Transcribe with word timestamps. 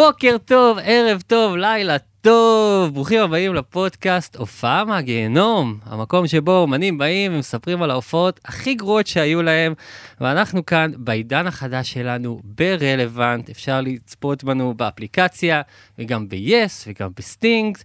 בוקר 0.00 0.36
טוב, 0.44 0.78
ערב 0.82 1.22
טוב, 1.26 1.56
לילה 1.56 1.96
טוב, 2.20 2.94
ברוכים 2.94 3.20
הבאים 3.20 3.54
לפודקאסט 3.54 4.36
הופעה 4.36 4.84
מהגיהנום, 4.84 5.78
המקום 5.84 6.26
שבו 6.26 6.56
אומנים 6.56 6.98
באים 6.98 7.34
ומספרים 7.34 7.82
על 7.82 7.90
ההופעות 7.90 8.40
הכי 8.44 8.74
גרועות 8.74 9.06
שהיו 9.06 9.42
להם, 9.42 9.74
ואנחנו 10.20 10.66
כאן 10.66 10.90
בעידן 10.96 11.46
החדש 11.46 11.92
שלנו 11.92 12.40
ברלוונט, 12.44 13.50
אפשר 13.50 13.80
לצפות 13.80 14.44
בנו 14.44 14.74
באפליקציה, 14.74 15.62
וגם 15.98 16.28
ב-yes, 16.28 16.86
וגם 16.86 17.10
בסטינג, 17.16 17.78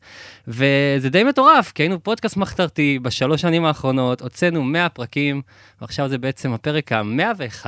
וזה 0.47 1.09
די 1.09 1.23
מטורף, 1.23 1.71
כי 1.71 1.83
היינו 1.83 2.03
פודקאסט 2.03 2.37
מחתרתי 2.37 2.99
בשלוש 3.01 3.41
שנים 3.41 3.65
האחרונות, 3.65 4.21
הוצאנו 4.21 4.63
100 4.63 4.89
פרקים, 4.89 5.41
ועכשיו 5.81 6.09
זה 6.09 6.17
בעצם 6.17 6.53
הפרק 6.53 6.91
ה-101, 6.91 7.65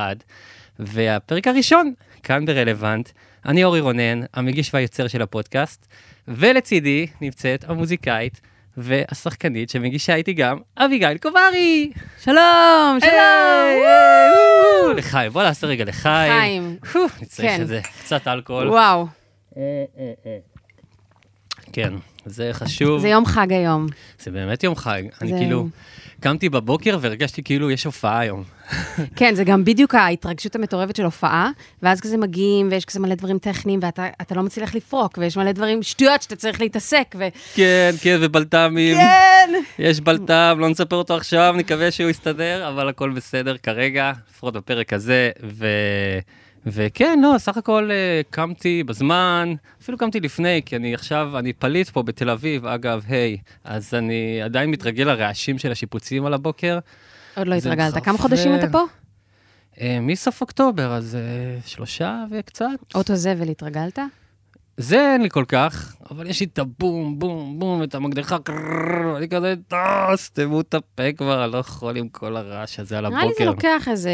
והפרק 0.80 1.48
הראשון, 1.48 1.94
כאן 2.24 2.46
ברלוונט. 2.46 3.10
אני 3.48 3.64
אורי 3.64 3.80
רונן, 3.80 4.22
המגיש 4.34 4.74
והיוצר 4.74 5.08
של 5.08 5.22
הפודקאסט, 5.22 5.88
ולצידי 6.28 7.08
נמצאת 7.22 7.70
המוזיקאית 7.70 8.42
והשחקנית 8.78 9.70
שמגישה 9.70 10.16
איתי 10.16 10.34
גם, 10.34 10.58
אביגיל 10.78 11.18
קוברי! 11.18 11.92
שלום, 12.22 12.98
שלום! 13.00 14.98
לחיים, 14.98 15.32
בוא 15.32 15.44
נעשה 15.44 15.68
רגע 15.68 15.86
לחיים. 15.86 16.32
חיים. 16.40 16.78
נצטרך 17.22 17.46
כן. 17.46 17.62
את 17.62 17.68
זה, 17.68 17.82
קצת 18.04 18.28
אלכוהול. 18.28 18.70
וואו, 18.70 19.08
כן, 21.74 21.94
זה 22.28 22.50
חשוב. 22.54 23.02
זה 23.02 23.08
יום 23.10 23.26
חג 23.26 23.52
היום. 23.52 23.88
זה 24.20 24.32
באמת 24.32 24.64
יום 24.64 24.76
חג. 24.76 25.04
אני 25.22 25.30
זה- 25.32 25.38
כאילו, 25.38 25.68
קמתי 26.20 26.50
בבוקר 26.50 26.98
והרגשתי 27.02 27.44
כאילו 27.44 27.72
יש 27.72 27.84
הופעה 27.84 28.20
היום. 28.20 28.44
כן, 29.16 29.36
זה 29.36 29.44
גם 29.44 29.66
בדיוק 29.66 29.96
ההתרגשות 29.96 30.56
המטורפת 30.56 30.96
של 30.96 31.04
הופעה, 31.04 31.50
ואז 31.84 32.02
כזה 32.02 32.18
מגיעים, 32.18 32.68
ויש 32.72 32.86
כזה 32.86 33.00
מלא 33.00 33.16
דברים 33.16 33.40
טכניים, 33.40 33.80
ואתה 33.84 34.08
אתה 34.22 34.36
לא 34.36 34.44
מצליח 34.44 34.76
לפרוק, 34.76 35.18
ויש 35.22 35.38
מלא 35.38 35.52
דברים, 35.52 35.84
שטויות 35.84 36.22
שאתה 36.22 36.36
צריך 36.36 36.62
להתעסק, 36.62 37.16
ו... 37.20 37.28
כן, 37.56 37.92
כן, 38.02 38.18
ובלת"מים. 38.22 38.98
כן! 38.98 39.50
יש 39.80 40.00
בלת"ם, 40.02 40.58
לא 40.60 40.70
נספר 40.70 40.96
אותו 40.96 41.16
עכשיו, 41.16 41.54
נקווה 41.58 41.92
שהוא 41.92 42.10
יסתדר, 42.10 42.70
אבל 42.70 42.90
הכל 42.90 43.10
בסדר 43.12 43.56
כרגע, 43.64 44.12
לפחות 44.32 44.54
בפרק 44.54 44.94
הזה, 44.94 45.30
ו... 45.44 45.68
וכן, 46.72 47.20
לא, 47.22 47.36
סך 47.38 47.58
הכל 47.58 47.90
אה, 47.92 48.22
קמתי 48.30 48.84
בזמן, 48.84 49.54
אפילו 49.82 49.98
קמתי 49.98 50.20
לפני, 50.20 50.62
כי 50.66 50.76
אני 50.76 50.94
עכשיו, 50.94 51.40
אני 51.40 51.54
פליט 51.54 51.90
פה 51.90 52.04
בתל 52.04 52.30
אביב, 52.30 52.66
אגב, 52.66 53.04
היי, 53.08 53.38
אז 53.64 53.94
אני 53.94 54.42
עדיין 54.42 54.72
מתרגל 54.72 55.04
לרעשים 55.04 55.58
של 55.58 55.72
השיפוצים 55.72 56.26
על 56.26 56.34
הבוקר. 56.34 56.80
עוד 57.38 57.48
לא 57.48 57.56
התרגלת. 57.56 58.04
כמה. 58.04 58.18
חודשים 58.18 58.56
אתה 58.56 58.70
פה? 58.72 58.84
אה, 59.82 60.00
מסוף 60.02 60.42
אוקטובר, 60.42 60.94
אז 60.94 61.16
אה, 61.16 61.60
שלושה 61.66 62.26
וקצת. 62.32 62.66
אוטו 62.96 63.16
זבל 63.16 63.50
התרגלת? 63.50 64.00
זה 64.80 65.12
אין 65.14 65.22
לי 65.22 65.30
כל 65.30 65.46
כך, 65.48 65.96
אבל 66.12 66.28
יש 66.30 66.40
לי 66.40 66.46
את 66.54 66.60
הבום, 66.60 67.20
בום, 67.20 67.60
בום, 67.60 67.84
את 67.84 67.96
המקדחה, 67.96 68.38
אני 69.18 69.30
כזה, 69.30 69.56
"אה, 69.74 70.18
סתמו 70.18 70.62
את 70.62 70.74
הפה 70.74 71.04
כבר, 71.18 71.48
לא 71.48 71.58
יכול 71.58 71.98
עם 71.98 72.10
כל 72.10 72.38
הרעש 72.38 72.80
הזה 72.80 72.98
על 72.98 73.08
נראה 73.10 73.26
לי 73.26 73.28
זה 73.38 73.44
הבוקר. 73.44 73.46
לוקח 73.70 73.88
איזה 73.88 74.12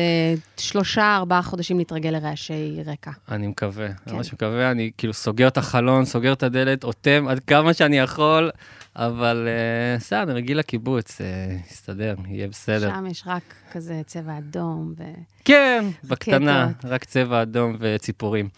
שלושה, 0.58 1.16
ארבעה 1.16 1.42
חודשים 1.42 1.78
להתרגל 1.78 2.10
לרעשי 2.10 2.78
רקע. 2.86 3.12
אני 3.32 3.48
מקווה, 3.48 3.88
כן. 4.06 4.16
ממש 4.16 4.34
מקווה, 4.34 4.72
אני 4.72 4.92
כאילו 4.98 5.14
סוגר 5.14 5.48
את 5.48 5.58
החלון, 5.58 6.06
סוגר 6.06 6.34
את 6.34 6.44
הדלת, 6.44 6.84
אוטם 6.84 7.26
עד 7.30 7.40
כמה 7.40 7.74
שאני 7.74 7.98
יכול, 8.00 8.52
אבל 8.96 9.48
אה, 9.48 9.98
בסדר, 9.98 10.24
אני 10.24 10.34
רגיל 10.34 10.60
לקיבוץ, 10.60 11.22
אה, 11.22 11.26
יסתדר, 11.72 12.16
יהיה 12.28 12.48
בסדר. 12.48 12.90
שם 12.96 13.06
יש 13.06 13.24
רק 13.28 13.44
כזה 13.72 14.02
צבע 14.06 14.38
אדום, 14.38 14.94
ו... 14.98 15.04
כן, 15.46 15.86
בקטנה. 16.04 16.68
רק 16.84 17.04
צבע 17.04 17.42
אדום 17.42 17.76
וציפורים. 17.80 18.50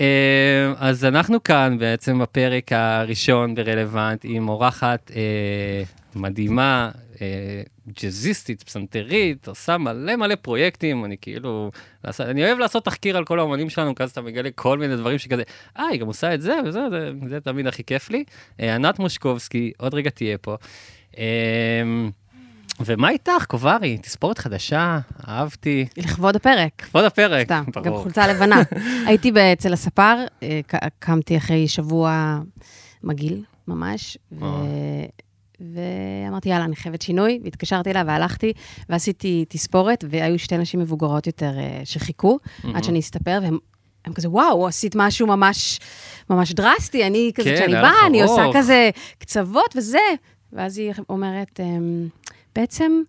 אה, 0.00 0.72
אז 0.76 1.04
אנחנו 1.04 1.42
כאן 1.42 1.78
בעצם 1.78 2.18
בפרק 2.18 2.72
הראשון 2.72 3.54
ברלוונט 3.54 4.20
עם 4.24 4.48
אורחת 4.48 5.10
אה, 5.16 5.82
מדהימה, 6.14 6.90
אה, 7.20 7.62
ג'אזיסטית, 8.02 8.62
פסנתרית, 8.62 9.48
עושה 9.48 9.78
מלא 9.78 10.16
מלא 10.16 10.34
פרויקטים, 10.34 11.04
אני 11.04 11.16
כאילו, 11.20 11.70
אני 12.20 12.44
אוהב 12.44 12.58
לעשות 12.58 12.84
תחקיר 12.84 13.16
על 13.16 13.24
כל 13.24 13.38
האומנים 13.38 13.70
שלנו, 13.70 13.94
כי 13.94 14.02
אז 14.02 14.10
אתה 14.10 14.20
מגלה 14.20 14.50
כל 14.54 14.78
מיני 14.78 14.96
דברים 14.96 15.18
שכזה, 15.18 15.42
אה, 15.78 15.86
היא 15.86 16.00
גם 16.00 16.06
עושה 16.06 16.34
את 16.34 16.40
זה 16.40 16.56
וזה, 16.66 16.80
זה, 16.90 17.10
זה 17.28 17.40
תמיד 17.40 17.66
הכי 17.66 17.84
כיף 17.84 18.10
לי. 18.10 18.24
אה, 18.60 18.74
ענת 18.74 18.98
מושקובסקי, 18.98 19.72
עוד 19.78 19.94
רגע 19.94 20.10
תהיה 20.10 20.38
פה. 20.38 20.56
ומה 22.80 23.10
איתך, 23.10 23.44
קוברי? 23.48 23.98
תספורת 23.98 24.38
חדשה, 24.38 24.98
אהבתי. 25.28 25.86
לכבוד 25.96 26.36
הפרק. 26.36 26.70
כבוד 26.78 27.04
הפרק, 27.04 27.46
סתם, 27.46 27.64
גם 27.72 27.82
ברור. 27.82 28.02
חולצה 28.02 28.26
לבנה. 28.26 28.62
הייתי 29.06 29.32
אצל 29.52 29.72
הספר, 29.72 30.16
אה, 30.42 30.60
קמתי 30.98 31.36
אחרי 31.36 31.68
שבוע 31.68 32.38
מגעיל, 33.02 33.42
ממש, 33.68 34.18
ו... 34.32 34.44
ואמרתי, 35.60 36.48
יאללה, 36.48 36.64
אני 36.64 36.76
חייבת 36.76 37.02
שינוי, 37.02 37.40
והתקשרתי 37.44 37.90
אליו 37.90 38.04
והלכתי, 38.06 38.52
ועשיתי 38.88 39.44
תספורת, 39.48 40.04
והיו 40.10 40.38
שתי 40.38 40.58
נשים 40.58 40.80
מבוגרות 40.80 41.26
יותר 41.26 41.58
אה, 41.58 41.80
שחיכו. 41.84 42.38
עד 42.74 42.84
שאני 42.84 43.00
אסתפר, 43.00 43.38
והם... 43.42 43.58
הם 44.04 44.12
כזה, 44.12 44.30
וואו, 44.30 44.66
עשית 44.66 44.92
משהו 44.96 45.26
ממש, 45.26 45.80
ממש 46.30 46.52
דרסטי, 46.52 47.06
אני 47.06 47.30
כזה, 47.34 47.50
כן, 47.50 47.54
כשאני 47.56 47.72
לך 47.72 47.80
באה, 47.82 48.06
אני 48.06 48.22
עושה. 48.22 48.42
כזה 48.54 48.90
קצוות 49.18 49.74
וזה. 49.76 49.98
ואז 50.52 50.78
היא 50.78 50.92
אומרת, 51.08 51.60
"אמ, 51.60 52.08
בעצם, 52.54 53.02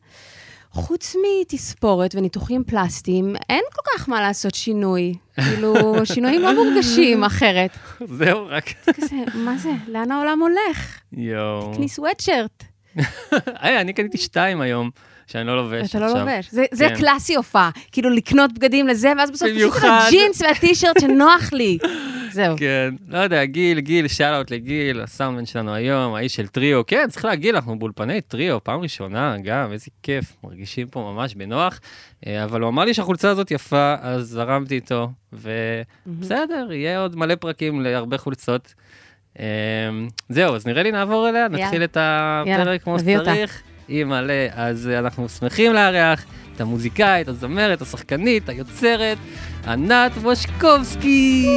חוץ 0.71 1.15
מתספורת 1.15 2.15
וניתוחים 2.15 2.63
פלסטיים, 2.63 3.35
אין 3.49 3.63
כל 3.73 3.81
כך 3.93 4.09
מה 4.09 4.21
לעשות 4.21 4.55
שינוי. 4.55 5.13
כאילו, 5.35 5.73
שינויים 6.13 6.41
לא 6.41 6.55
מורגשים 6.55 7.23
אחרת. 7.23 7.69
זהו, 8.05 8.47
רק... 8.49 8.63
כזה, 8.93 9.15
מה 9.33 9.57
זה? 9.57 9.71
לאן 9.87 10.11
העולם 10.11 10.39
הולך? 10.41 10.99
יואו. 11.13 11.73
תקני 11.73 11.89
סוואטשרט, 11.89 12.63
היי, 13.45 13.81
אני 13.81 13.93
קניתי 13.93 14.17
שתיים 14.17 14.61
היום, 14.61 14.89
שאני 15.27 15.47
לא 15.47 15.55
לובש 15.57 15.89
אתה 15.89 15.99
לא 15.99 16.05
עכשיו. 16.05 16.19
לובש. 16.19 16.47
זה- 16.51 16.65
זה 16.71 16.87
כן. 16.89 16.95
קלאסי 16.95 17.35
הופעה, 17.35 17.69
כאילו 17.91 18.09
לקנות 18.09 18.53
בגדים 18.53 18.87
לזה, 18.87 19.11
ואז 19.17 19.31
בסוף 19.31 19.47
פשוט. 19.57 19.73
הג'ינס 19.83 20.41
והטישרט 20.41 20.99
שנוח 21.01 21.53
לי. 21.53 21.77
זהו. 22.31 22.55
כן, 22.57 22.93
לא 23.07 23.17
יודע, 23.17 23.45
גיל, 23.45 23.79
גיל, 23.79 24.07
שאלות 24.07 24.51
לגיל, 24.51 25.01
הסאונדמן 25.01 25.45
שלנו 25.45 25.73
היום, 25.73 26.13
האיש 26.15 26.35
של 26.35 26.47
טריו. 26.47 26.85
כן, 26.85 27.05
צריך 27.09 27.25
להגיד, 27.25 27.55
אנחנו 27.55 27.79
באולפני 27.79 28.21
טריו, 28.21 28.63
פעם 28.63 28.79
ראשונה 28.79 29.35
גם, 29.43 29.71
איזה 29.71 29.85
כיף, 30.03 30.25
מרגישים 30.43 30.87
פה 30.87 31.11
ממש 31.13 31.35
בנוח. 31.35 31.79
אה, 32.27 32.43
אבל 32.43 32.61
הוא 32.61 32.69
אמר 32.69 32.85
לי 32.85 32.93
שהחולצה 32.93 33.29
הזאת 33.29 33.51
יפה, 33.51 33.95
אז 34.01 34.27
זרמתי 34.27 34.75
איתו, 34.75 35.09
ובסדר, 35.33 36.67
יהיה 36.71 36.99
עוד 36.99 37.15
מלא 37.15 37.35
פרקים 37.35 37.81
להרבה 37.81 38.17
חולצות. 38.17 38.73
אה, 39.39 39.45
זהו, 40.29 40.55
אז 40.55 40.67
נראה 40.67 40.83
לי 40.83 40.91
נעבור 40.91 41.29
אליה, 41.29 41.47
נתחיל. 41.47 41.83
את 41.83 41.97
הפרק 41.99 42.83
כמו. 42.83 42.99
שצריך. 42.99 43.61
היא 43.87 44.05
מלא, 44.05 44.33
אז 44.55 44.87
אה, 44.87 44.99
אנחנו 44.99 45.29
שמחים 45.29 45.73
לארח 45.73 46.25
את 46.55 46.61
המוזיקאית, 46.61 47.27
הזמרת, 47.27 47.81
השחקנית, 47.81 48.49
היוצרת, 48.49 49.17
ענת 49.67 50.11
מושקובסקי. 50.17 51.47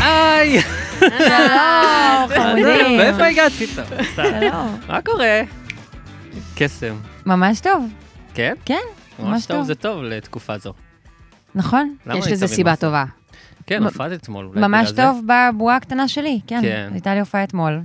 היי! 0.00 0.60
שלום, 1.00 2.28
חמודים. 2.36 2.96
מאיפה 2.96 3.26
הגעת 3.26 3.52
פתאום? 3.52 3.86
שלום. 4.16 4.80
מה 4.88 5.02
קורה? 5.02 5.40
קסם. 6.54 6.94
ממש 7.26 7.60
טוב, 7.60 7.84
כן? 8.34 8.54
כן, 8.64 8.74
ממש 9.18 9.28
ממש 9.28 9.46
טוב, 9.46 9.56
טוב. 9.56 9.66
זה 9.66 9.74
טוב 9.74 10.02
לתקופה 10.02 10.58
זו. 10.58 10.72
נכון? 11.56 11.94
יש 12.14 12.26
לזה 12.26 12.46
סיבה 12.46 12.72
מפסיד? 12.72 12.86
טובה. 12.88 13.04
כן, 13.66 13.82
הופעת 13.84 14.12
אתמול, 14.12 14.46
אולי 14.46 14.60
ממש 14.60 14.92
בגלל 14.92 14.96
זה? 14.96 15.02
טוב 15.02 15.26
בבועה 15.26 15.76
הקטנה 15.76 16.08
שלי, 16.08 16.40
כן. 16.46 16.60
כן. 16.62 16.88
הייתה 16.92 17.14
לי 17.14 17.20
הופעה 17.20 17.44
אתמול. 17.44 17.80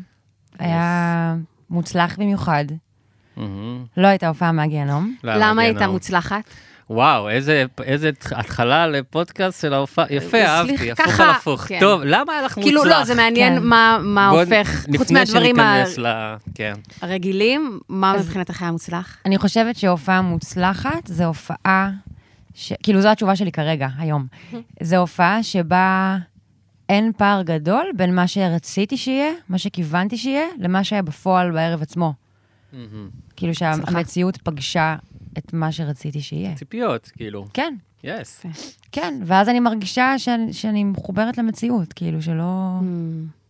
היה 0.60 1.36
מוצלח 1.70 2.16
במיוחד. 2.20 2.66
מהמם. 3.38 3.86
לא 3.98 4.08
הייתה 4.08 4.28
הופעה 4.28 4.52
מהגיהנום. 4.52 5.16
למה 5.24 5.62
הייתה? 5.62 5.88
מוצלחת? 5.88 6.44
וואו, 6.90 7.30
איזה, 7.30 7.64
איזה 7.84 8.12
התחלה 8.32 8.88
לפודקאסט 8.88 9.62
של 9.62 9.74
ההופעה. 9.74 10.06
יפה, 10.10 10.30
סליחה, 10.30 10.58
אהבתי, 10.58 10.92
הפוך 10.92 11.06
ככה, 11.06 11.24
על 11.24 11.30
הפוך. 11.30 11.62
כן. 11.62 11.80
טוב, 11.80 12.02
למה 12.04 12.34
היה 12.34 12.42
לך 12.42 12.58
מוצלח? 12.58 12.64
כאילו, 12.64 12.86
לא, 12.86 13.04
זה 13.04 13.16
מעניין 13.16 13.60
כן. 13.60 13.64
מה 13.64 13.98
מה 14.02 14.30
בוא 14.32 14.42
הופך, 14.42 14.86
חוץ 14.98 15.12
מהדברים 15.12 15.56
שניכנס 15.56 15.98
ל... 15.98 16.36
כן. 16.56 16.74
הרגילים, 17.02 17.80
מה 17.90 18.14
מבחינתך 18.20 18.62
היה 18.62 18.72
מוצלח? 18.72 19.18
אני 19.26 19.38
חושבת 19.38 19.76
שהופעה 19.76 20.22
מוצלחת 20.22 21.08
זה 21.08 21.26
הופעה, 21.26 21.90
ש... 22.54 22.74
כאילו 22.84 23.02
זו 23.02 23.10
התשובה 23.10 23.36
שלי 23.36 23.52
כרגע, 23.52 23.88
היום. 23.98 24.28
זו 24.84 24.96
הופעה 24.96 25.44
שבה 25.44 26.18
אין 26.90 27.12
פער 27.18 27.42
גדול 27.42 27.86
בין 27.96 28.16
מה 28.16 28.28
שרציתי 28.28 28.98
שיהיה, 28.98 29.32
מה 29.50 29.58
שכיוונתי 29.58 30.18
שיהיה, 30.18 30.46
למה 30.60 30.84
שהיה 30.84 31.02
בפועל 31.02 31.52
בערב 31.52 31.82
עצמו. 31.82 32.14
כאילו. 33.36 33.56
שהמציאות 33.56 34.38
פגשה 34.38 34.96
את 35.38 35.54
מה 35.54 35.72
שרציתי 35.72 36.22
שיהיה. 36.22 36.56
ציפיות, 36.56 37.12
כאילו. 37.16 37.46
כן, 37.54 37.74
יס. 38.04 38.46
כן, 38.92 39.22
ואז 39.26 39.50
אני 39.50 39.60
מרגישה 39.60 40.20
שאני, 40.20 40.54
שאני 40.54 40.84
מחוברת 40.84 41.38
למציאות, 41.38 41.94
כאילו 41.94 42.22
שלא... 42.22 42.80
Hmm. 42.80 43.42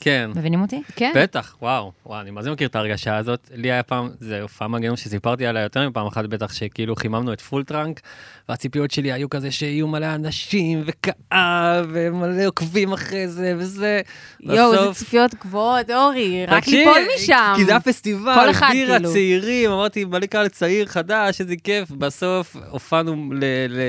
כן. 0.00 0.30
מבינים 0.36 0.62
אותי? 0.62 0.82
כן. 0.96 1.12
בטח, 1.16 1.56
וואו, 1.62 1.92
וואו, 2.06 2.20
אני 2.20 2.30
מה 2.30 2.42
זה 2.42 2.50
מכיר 2.50 2.68
את 2.68 2.76
ההרגשה 2.76 3.16
הזאת. 3.16 3.50
לי 3.54 3.72
היה 3.72 3.82
פעם, 3.82 4.08
זה 4.20 4.42
הופעה 4.42 4.68
מהגיהנום 4.68 4.96
שסיפרתי 4.96 5.46
עליה 5.46 5.62
יותר 5.62 5.88
מפעם 5.88 6.06
אחת 6.06 6.24
בטח, 6.24 6.52
שכאילו 6.52 6.96
חיממנו 6.96 7.32
את 7.32 7.40
פול 7.40 7.64
טראנק, 7.64 8.00
והציפיות 8.48 8.90
שלי 8.90 9.12
היו 9.12 9.30
כזה 9.30 9.50
שיהיו 9.50 9.88
מלא 9.88 10.14
אנשים, 10.14 10.82
וקהל, 10.86 11.84
ומלא 11.92 12.46
עוקבים 12.46 12.92
אחרי 12.92 13.28
זה, 13.28 13.54
וזה. 13.58 14.00
יואו, 14.40 14.72
איזה 14.72 14.82
בסוף- 14.84 14.96
ציפיות 14.98 15.34
גבוהות, 15.34 15.90
אורי, 15.90 16.46
רק 16.46 16.66
ליפול 16.68 16.98
משם. 17.16 17.52
כי 17.56 17.64
זה 17.64 17.70
היה 17.70 17.80
פסטיבל, 17.80 18.34
כל 18.34 18.50
אחד, 18.50 18.68
בירה, 18.72 18.96
כאילו. 18.96 19.12
צעירים, 19.12 19.70
אמרתי, 19.70 20.04
מלא 20.04 20.26
קהל 20.26 20.48
צעיר, 20.48 20.86
חדש, 20.86 21.40
איזה 21.40 21.54
כיף. 21.64 21.90
בסוף 21.90 22.56
הופענו 22.70 23.32
ל- 23.32 23.44
ל- 23.68 23.80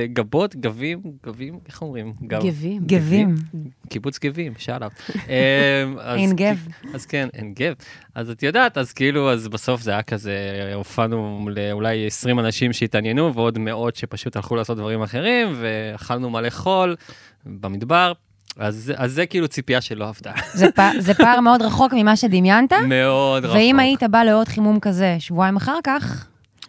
לגבות, 0.00 0.56
גבים, 0.56 1.00
גבים, 1.26 1.58
איך 1.68 1.82
אומרים? 1.82 2.12
גב- 2.22 2.42
גבים. 2.46 2.82
גבים. 2.86 3.34
קיבוץ 3.88 4.18
גבים, 4.18 4.52
שאלאפ. 4.58 4.92
אין 6.16 6.32
גב. 6.36 6.56
אז 6.94 7.06
כן, 7.06 7.28
אין 7.34 7.54
גב. 7.54 7.74
אז 8.14 8.30
את 8.30 8.42
יודעת, 8.42 8.78
אז 8.78 8.92
כאילו, 8.92 9.32
אז 9.32 9.48
בסוף 9.48 9.82
זה 9.82 9.90
היה 9.90 10.02
כזה, 10.02 10.36
הופענו 10.74 11.48
לאולי 11.56 12.06
20 12.06 12.38
אנשים 12.38 12.72
שהתעניינו, 12.72 13.34
ועוד 13.34 13.58
מאות 13.58 13.96
שפשוט 13.96 14.36
הלכו 14.36 14.56
לעשות 14.56 14.76
דברים 14.78 15.02
אחרים, 15.02 15.54
ואכלנו 15.60 16.30
מלא 16.30 16.50
חול 16.50 16.96
במדבר. 17.46 18.12
אז, 18.58 18.92
אז 18.96 19.12
זה 19.12 19.26
כאילו 19.26 19.48
ציפייה 19.48 19.80
שלא 19.80 20.08
עבדה. 20.08 20.32
זה 20.54 20.66
פ- 20.74 20.98
זה 20.98 21.14
פער 21.14 21.40
מאוד 21.40 21.62
רחוק 21.62 21.92
ממה 21.96 22.16
שדמיינת, 22.16 22.72
מאוד 22.72 23.44
רחוק. 23.44 23.56
ואם 23.56 23.78
היית 23.78 24.02
בא 24.02 24.22
לעוד 24.22 24.48
חימום 24.48 24.80
כזה 24.80 25.16
שבועיים 25.18 25.56
אחר 25.56 25.78
כך, 25.84 26.26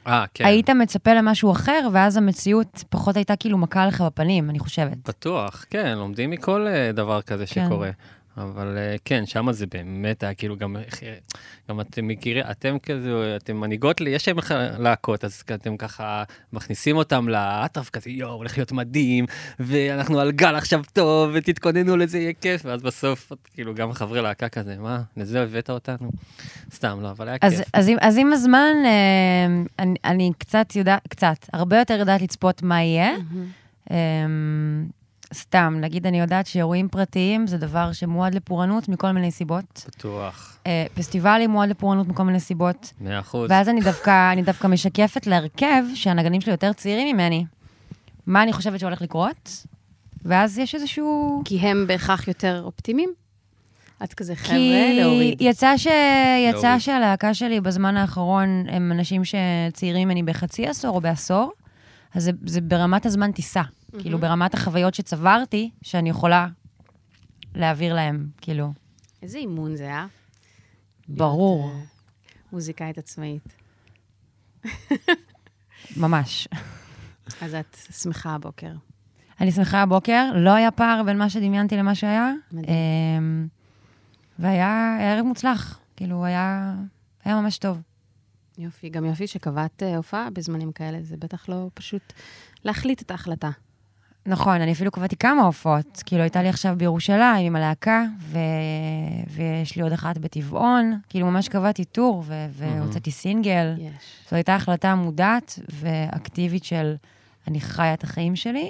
אה, 0.07 0.25
כן. 0.33 0.45
היית 0.45 0.69
מצפה 0.69 1.13
למשהו 1.13 1.51
אחר, 1.51 1.87
ואז 1.91 2.17
המציאות 2.17 2.83
פחות 2.89 3.15
הייתה 3.15 3.35
כאילו 3.35 3.57
מכה 3.57 3.87
לך 3.87 4.01
בפנים, 4.01 4.49
אני 4.49 4.59
חושבת. 4.59 4.97
בטוח, 5.07 5.65
כן, 5.69 5.95
לומדים 5.97 6.29
מכל 6.31 6.67
אה, 6.67 6.91
דבר 6.91 7.21
כזה 7.21 7.45
כן. 7.45 7.65
שקורה. 7.65 7.89
אבל 8.37 8.77
אה, 8.77 8.95
כן, 9.05 9.25
שם 9.25 9.51
זה 9.51 9.65
באמת 9.67 10.23
היה 10.23 10.33
כאילו 10.33 10.57
גם, 10.57 10.75
גם 11.69 11.81
אתם 11.81 12.07
מכירים, 12.07 12.43
אתם 12.51 12.79
כזה, 12.79 13.35
אתם 13.35 13.57
מנהיגות 13.57 14.01
לי, 14.01 14.09
יש 14.09 14.27
להם 14.27 14.37
להקות, 14.79 15.23
אז 15.23 15.43
אתם 15.53 15.77
ככה 15.77 16.23
מכניסים 16.53 16.95
אותם 16.95 17.29
לאטרף 17.29 17.89
כזה, 17.89 18.09
יואו, 18.09 18.33
הולך 18.33 18.57
להיות 18.57 18.71
מדהים, 18.71 19.25
ואנחנו 19.59 20.19
על 20.19 20.31
גל 20.31 20.55
עכשיו 20.55 20.81
טוב, 20.93 21.31
ותתכוננו 21.33 21.97
לזה, 21.97 22.19
יהיה 22.19 22.33
כיף, 22.41 22.61
ואז 22.65 22.81
בסוף, 22.81 23.31
כאילו, 23.53 23.75
גם 23.75 23.93
חברי 23.93 24.21
להקה 24.21 24.49
כזה, 24.49 24.75
מה, 24.79 25.01
לזה 25.17 25.43
הבאת 25.43 25.69
אותנו? 25.69 26.11
סתם, 26.73 26.99
לא, 27.01 27.11
אבל 27.11 27.27
היה 27.27 27.37
אז, 27.41 27.57
כיף. 27.57 27.69
אז, 27.73 27.89
עם, 27.89 27.97
אז 28.01 28.17
עם 28.17 28.33
הזמן, 28.33 28.73
אה, 28.85 29.63
אני, 29.79 29.95
אני 30.05 30.31
קצת 30.37 30.75
יודעת, 30.75 31.07
קצת, 31.07 31.49
הרבה 31.53 31.79
יותר 31.79 31.93
יודעת 31.93 32.21
לצפות 32.21 32.63
מה 32.63 32.81
יהיה. 32.81 33.15
אה, 33.91 34.25
סתם, 35.33 35.77
נגיד, 35.81 36.07
אני 36.07 36.19
יודעת 36.19 36.47
שאירועים 36.47 36.87
פרטיים 36.87 37.47
זה 37.47 37.57
דבר 37.57 37.91
שמועד 37.91 38.35
לפורענות 38.35 38.89
מכל 38.89 39.11
מיני 39.11 39.31
סיבות. 39.31 39.85
בטוח, 39.87 40.57
אה, 40.67 40.85
פסטיבלים 40.93 41.49
מועד 41.49 41.69
לפורענות 41.69 42.07
מכל 42.07 42.23
מיני 42.23 42.39
סיבות. 42.39 42.93
מאה 43.01 43.19
אחוז. 43.19 43.51
ואז 43.51 43.69
אני 43.69 43.81
דווקא, 43.81 44.31
אני 44.31 44.41
דווקא 44.41 44.67
משקפת 44.67 45.27
להרכב 45.27 45.83
שהנגנים 45.95 46.41
שלי 46.41 46.51
יותר 46.51 46.73
צעירים 46.73 47.15
ממני. 47.15 47.45
מה 48.27 48.43
אני 48.43 48.53
חושבת 48.53 48.79
שהולך 48.79 49.01
לקרות? 49.01 49.65
ואז 50.25 50.57
יש 50.57 50.75
איזשהו... 50.75 51.41
כי 51.45 51.59
הם 51.59 51.87
בהכרח 51.87 52.27
יותר 52.27 52.61
אופטימיים? 52.65 53.13
את 54.03 54.13
כזה 54.13 54.35
חבר'ה 54.35 54.57
כי 54.57 54.93
להוריד. 55.01 55.41
יצא, 55.41 55.77
ש... 55.77 55.85
יצא 56.49 56.61
להוריד. 56.61 56.79
שהלהקה 56.79 57.33
שלי 57.33 57.61
בזמן 57.61 57.97
האחרון 57.97 58.65
הם 58.69 58.91
אנשים 58.91 59.21
שצעירים 59.25 60.07
ממני 60.07 60.23
בחצי 60.23 60.67
עשור 60.67 60.95
או 60.95 61.01
בעשור, 61.01 61.51
אז 62.13 62.23
זה, 62.23 62.31
זה 62.45 62.61
ברמת 62.61 63.05
הזמן 63.05 63.31
טיסה. 63.31 63.61
כאילו, 63.99 64.19
ברמת 64.19 64.53
החוויות 64.53 64.93
שצברתי, 64.93 65.69
שאני 65.81 66.09
יכולה 66.09 66.47
להעביר 67.55 67.93
להם, 67.93 68.27
כאילו, 68.41 68.73
איזה 69.21 69.37
אימון 69.37 69.75
זה, 69.75 69.91
אה? 69.91 70.05
ברור, 71.07 71.67
להיות, 71.67 71.81
אה, 71.81 71.85
מוזיקאית 72.51 72.97
עצמאית. 72.97 73.55
ממש. 75.97 76.47
אז 77.41 77.55
את 77.55 77.77
שמחה 78.01 78.35
הבוקר. 78.35 78.71
אני 79.41 79.51
שמחה 79.51 79.81
הבוקר, 79.81 80.31
לא 80.35 80.53
היה 80.53 80.71
פער 80.71 81.03
בין 81.05 81.17
מה 81.17 81.29
שדמיינתי 81.29 81.77
למה 81.77 81.95
שהיה. 81.95 82.31
מדהים. 82.51 82.75
אמ, 83.17 83.47
והיה 84.39 84.97
ערב 85.01 85.25
מוצלח, 85.25 85.79
כאילו, 85.95 86.25
היה, 86.25 86.75
היה 87.25 87.41
ממש 87.41 87.57
טוב. 87.57 87.81
יופי, 88.57 88.89
גם 88.89 89.05
יופי 89.05 89.27
שקבעת 89.27 89.83
אה, 89.83 89.97
הופעה 89.97 90.29
בזמנים 90.29 90.71
כאלה, 90.71 90.97
זה 91.01 91.17
בטח 91.17 91.49
לא 91.49 91.69
פשוט 91.73 92.13
להחליט 92.63 93.01
את 93.01 93.11
ההחלטה. 93.11 93.49
נכון, 94.25 94.61
אני 94.61 94.71
אפילו 94.71 94.91
קבעתי 94.91 95.15
כמה 95.15 95.41
הופעות. 95.41 96.03
כאילו, 96.05 96.21
הייתה 96.21 96.41
לי 96.41 96.49
עכשיו 96.49 96.75
בירושלים 96.77 97.45
עם 97.45 97.55
הלהקה, 97.55 98.03
ו... 98.19 98.37
ויש 99.29 99.75
לי 99.75 99.81
עוד 99.81 99.91
אחת 99.91 100.17
בטבעון. 100.17 100.99
כאילו, 101.09 101.27
ממש 101.27 101.47
קבעתי 101.47 101.85
טור, 101.85 102.23
ו... 102.25 102.45
והוצאתי 102.49 103.11
סינגל. 103.11 103.75
יש. 103.77 103.91
זו 104.29 104.35
הייתה 104.35 104.55
החלטה 104.55 104.95
מודעת 104.95 105.59
ואקטיבית 105.69 106.63
של 106.63 106.95
אני 107.47 107.61
חיה 107.61 107.93
את 107.93 108.03
החיים 108.03 108.35
שלי, 108.35 108.69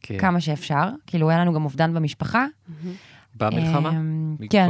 כן. 0.00 0.18
כמה 0.18 0.40
שאפשר. 0.40 0.88
כאילו, 1.06 1.30
היה 1.30 1.38
לנו 1.38 1.52
גם 1.52 1.64
אובדן 1.64 1.94
במשפחה. 1.94 2.46
במלחמה? 3.36 3.90
אמ, 3.90 4.36
כן. 4.50 4.68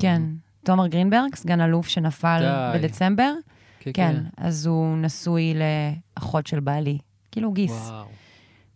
כן. 0.00 0.22
תומר 0.64 0.86
גרינברג, 0.86 1.34
סגן 1.34 1.60
אלוף 1.60 1.88
שנפל. 1.88 2.42
בדצמבר. 2.74 3.32
כן, 3.94 4.16
אז 4.36 4.66
הוא 4.66 4.96
נשוי 4.96 5.54
לאחות 6.16 6.46
של 6.46 6.60
בעלי. 6.60 6.98
כאילו, 7.32 7.52
גיס. 7.52 7.88
וואו, 7.90 8.04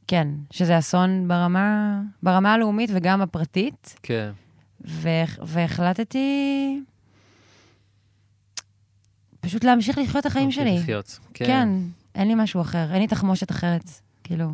כן, 0.07 0.29
שזה 0.51 0.79
אסון 0.79 1.29
ברמה, 1.29 2.01
ברמה 2.23 2.53
הלאומית 2.55 2.91
וגם 2.95 3.21
הפרטית, 3.23 3.97
כן. 4.03 4.31
והח- 4.81 5.39
והחלטתי 5.47 6.81
פשוט 9.41 9.65
להמשיך 9.65 9.99
לחיות 9.99 10.17
את 10.17 10.27
החיים 10.27 10.45
להמשיך 10.45 10.65
שלי. 10.65 10.79
לחיות. 10.79 11.19
כן. 11.35 11.69
אין 12.15 12.29
לי 12.29 12.35
משהו 12.37 12.61
אחר, 12.61 12.93
אין 12.93 13.01
לי 13.01 13.07
תחמושת 13.07 13.51
אחרת, 13.51 13.91
כאילו. 14.25 14.49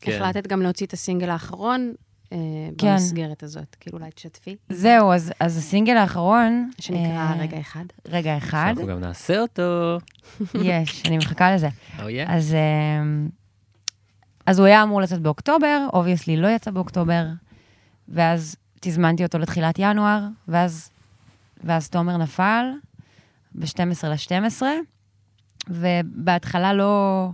כן. 0.00 0.12
החלטת 0.22 0.46
גם 0.46 0.62
להוציא 0.62 0.86
את 0.86 0.92
הסינגל 0.92 1.30
האחרון 1.30 1.92
אה, 2.32 2.38
כן. 2.78 2.92
במסגרת 2.92 3.42
הזאת. 3.42 3.76
כאילו, 3.80 3.98
אולי 3.98 4.10
תשתפי. 4.10 4.56
זהו, 4.68 5.12
אז, 5.12 5.32
אז 5.40 5.56
הסינגל 5.58 5.96
האחרון... 5.96 6.70
שנקרא 6.80 7.02
אה, 7.16 7.36
רגע 7.38 7.60
אחד. 7.60 7.84
רגע 8.08 8.36
אחד, 8.36 8.66
אנחנו 8.68 8.86
גם 8.86 9.00
נעשה 9.00 9.40
אותו. 9.40 9.98
יש, 10.64 11.02
אני 11.06 11.16
מחכה 11.18 11.54
לזה. 11.54 11.68
Oh, 11.68 12.00
yeah. 12.00 12.02
אז, 12.28 12.54
אה, 12.54 12.58
אז 14.46 14.58
הוא 14.58 14.66
היה 14.66 14.82
אמור 14.82 15.00
לצאת 15.00 15.20
באוקטובר, 15.20 15.86
obviously 15.92 16.36
לא 16.36 16.48
יצא 16.48 16.70
באוקטובר, 16.70 17.24
ואז 18.08 18.56
תזמנתי 18.80 19.24
אותו 19.24 19.38
לתחילת 19.38 19.74
ינואר, 19.78 20.20
ואז, 20.48 20.90
ואז 21.64 21.90
תומר 21.90 22.16
נפל 22.16 22.64
ב-12 23.54 24.06
ל-12, 24.06 24.62
ובהתחלה 25.68 26.72
לא... 26.72 27.28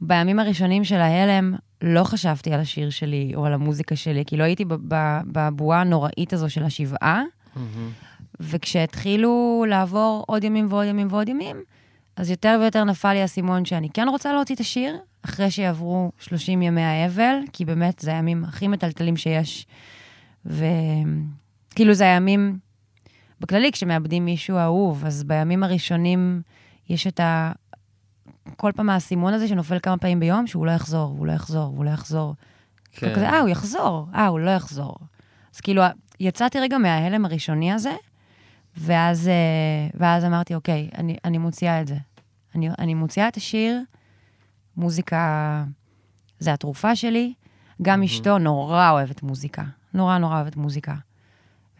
בימים 0.00 0.38
הראשונים 0.38 0.84
של 0.84 0.96
ההלם, 0.96 1.54
לא 1.82 2.04
חשבתי 2.04 2.52
על 2.52 2.60
השיר 2.60 2.90
שלי 2.90 3.32
או 3.34 3.46
על 3.46 3.52
המוזיקה 3.52 3.96
שלי, 3.96 4.24
כי 4.26 4.36
לא 4.36 4.44
הייתי 4.44 4.64
בבועה 5.32 5.80
הנוראית 5.80 6.32
הזו 6.32 6.50
של 6.50 6.64
השבעה. 6.64 7.22
מהמם. 7.56 7.90
וכשהתחילו 8.40 9.64
לעבור 9.68 10.24
עוד 10.26 10.44
ימים 10.44 10.66
ועוד 10.70 10.86
ימים 10.86 11.08
ועוד 11.10 11.28
ימים, 11.28 11.56
אז 12.16 12.30
יותר 12.30 12.58
ויותר 12.60 12.84
נפל 12.84 13.12
לי 13.12 13.20
האסימון 13.22 13.64
שאני 13.64 13.88
כן 13.94 14.08
רוצה 14.08 14.32
להוציא 14.32 14.54
את 14.54 14.60
השיר, 14.60 14.96
אחרי 15.22 15.50
שיעברו 15.50 16.12
30 16.18 16.62
ימי 16.62 16.82
האבל, 16.82 17.36
כי 17.52 17.64
באמת 17.64 17.98
זה 17.98 18.10
הימים 18.10 18.44
הכי 18.44 18.68
מטלטלים 18.68 19.16
שיש. 19.16 19.66
וכאילו 20.46 21.94
זה 21.94 22.04
הימים, 22.04 22.58
בכללי, 23.40 23.72
כשמאבדים 23.72 24.24
מישהו 24.24 24.58
אהוב, 24.58 25.04
אז 25.06 25.24
בימים 25.24 25.64
הראשונים 25.64 26.42
יש 26.88 27.06
את 27.06 27.20
ה... 27.20 27.52
כל 28.56 28.72
פעם 28.76 28.90
האסימון 28.90 29.34
הזה 29.34 29.48
שנופל 29.48 29.78
כמה 29.78 29.98
פעמים 29.98 30.20
ביום, 30.20 30.46
שהוא 30.46 30.66
לא 30.66 30.70
יחזור, 30.70 31.14
הוא 31.18 31.26
לא 31.26 31.32
יחזור, 31.32 31.64
הוא 31.76 31.84
לא 31.84 31.90
יחזור. 31.90 32.34
כן. 32.92 33.14
כזה, 33.14 33.28
אה, 33.28 33.40
הוא 33.40 33.48
יחזור, 33.48 34.06
אה, 34.14 34.26
הוא 34.26 34.40
לא 34.40 34.50
יחזור. 34.50 34.96
אז 35.54 35.60
כאילו, 35.60 35.82
יצאתי 36.20 36.60
רגע 36.60 36.78
מההלם 36.78 37.24
הראשוני 37.24 37.72
הזה, 37.72 37.94
ואז, 38.76 39.28
אה, 39.28 39.88
ואז 39.94 40.24
אמרתי, 40.24 40.54
אוקיי, 40.54 40.88
אני, 40.98 41.16
אני 41.24 41.38
מוציאה 41.38 41.80
את 41.80 41.86
זה. 41.86 41.96
אני, 42.54 42.70
אני 42.78 42.94
מוציאה 42.94 43.28
את 43.28 43.36
השיר, 43.36 43.80
מוזיקה 44.78 45.64
זה 46.38 46.52
התרופה 46.52 46.96
שלי. 46.96 47.32
גם 47.82 48.02
אשתו 48.02 48.38
נורא 48.38 48.90
אוהבת 48.90 49.22
מוזיקה, 49.22 49.62
נורא 49.94 50.18
נורא 50.18 50.34
אוהבת 50.34 50.56
מוזיקה. 50.56 50.94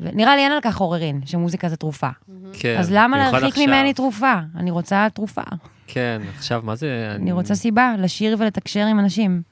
ונראה 0.00 0.36
לי 0.36 0.42
אין 0.42 0.52
על 0.52 0.58
כך 0.62 0.76
עוררין, 0.78 1.20
שמוזיקה 1.26 1.68
זה 1.68 1.76
תרופה. 1.76 2.08
כן. 2.52 2.76
אז 2.78 2.92
למה 2.92 3.18
להרחיק 3.18 3.48
עכשיו. 3.48 3.66
ממני 3.66 3.94
תרופה? 3.94 4.34
אני 4.56 4.70
רוצה 4.70 5.06
תרופה. 5.14 5.42
כן, 5.86 6.22
עכשיו, 6.36 6.62
מה 6.64 6.76
זה... 6.76 7.12
אני 7.14 7.32
רוצה 7.32 7.54
סיבה 7.54 7.94
לשיר 7.98 8.36
ולתקשר 8.38 8.86
עם 8.86 8.98
אנשים. 8.98 9.42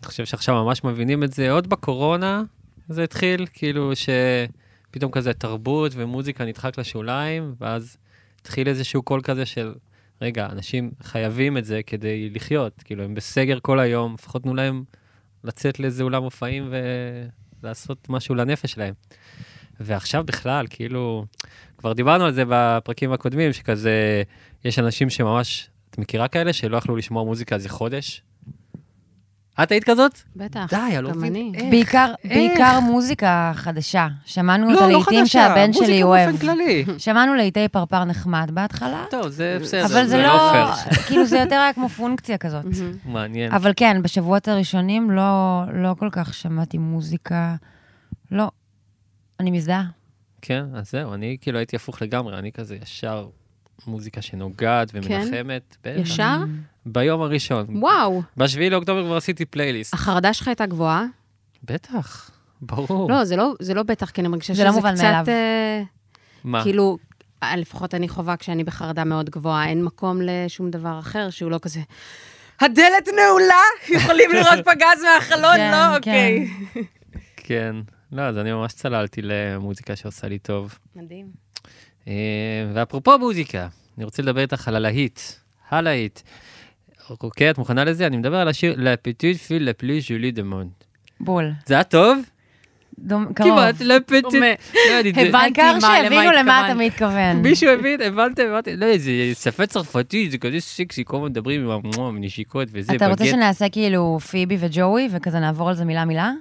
אני 0.00 0.06
חושב 0.06 0.24
שעכשיו 0.24 0.64
ממש 0.64 0.84
מבינים 0.84 1.24
את 1.24 1.32
זה, 1.32 1.50
עוד 1.50 1.66
בקורונה 1.66 2.42
זה 2.88 3.04
התחיל, 3.04 3.46
כאילו 3.52 3.92
שפתאום 3.94 5.10
כזה 5.10 5.32
תרבות 5.32 5.92
ומוזיקה 5.94 6.44
נדחק 6.44 6.78
לשוליים, 6.78 7.54
ואז 7.60 7.96
התחיל 8.40 8.68
איזשהו 8.68 9.02
קול 9.02 9.20
כזה 9.22 9.46
של, 9.46 9.74
רגע, 10.22 10.46
אנשים 10.52 10.90
חייבים 11.02 11.56
את 11.56 11.64
זה 11.64 11.80
כדי 11.86 12.30
לחיות, 12.30 12.82
כאילו 12.84 13.04
הם 13.04 13.14
בסגר 13.14 13.58
כל 13.62 13.80
היום, 13.80 14.14
לפחות 14.14 14.42
תנו 14.42 14.54
להם 14.54 14.84
לצאת 15.44 15.80
לאיזה 15.80 16.02
אולם 16.02 16.22
מופעים 16.22 16.72
ולעשות 17.62 18.08
משהו 18.08 18.34
לנפש 18.34 18.72
שלהם. 18.72 18.94
ועכשיו 19.80 20.24
בכלל, 20.24 20.66
כאילו, 20.70 21.24
כבר 21.78 21.92
דיברנו 21.92 22.24
על 22.24 22.32
זה 22.32 22.44
בפרקים 22.48 23.12
הקודמים, 23.12 23.52
שכזה, 23.52 24.22
יש 24.64 24.78
אנשים 24.78 25.10
שממש, 25.10 25.70
את 25.90 25.98
מכירה 25.98 26.28
כאלה 26.28 26.52
שלא 26.52 26.76
יכלו 26.76 26.96
לשמוע 26.96 27.24
מוזיקה 27.24 27.54
איזה 27.54 27.68
חודש? 27.68 28.22
את 29.62 29.72
היית 29.72 29.84
כזאת? 29.84 30.20
בטח, 30.36 30.66
די, 30.70 30.76
אני 30.76 31.02
לא 31.04 31.10
גם 31.10 31.18
מבין. 31.18 31.32
אני. 31.32 31.52
איך? 31.54 31.64
בעיקר, 31.70 32.12
איך? 32.24 32.32
בעיקר 32.32 32.80
מוזיקה 32.80 33.52
חדשה. 33.54 34.08
שמענו 34.24 34.70
את 34.70 34.74
לא, 34.74 34.80
לא 34.80 34.84
הלעיתים 34.84 35.20
חדשה, 35.20 35.26
שהבן 35.26 35.72
שלי 35.72 35.82
מוזיקה 35.82 36.04
אוהב. 36.04 36.30
באופן 36.30 36.46
כללי. 36.46 36.84
שמענו 36.98 37.34
לעיתי 37.34 37.68
פרפר 37.68 38.04
נחמד 38.04 38.50
בהתחלה, 38.54 39.04
טוב, 39.10 39.28
זה 39.28 39.58
בסדר, 39.62 39.86
אבל 39.86 40.06
זה 40.06 40.22
לא, 40.22 40.50
פייר. 40.52 40.92
כאילו 41.06 41.26
זה 41.26 41.38
יותר 41.38 41.56
היה 41.56 41.72
כמו 41.72 41.88
פונקציה 41.88 42.38
כזאת. 42.38 42.64
מעניין. 43.04 43.52
אבל 43.52 43.72
כן, 43.76 44.02
בשבועות 44.02 44.48
הראשונים 44.48 45.10
לא, 45.10 45.62
לא 45.72 45.94
כל 45.98 46.08
כך 46.12 46.34
שמעתי 46.34 46.78
מוזיקה. 46.78 47.54
לא. 48.30 48.50
אני 49.40 49.50
מזדהה. 49.50 49.84
כן, 50.42 50.64
אז 50.74 50.90
זהו, 50.90 51.14
אני 51.14 51.36
כאילו 51.40 51.58
הייתי 51.58 51.76
הפוך 51.76 52.02
לגמרי, 52.02 52.38
אני 52.38 52.52
כזה 52.52 52.76
ישר 52.82 53.28
מוזיקה 53.86 54.22
שנוגעת 54.22 54.90
ומנחמת. 54.94 55.76
בטח. 55.84 56.00
ישר? 56.00 56.36
ביום 56.86 57.22
הראשון. 57.22 57.66
וואו, 57.68 58.22
בשביעי 58.36 58.70
לאוקטובר 58.70 59.04
כבר 59.04 59.16
עשיתי 59.16 59.44
פלייליסט. 59.44 59.94
החרדה 59.94 60.32
שלך 60.32 60.48
הייתה 60.48 60.66
גבוהה? 60.66 61.04
בטח, 61.64 62.30
ברור. 62.60 63.10
לא, 63.10 63.24
זה 63.24 63.36
לא, 63.36 63.54
זה 63.60 63.74
לא 63.74 63.82
בטח, 63.82 64.10
כי 64.10 64.20
אני 64.20 64.28
מרגישה 64.28 64.52
זה 64.52 64.56
שזה 64.56 64.64
לא 64.64 64.72
מובן 64.72 64.94
קצת... 64.94 65.02
מאליו. 65.02 65.24
אה, 65.28 65.82
מה? 66.44 66.62
כאילו, 66.62 66.98
אה, 67.42 67.56
לפחות 67.56 67.94
אני 67.94 68.08
חווה 68.08 68.36
כשאני 68.36 68.64
בחרדה 68.64 69.04
מאוד 69.04 69.30
גבוהה, 69.30 69.68
אין 69.68 69.84
מקום 69.84 70.18
לשום 70.22 70.70
דבר 70.70 70.98
אחר 70.98 71.30
שהוא 71.30 71.50
לא 71.50 71.58
כזה... 71.62 71.80
הדלת 72.60 73.08
נעולה, 73.16 73.62
יכולים 73.96 74.30
לראות 74.30 74.64
פגז 74.64 75.04
מהחלון, 75.04 75.56
כן, 75.56 75.70
לא, 75.72 75.96
אוקיי. 75.96 76.48
כן. 77.36 77.76
לא, 78.12 78.22
אז 78.22 78.38
אני 78.38 78.52
ממש 78.52 78.72
צללתי 78.72 79.20
למוזיקה 79.22 79.96
שעושה 79.96 80.28
לי 80.28 80.38
טוב. 80.38 80.78
מדהים. 80.96 81.26
אה, 82.08 82.12
ואפרופו 82.74 83.18
מוזיקה, 83.18 83.68
אני 83.96 84.04
רוצה 84.04 84.22
לדבר 84.22 84.40
איתך 84.40 84.68
על 84.68 84.76
הלהיט. 84.76 85.20
הלהיט. 85.70 86.20
אוקיי, 87.10 87.50
את 87.50 87.58
מוכנה 87.58 87.84
לזה? 87.84 88.06
אני 88.06 88.16
מדבר 88.16 88.36
על 88.36 88.48
השיר 88.48 88.74
La 88.74 89.08
petite 89.08 89.36
fille 89.48 89.62
la 89.62 89.82
plus 89.82 90.06
jolie 90.08 90.36
de 90.38 90.52
monde. 90.52 90.84
בול. 91.20 91.52
זה 91.66 91.74
היה 91.74 91.84
טוב? 91.84 92.18
דום, 92.98 93.32
קרוב. 93.34 93.50
כמעט, 93.50 93.74
La 93.80 94.10
petite... 94.10 94.20
דומה. 94.32 94.46
לא, 94.90 94.94
הבנתי 95.20 95.36
העיקר 95.36 95.74
מה- 95.74 95.80
שהבינו 95.80 96.32
למה 96.38 96.66
אתה. 96.66 96.74
מתכוון. 96.74 97.36
מישהו 97.42 97.70
הבין? 97.70 98.00
הבנתם? 98.00 98.42
הבנתי. 98.48 98.76
לא, 98.76 98.98
זה 98.98 99.10
שפה 99.42 99.66
צרפתית, 99.66 100.30
זה 100.30 100.38
כזה 100.38 100.60
סקסי, 100.60 101.02
כל 101.06 101.16
הזמן 101.16 101.28
מדברים 101.28 101.60
עם 101.64 101.70
המ- 101.70 102.16
הנשיקות 102.16 102.68
וזה, 102.72 102.92
אתה 102.96 103.08
רוצה. 103.08 103.24
שנעשה 103.24 103.68
כאילו 103.68 104.18
פיבי 104.30 104.56
וג'וי, 104.60 105.08
וכזה 105.10 105.40
נעבור 105.40 105.68
על 105.68 105.74
זה 105.74 105.84
מילה-מילה? 105.84 106.32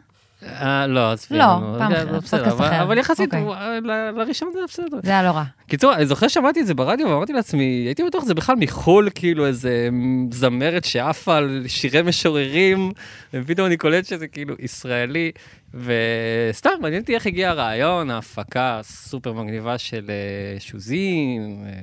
אה, 0.43 0.88
לא, 0.88 1.12
עזבי. 1.12 1.38
לא, 1.38 1.43
פעם 1.79 1.91
אחרת, 1.91 2.08
בסדר, 2.08 2.19
פודקאסט 2.39 2.60
אבל- 2.62 2.67
אחר. 2.67 2.84
אבל 2.84 2.98
יחסית, 2.98 3.34
אוקיי. 3.36 3.81
ל- 3.81 4.12
לראשון 4.17 4.50
זה 4.53 4.60
בסדר. 4.67 4.98
זה 5.03 5.12
היה 5.12 5.24
לא 5.24 5.29
רע. 5.29 5.43
קיצור, 5.67 5.93
אני 5.96 6.05
זוכר 6.05 6.27
שמעתי 6.27 6.62
את 6.62 6.67
זה 6.67 6.74
ברדיו 6.74 7.08
ואמרתי 7.10 7.34
לעצמי, 7.34 7.63
הייתי 7.86 8.03
בטוח 8.03 8.24
שזה 8.24 8.34
בכלל 8.34 8.55
מחו"ל, 8.60 9.10
כאילו 9.15 9.46
איזה 9.46 9.89
זמרת 10.31 10.86
שעפה 10.86 11.38
על 11.38 11.63
שירי 11.67 12.01
משוררים, 12.01 12.91
ופתאום 13.34 13.67
אני 13.67 13.77
קולט 13.77 14.05
שזה 14.05 14.27
כאילו 14.27 14.55
ישראלי, 14.60 15.31
וסתם, 15.74 16.69
מעניין 16.81 17.01
אותי 17.01 17.15
איך 17.15 17.25
הגיע 17.25 17.50
הרעיון, 17.50 18.12
ההפקה 18.12 18.79
הסופר 18.79 19.34
מגניבה 19.34 19.77
של 19.77 20.05
אה, 20.10 20.60
שוזין, 20.60 21.63
אה, 21.67 21.74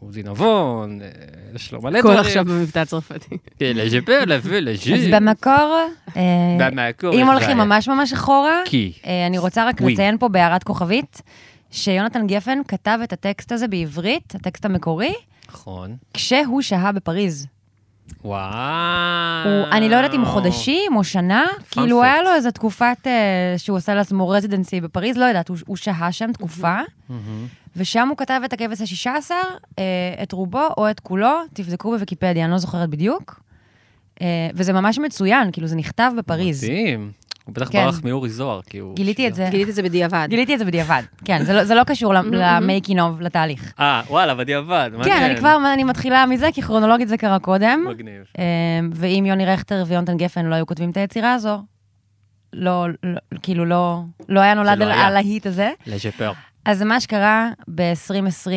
עוזי 0.00 0.22
נבון, 0.22 0.98
אה, 1.02 1.08
יש 1.54 1.72
לו 1.72 1.82
מלא 1.82 1.98
הכל 1.98 2.08
דברים. 2.08 2.26
עכשיו 2.26 2.44
במבטא 2.44 2.84
צרפתי. 2.84 3.36
כן, 3.58 3.72
לז'פר, 3.74 4.24
לבוא, 4.26 4.56
אז 4.56 4.62
לז'י. 4.62 5.10
במקור, 5.12 5.78
אה, 6.16 6.22
במקור 6.58 7.14
אם 7.14 7.26
הולכים. 7.26 7.56
ממש 7.56 7.88
ממש 7.88 8.12
אחורה. 8.12 8.62
אה, 9.06 9.26
אני 9.26 9.38
רוצה 9.38 9.68
רק. 9.68 9.80
לציין 9.80 10.18
פה 10.18 10.28
בהערת 10.28 10.62
כוכבית, 10.62 11.22
שיונתן 11.70 12.26
גפן 12.26 12.58
כתב 12.68 12.98
את 13.04 13.12
הטקסט 13.12 13.52
הזה 13.52 13.68
בעברית, 13.68 14.34
הטקסט 14.34 14.64
המקורי, 14.64 15.14
נכון. 15.48 15.96
כשהוא 16.14 16.62
שהה 16.62 16.92
בפריז. 16.92 17.46
וואו. 18.24 18.40
הוא, 19.44 19.66
אני 19.72 19.88
לא 19.88 19.96
יודעת 19.96 20.14
אם 20.14 20.24
חודשים 20.24 20.96
או 20.96 21.04
שנה, 21.04 21.46
כאילו. 21.70 22.02
היה 22.02 22.22
לו 22.22 22.30
איזו 22.34 22.50
תקופת 22.50 23.06
אה, 23.06 23.54
שהוא 23.56 23.76
עשה 23.76 23.94
לעצמו 23.94 24.28
רזידנסי 24.28 24.80
בפריז, 24.80 25.16
לא 25.16 25.24
יודעת, 25.24 25.48
הוא, 25.48 25.56
הוא 25.66 25.76
שהה 25.76 26.12
שם 26.12 26.32
תקופה, 26.32 26.78
מהמם. 27.08 27.46
ושם 27.76 28.08
הוא 28.08 28.16
כתב 28.16 28.40
את 28.44 28.52
הכבש 28.52 28.80
השישה 28.80 29.14
עשר, 29.14 29.42
אה, 29.78 29.84
את 30.22 30.32
רובו 30.32 30.68
או 30.76 30.90
את 30.90 31.00
כולו, 31.00 31.38
תבדקו 31.54 31.90
בוויקיפדיה, 31.90 32.44
אני 32.44 32.52
לא 32.52 32.58
זוכרת 32.58 32.90
בדיוק. 32.90 33.40
אה, 34.22 34.26
וזה 34.54 34.72
ממש 34.72 34.98
מצוין, 34.98 35.52
כאילו 35.52 35.66
זה 35.66 35.76
נכתב 35.76 36.12
בפריז. 36.18 36.64
מדהים. 36.64 37.12
הוא 37.46 37.54
בטח 37.54 37.68
כן. 37.70 37.84
ברח 37.84 38.00
מאורי 38.04 38.30
זוהר, 38.30 38.60
כי 38.62 38.78
הוא... 38.78 38.96
גיליתי 38.96 39.28
את 39.28 39.34
זה, 39.34 39.48
גיליתי 39.50 39.70
את 39.70 39.74
זה 39.74 39.82
בדיעבד. 39.82 40.26
גיליתי 40.30 40.54
את 40.54 40.58
זה 40.58 40.64
בדיעבד. 40.64 41.02
כן, 41.24 41.44
זה 41.44 41.52
לא, 41.52 41.64
זה 41.64 41.74
לא 41.74 41.84
קשור 41.84 42.14
ל 42.14 42.26
making 42.26 43.00
of, 43.00 43.20
לתהליך. 43.26 43.72
אה, 43.80 44.02
וואלה, 44.08 44.34
בדיעבד, 44.34 44.90
מעניין. 44.92 45.18
כן, 45.18 45.24
אני 45.24 45.36
כבר, 45.36 45.58
אני 45.74 45.84
מתחילה 45.84 46.26
מזה, 46.26 46.48
כי 46.52 46.62
כרונולוגית 46.62 47.08
זה 47.08 47.16
קרה 47.16 47.38
קודם. 47.38 47.84
מגניב. 47.88 48.22
אה, 48.38 48.44
ואם 48.94 49.24
יוני 49.26 49.46
רכטר 49.46 49.84
ויונתן 49.86 50.16
גפן 50.16 50.46
לא 50.46 50.54
היו 50.54 50.66
כותבים 50.66 50.90
את 50.90 50.96
היצירה 50.96 51.34
הזו, 51.34 51.62
לא, 52.52 52.86
לא 53.02 53.18
כאילו 53.42 53.64
לא, 53.64 54.00
לא 54.28 54.40
היה 54.40 54.54
נולד 54.54 54.78
לא 54.78 54.84
על. 54.84 54.90
הלהיט 54.90 55.46
הזה. 55.46 55.70
לז'פר. 55.86 56.32
אז 56.64 56.82
מה 56.82 57.00
שקרה 57.00 57.50
ב-2020, 57.74 58.50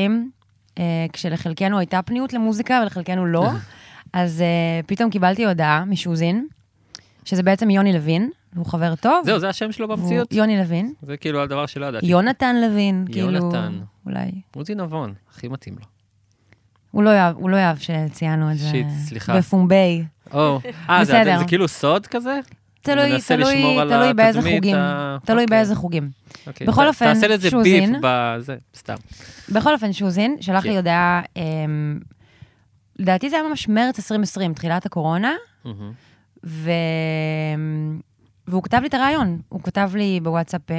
אה, 0.78 0.84
כשלחלקנו 1.14 1.80
הייתה 1.80 2.02
פניות 2.02 2.34
למוזיקה 2.34 2.80
ולחלקנו 2.84 3.26
לא, 3.26 3.50
אז 4.14 4.42
אה, 4.42 4.80
פתאום 4.88 5.10
קיבלתי 5.10 5.46
הודעה 5.46 5.86
משוזין, 5.86 6.48
שזה 7.26 7.44
בעצם 7.44 7.70
יוני 7.70 7.94
לוין, 7.94 8.30
הוא 8.56 8.66
חבר 8.66 8.96
טוב. 8.96 9.22
זהו, 9.26 9.40
זה 9.40 9.50
השם 9.50 9.72
שלו 9.72 9.90
והוא- 9.90 10.00
במציאות? 10.00 10.34
יוני 10.34 10.58
לוין. 10.58 10.94
זה 11.02 11.18
כאילו 11.18 11.42
הדבר 11.44 11.66
שלא 11.66 11.86
ידעתי. 11.86 12.06
יונתן 12.06 12.56
לוין, 12.62 13.06
כאילו, 13.12 13.32
יונתן. 13.32 13.80
אולי. 14.06 14.32
עוזי 14.56 14.76
נבון, 14.76 15.14
הכי 15.32 15.48
מתאים 15.48 15.76
לו. 15.80 15.86
הוא 16.92 17.04
לא 17.04 17.10
יאהב, 17.10 17.36
הוא 17.36 17.50
לא 17.50 17.58
יאהב 17.58 17.78
שציינו 17.78 18.52
את 18.52 18.58
זה 18.58 18.70
שיט, 18.70 18.88
סליחה. 19.06 19.38
בפומבי. 19.38 20.04
או, 20.34 20.60
אה, 20.90 21.06
זה- 21.06 21.14
בסדר. 21.14 21.38
זה 21.40 21.46
כאילו 21.46 21.68
סוד 21.68 22.08
כזה? 22.08 22.40
תלוי, 22.82 23.22
תלוי, 23.28 23.78
תלוי 23.90 24.14
באיזה 24.14 24.42
חוגים. 24.42 24.76
ה- 24.76 25.18
תלוי 25.26 25.44
אוקיי. 25.44 25.58
באיזה 25.58 25.76
חוגים. 25.76 26.10
אוקיי. 26.48 26.68
בכל 26.68 26.84
ת- 26.84 26.88
אופן, 26.88 27.14
תעשה 27.14 27.28
לזה 27.28 27.50
שוזין. 27.50 27.92
ביף 27.94 28.02
בזה, 28.04 28.56
סתם. 28.76 28.96
בכל 29.52 29.74
אופן, 29.74 29.94
שוזין 29.94 30.38
שלח 30.42 30.64
כן. 30.64 30.70
לי 30.70 30.76
הודעה, 30.76 31.22
אמ, 31.38 32.00
לדעתי 33.00 33.30
זה 33.30 33.36
היה 33.36 33.50
ממש 33.50 33.68
מרץ 33.70 34.00
2020, 34.00 34.54
תחילת 34.54 34.86
הקורונה. 34.86 35.34
ו... 36.46 36.72
והוא 38.50 38.64
כתב 38.64 38.80
לי 38.82 38.88
את 38.88 38.94
הרעיון. 38.94 39.42
הוא 39.50 39.62
כתב 39.64 39.92
לי 39.96 40.20
בוואטסאפ, 40.24 40.72
אה, 40.72 40.76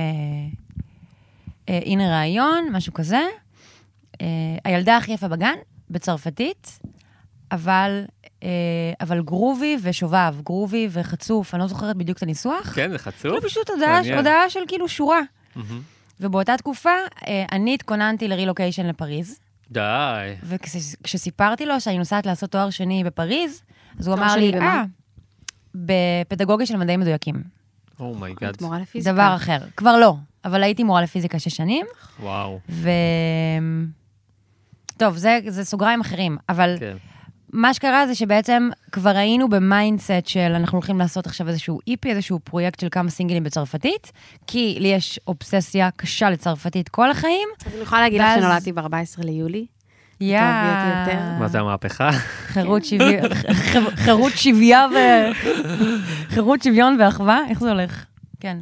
אה, 1.68 1.80
הנה 1.86 2.10
רעיון, 2.10 2.68
משהו 2.72 2.92
כזה. 2.92 3.20
אה, 4.20 4.26
הילדה 4.64 4.96
הכי 4.96 5.12
יפה 5.12 5.28
בגן, 5.28 5.54
בצרפתית, 5.90 6.78
אבל, 7.52 8.04
אה, 8.42 8.48
אבל 9.00 9.22
groovy 9.22 9.76
ושובב, 9.82 10.34
groovy 10.44 10.88
וחצוף, 10.90 11.54
אני 11.54 11.60
לא 11.60 11.66
זוכרת 11.66 11.96
בדיוק 11.96 12.18
את 12.18 12.22
הניסוח. 12.22 12.72
כן, 12.74 12.90
זה 12.90 12.98
חצוף? 12.98 13.22
כאילו 13.22 13.42
פשוט 13.42 13.70
הודעה. 13.70 14.16
הודעה 14.16 14.50
של 14.50 14.60
כאילו 14.68 14.88
שורה. 14.88 15.20
מהמם. 15.56 15.80
ובאותה 16.20 16.56
תקופה, 16.56 16.90
אה, 17.26 17.44
אני 17.52 17.74
התכוננתי 17.74 18.28
לרילוקיישן 18.28 18.86
לפריז, 18.86 19.40
די. 19.70 20.34
וכשסיפרתי 20.42 21.66
לו 21.66 21.80
שאני 21.80 21.98
נוסעת 21.98 22.26
לעשות 22.26 22.50
תואר 22.50 22.70
שני 22.70 23.04
בפריז, 23.04 23.62
אז 23.98 24.06
הוא 24.06 24.16
אמר 24.16 24.36
לי? 24.36 24.52
אה, 24.54 24.84
בפדגוגיה 25.74 26.66
של 26.66 26.76
מדעים 26.76 27.00
מדויקים. 27.00 27.59
Oh 28.04 28.17
my 28.17 28.29
god. 28.29 28.54
את 28.54 28.62
מורה 28.62 28.78
לפיזיקה. 28.78 29.12
דבר 29.12 29.32
אחר. 29.36 29.58
כבר 29.76 29.96
לא, 29.96 30.14
אבל 30.44 30.62
הייתי 30.62 30.84
מורה 30.84 31.02
לפיזיקה 31.02 31.38
שש 31.38 31.56
שנים, 31.56 31.86
וואו. 32.20 32.58
ו... 32.68 32.90
טוב, 34.96 35.16
זה, 35.16 35.38
זה 35.48 35.64
סוגריים 35.64 36.00
אחרים, 36.00 36.36
אבל 36.48 36.76
כן. 36.80 36.96
מה 37.52 37.74
שקרה 37.74 38.06
זה 38.06 38.14
שבעצם 38.14 38.68
כבר 38.92 39.16
היינו 39.16 39.48
ב 39.48 39.58
mindset 39.58 40.26
של 40.26 40.52
אנחנו 40.54 40.76
הולכים 40.78 40.98
לעשות 40.98 41.26
עכשיו 41.26 41.48
איזשהו 41.48 41.78
EP, 41.88 42.10
איזשהו 42.10 42.38
פרויקט 42.44 42.80
של 42.80 42.88
כמה 42.90 43.10
סינגלים 43.10 43.44
בצרפתית, 43.44 44.12
כי 44.46 44.76
לי 44.80 44.88
יש 44.88 45.20
אובססיה 45.26 45.90
קשה 45.96 46.30
לצרפתית 46.30 46.88
כל 46.88 47.10
החיים. 47.10 47.48
אז 47.66 47.72
אני 47.74 47.82
יכולה 47.82 48.00
להגיד 48.00 48.20
לך 48.20 48.26
ואז- 48.26 48.40
שנולדתי 48.42 48.72
ב-14 48.72 49.24
ליולי. 49.24 49.66
יא. 50.20 50.40
מה 51.38 51.48
זה 51.48 51.60
המהפכה? 51.60 52.10
חירות 52.46 52.84
שוויון, 52.84 53.28
חירות 53.96 54.32
שוויה 54.36 54.86
ו... 54.90 54.96
חירות 56.28 56.62
שוויון 56.62 56.96
ואחווה, 57.00 57.38
איך 57.48 57.60
זה 57.60 57.68
הולך? 57.70 58.04
כן, 58.40 58.58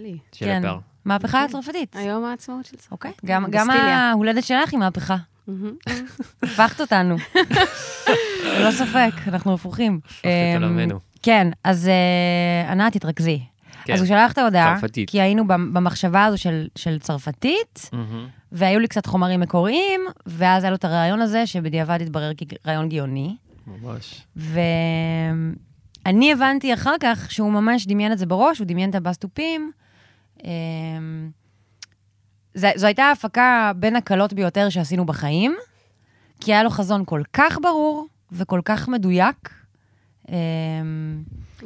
לי. 0.00 0.16
של 0.32 0.44
כן. 0.46 0.62
הפר. 0.64 0.78
מהפכה 1.04 1.44
הצרפתית. 1.44 1.96
היום 1.96 2.24
העצמאות 2.24 2.64
של 2.66 2.76
צרפת. 2.76 2.92
אוקיי, 2.92 3.12
גם, 3.24 3.44
בסטיליה. 3.50 3.98
ההולדת 4.10 4.44
שלך 4.44 4.70
היא 4.72 4.78
מהפכה. 4.78 5.16
הפכת 6.42 6.80
אותנו. 6.80 7.16
ללא 8.58 8.70
ספק, 8.70 9.10
אנחנו 9.28 9.54
הפוכים. 9.54 10.00
הפכת 10.04 10.18
את 10.20 10.26
אמ, 10.56 10.62
עולמנו. 10.62 10.98
כן, 11.22 11.48
אז 11.64 11.88
אה, 11.88 12.72
ענת, 12.72 12.96
תתרכזי. 12.96 13.40
כן. 13.84 13.92
אז 13.92 14.00
הוא 14.00 14.08
שלח 14.08 14.32
את 14.32 14.38
ההודעה, 14.38 14.74
צרפתית. 14.80 15.10
כי 15.10 15.20
היינו 15.20 15.46
במ- 15.48 15.74
במחשבה 15.74 16.24
הזו 16.24 16.38
של, 16.38 16.66
של 16.76 16.98
צרפתית. 16.98 17.90
והיו 18.52 18.80
לי 18.80 18.88
קצת 18.88 19.06
חומרים 19.06 19.40
מקוריים, 19.40 20.00
ואז 20.26 20.64
היה 20.64 20.70
לו 20.70 20.76
את 20.76 20.84
הרעיון 20.84 21.20
הזה, 21.20 21.46
שבדיעבד 21.46 21.98
התברר 22.02 22.30
כרעיון 22.64 22.88
גאוני. 22.88 23.36
ממש. 23.66 24.26
ואני 24.36 26.32
הבנתי 26.32 26.74
אחר 26.74 26.94
כך 27.00 27.30
שהוא 27.30 27.52
ממש 27.52 27.86
דמיין 27.86 28.12
את 28.12 28.18
זה 28.18 28.26
בראש, 28.26 28.58
הוא 28.58 28.66
דמיין 28.66 28.90
את 28.90 28.94
הבאסטופים, 28.94 29.72
אמ, 30.44 31.30
זה, 32.54 32.70
זו 32.76 32.86
הייתה 32.86 33.02
ההפקה 33.02 33.72
בין 33.76 33.96
הקלות 33.96 34.32
ביותר 34.32 34.68
שעשינו 34.68 35.06
בחיים, 35.06 35.56
כי 36.40 36.52
היה 36.52 36.62
לו 36.62 36.70
חזון 36.70 37.02
כל 37.06 37.22
כך 37.32 37.58
ברור 37.62 38.06
וכל 38.32 38.60
כך 38.64 38.88
מדויק. 38.88 39.54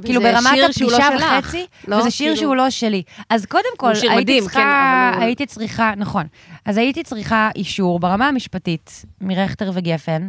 כאילו 0.04 0.20
ברמת 0.22 0.58
לא 0.58 0.66
הפגישה 0.66 1.08
שלך, 1.12 1.24
וחצי, 1.44 1.66
לא? 1.88 1.96
וזה 1.96 2.10
שיר 2.10 2.26
כאילו- 2.26 2.36
שהוא 2.40 2.56
לא 2.56 2.70
שלי. 2.70 3.02
אז 3.30 3.46
קודם 3.46 3.64
כל, 3.76 3.92
הייתי 4.02 4.16
מדהים, 4.16 4.42
צריכה, 4.42 4.58
כן, 4.60 5.16
אבל 5.16 5.22
הייתי 5.26 5.46
צריכה, 5.46 5.92
נכון. 5.96 6.26
אז 6.64 6.76
הייתי 6.78 7.02
צריכה 7.02 7.50
אישור 7.56 7.98
ברמה 8.00 8.28
המשפטית 8.28 9.04
מרכטר 9.20 9.70
וגפן, 9.74 10.28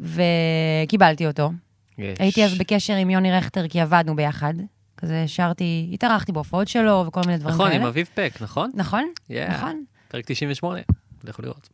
וקיבלתי 0.00 1.26
אותו. 1.26 1.50
יש. 1.98 2.18
הייתי 2.20 2.44
אז 2.44 2.58
בקשר 2.58 2.94
עם 2.94 3.10
יוני 3.10 3.32
רכטר, 3.32 3.68
כי 3.68 3.80
עבדנו 3.80 4.16
ביחד. 4.16 4.54
כזה 4.96 5.24
שרתי, 5.26 5.90
התארחתי 5.92 6.32
בהופעות 6.32 6.68
שלו 6.68 7.04
וכל 7.08 7.20
מיני 7.26 7.38
דברים 7.38 7.54
נכון, 7.54 7.68
כאלה. 7.70 7.80
עם 7.80 7.86
אביב 7.86 8.08
פק, 8.14 8.32
נכון? 8.40 8.70
נכון, 8.74 9.04
Yeah. 9.30 9.32
נכון. 9.50 9.84
פרק 10.08 10.24
98, 10.26 10.80
לכו 11.24 11.42
לראות. 11.42 11.68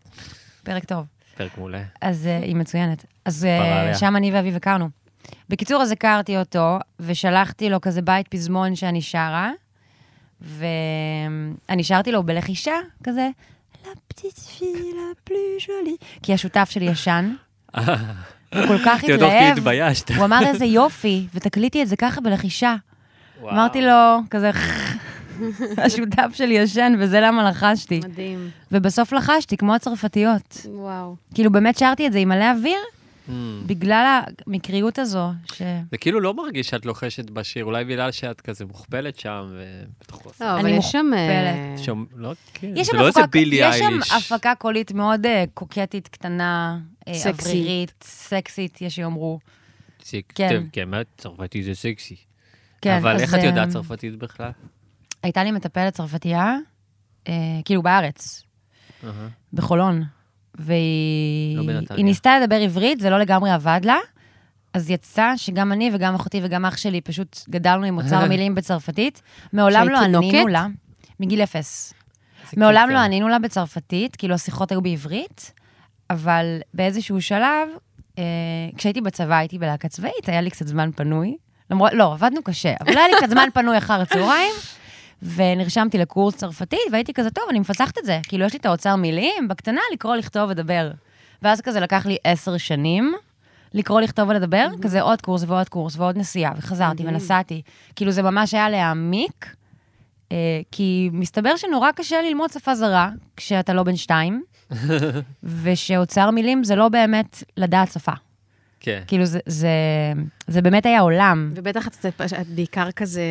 פרק 0.63 0.85
טוב. 0.85 1.05
פרק 1.37 1.59
מעולה. 1.59 1.83
אז 2.01 2.27
uh, 2.43 2.45
היא 2.45 2.57
מצוינת. 2.57 3.05
אז 3.25 3.47
uh. 3.93 3.99
שם 3.99 4.17
אני 4.17 4.33
ואביב 4.33 4.57
הכרנו. 4.57 4.89
בקיצור, 5.49 5.83
אז 5.83 5.93
הכרתי 5.93 6.39
אותו, 6.39 6.79
ושלחתי 7.01 7.71
לו 7.71 7.81
כזה 7.81 8.03
בית 8.03 8.29
פזמון 8.29 8.77
שאני 8.77 9.03
שרה, 9.03 9.51
ואני 10.41 11.85
שרתי 11.85 12.13
לו 12.13 12.23
בלחישה, 12.23 12.75
כזה, 13.05 13.29
La 13.85 13.89
petite 14.15 14.39
fille 14.59 14.95
la 14.95 15.31
plus 15.31 15.67
jolie, 15.67 16.21
כי 16.23 16.35
השותף 16.35 16.71
שלי 16.71 16.85
ישן, 16.85 17.35
הוא 17.75 18.67
כל 18.69 18.79
כך 18.85 19.05
התלהב. 19.05 19.69
הוא 20.17 20.25
אמר 20.25 20.41
איזה 20.47 20.65
יופי, 20.65 21.27
ותקליטי 21.35 21.83
את 21.83 21.89
זה 21.89 21.97
ככה 21.97 22.21
בלחישה. 22.21 22.75
אמרתי 23.43 23.83
לו, 23.83 24.19
כזה, 24.31 24.51
השותף 25.85 26.31
שלי 26.33 26.55
ישן, 26.55 26.93
וזה 26.99 27.21
למה 27.21 27.51
לחשתי. 27.51 28.01
מדהים. 28.05 28.51
ובסוף 28.73 29.13
לחשתי, 29.13 29.57
כמו 29.57 29.75
הצרפתיות. 29.75 30.67
וואו. 30.71 31.17
כאילו, 31.35 31.53
באמת 31.53 31.79
שרתי 31.79 32.07
את 32.07 32.13
זה 32.13 32.19
עם 32.19 32.29
מלא 32.29 32.51
אוויר, 32.51 32.81
Mm. 33.29 33.33
בגלל 33.67 34.21
המקריות 34.47 34.99
הזו, 34.99 35.31
ש... 35.53 35.63
זה 35.91 35.99
כאילו 36.01 36.21
לא 36.21 36.35
מרגיש 36.35 36.69
שאת 36.69 36.87
לוחשת 36.87 37.31
בשיר, 37.31 37.65
אולי 37.65 37.85
בגלל 37.85 38.13
שאת 38.13 38.41
כזה 38.41 38.65
מוכפלת 38.65 39.19
שם, 39.19 39.47
ובטח 39.51 40.17
לא 40.27 40.33
אבל 40.55 40.59
אני 40.67 40.71
יש 40.71 40.85
שם... 40.93 41.11
אה, 41.17 41.51
מוכפלת. 41.75 41.85
שם, 41.85 42.05
לא, 42.17 42.33
כן, 42.55 42.73
יש 42.77 42.87
זה 42.87 42.93
שם 42.93 42.97
לא 42.99 43.07
איזה 43.07 43.21
בילי 43.31 43.57
יש 43.57 43.63
אייליש. 43.83 44.09
שם 44.09 44.17
הפקה 44.17 44.55
קולית 44.55 44.93
מאוד 44.93 45.27
אה, 45.27 45.45
קוקטית, 45.55 46.09
קטנה, 46.09 46.79
אה, 47.09 47.15
סקסית. 47.15 47.47
אוורירית, 47.47 48.05
סקסית, 48.07 48.81
יש 48.83 48.95
שיאמרו. 48.95 49.39
סק- 50.05 50.33
כן. 50.35 50.49
טוב, 50.61 50.65
כן, 50.73 50.89
מה, 50.89 51.01
צרפתי 51.19 51.63
זה 51.63 51.75
סקסי. 51.75 52.17
כן, 52.83 52.97
אבל 52.97 53.15
אז, 53.15 53.21
איך 53.23 53.35
את 53.35 53.43
יודעת 53.43 53.69
צרפתית 53.69 54.17
בכלל? 54.17 54.51
הייתה 55.23 55.45
לי 55.45 55.51
מטפלת 55.51 55.93
צרפתייה, 55.95 56.55
אה, 57.29 57.33
כאילו 57.65 57.83
בארץ, 57.83 58.43
אהה. 59.05 59.29
בחולון, 59.53 60.05
והיא. 60.55 61.59
היא 61.97 62.05
ניסתה 62.05 62.41
לדבר 62.41 62.57
עברית, 62.57 63.01
זה 63.01 63.11
לא 63.11 63.19
לגמרי 63.19 63.51
עבד 63.51 63.81
לה. 63.85 63.97
אז 64.75 64.91
יצא 64.91 65.33
שגם 65.37 65.73
אני 65.73 65.91
וגם 65.95 66.15
אחותי 66.15 66.41
וגם 66.43 66.67
אח 66.67 66.77
שלי 66.77 67.01
פשוט 67.01 67.39
גדלנו 67.49 67.85
עם 67.85 67.99
אוצר 67.99 68.25
מילים 68.29 68.55
בצרפתית. 68.55 69.23
מעולם 69.53 69.89
לא 69.89 69.99
ענינו? 69.99 70.49
לה, 70.49 70.67
מגיל 71.21 71.43
אפס. 71.43 71.95
מעולם. 72.57 72.91
לא 72.91 72.99
ענינו 72.99 73.29
לה 73.29 73.39
בצרפתית, 73.39 74.17
כאילו 74.17 74.35
השיחות 74.35 74.71
היו 74.73 74.83
בעברית, 74.83 75.53
אבל 76.11 76.59
באיזשהו 76.75 77.23
שלב, 77.23 77.69
אה, 78.19 78.25
כשהייתי 78.77 79.01
בצבא, 79.01 79.35
הייתי 79.35 79.59
בלהקה 79.59 79.89
צבאית, 79.89 80.29
היה 80.29 80.41
לי 80.41 80.51
קצת 80.51 80.67
זמן 80.67 80.91
פנוי. 80.97 81.37
למרות, 81.71 81.93
לא, 81.93 82.13
עבדנו 82.13 82.43
קשה, 82.43 82.75
אבל 82.81 82.97
היה 82.99 83.09
לי 83.09 83.15
קצת 83.17 83.31
זמן 83.31 83.49
פנוי 83.55 83.79
אחר 83.79 84.01
הצהריים, 84.01 84.53
ונרשמתי 85.23 85.99
לקורס 85.99 86.37
צרפתית, 86.37 86.81
והייתי 86.93 87.13
כזה, 87.13 87.31
טוב, 87.31 87.45
אני 87.51 87.61
מפצחת 87.61 87.99
את 87.99 88.05
זה. 88.05 88.21
כאילו, 88.29 88.45
יש 88.45 88.53
לי 88.53 88.59
את 88.59 88.67
האוצר 88.67 88.97
מילים, 88.97 89.49
בקטנה, 89.49 89.81
לקרוא, 89.93 90.17
לכתוב 90.17 90.49
ולדבר. 90.49 90.91
ואז 91.43 91.61
כזה 91.61 91.81
לקח 91.81 92.07
לי 92.07 92.17
עשר 92.25 92.57
שנים 92.57 93.15
לקרוא, 93.75 94.01
לכתוב 94.01 94.29
ולדבר, 94.29 94.67
כזה 94.83 95.01
עוד 95.01 95.21
קורס 95.21 95.45
ועוד 95.47 95.69
קורס 95.69 95.97
ועוד 95.97 96.19
נסיעה, 96.19 96.53
וחזרתי 96.57 97.03
מדהים. 97.03 97.09
ונסעתי. 97.09 97.63
כאילו, 97.97 98.11
זה 98.11 98.23
ממש 98.23 98.55
היה 98.55 98.71
להעמיק, 98.71 99.55
אה, 100.33 100.37
כי 100.73 101.11
מסתבר 101.13 101.57
שנורא 101.57 101.93
קשה 101.93 102.23
ללמוד 102.23 102.51
שפה 102.51 102.75
זרה 102.75 103.11
כשאתה 103.37 103.75
לא 103.75 103.83
בן 103.83 103.97
שתיים, 103.97 104.43
ושאוצר 105.63 106.31
מילים 106.31 106.65
זה 106.65 106.77
לא 106.77 106.89
באמת 106.89 107.43
לדעת 107.57 107.93
שפה. 107.93 108.13
כן. 108.81 109.03
כאילו, 109.07 109.25
זה, 109.25 109.39
זה, 109.47 109.69
זה 110.47 110.63
באמת 110.63 110.87
היה 110.87 111.01
עולם. 111.01 111.53
ובטח 111.55 111.89
את, 111.89 112.07
את 112.41 112.47
בעיקר 112.47 112.91
כזה 112.91 113.23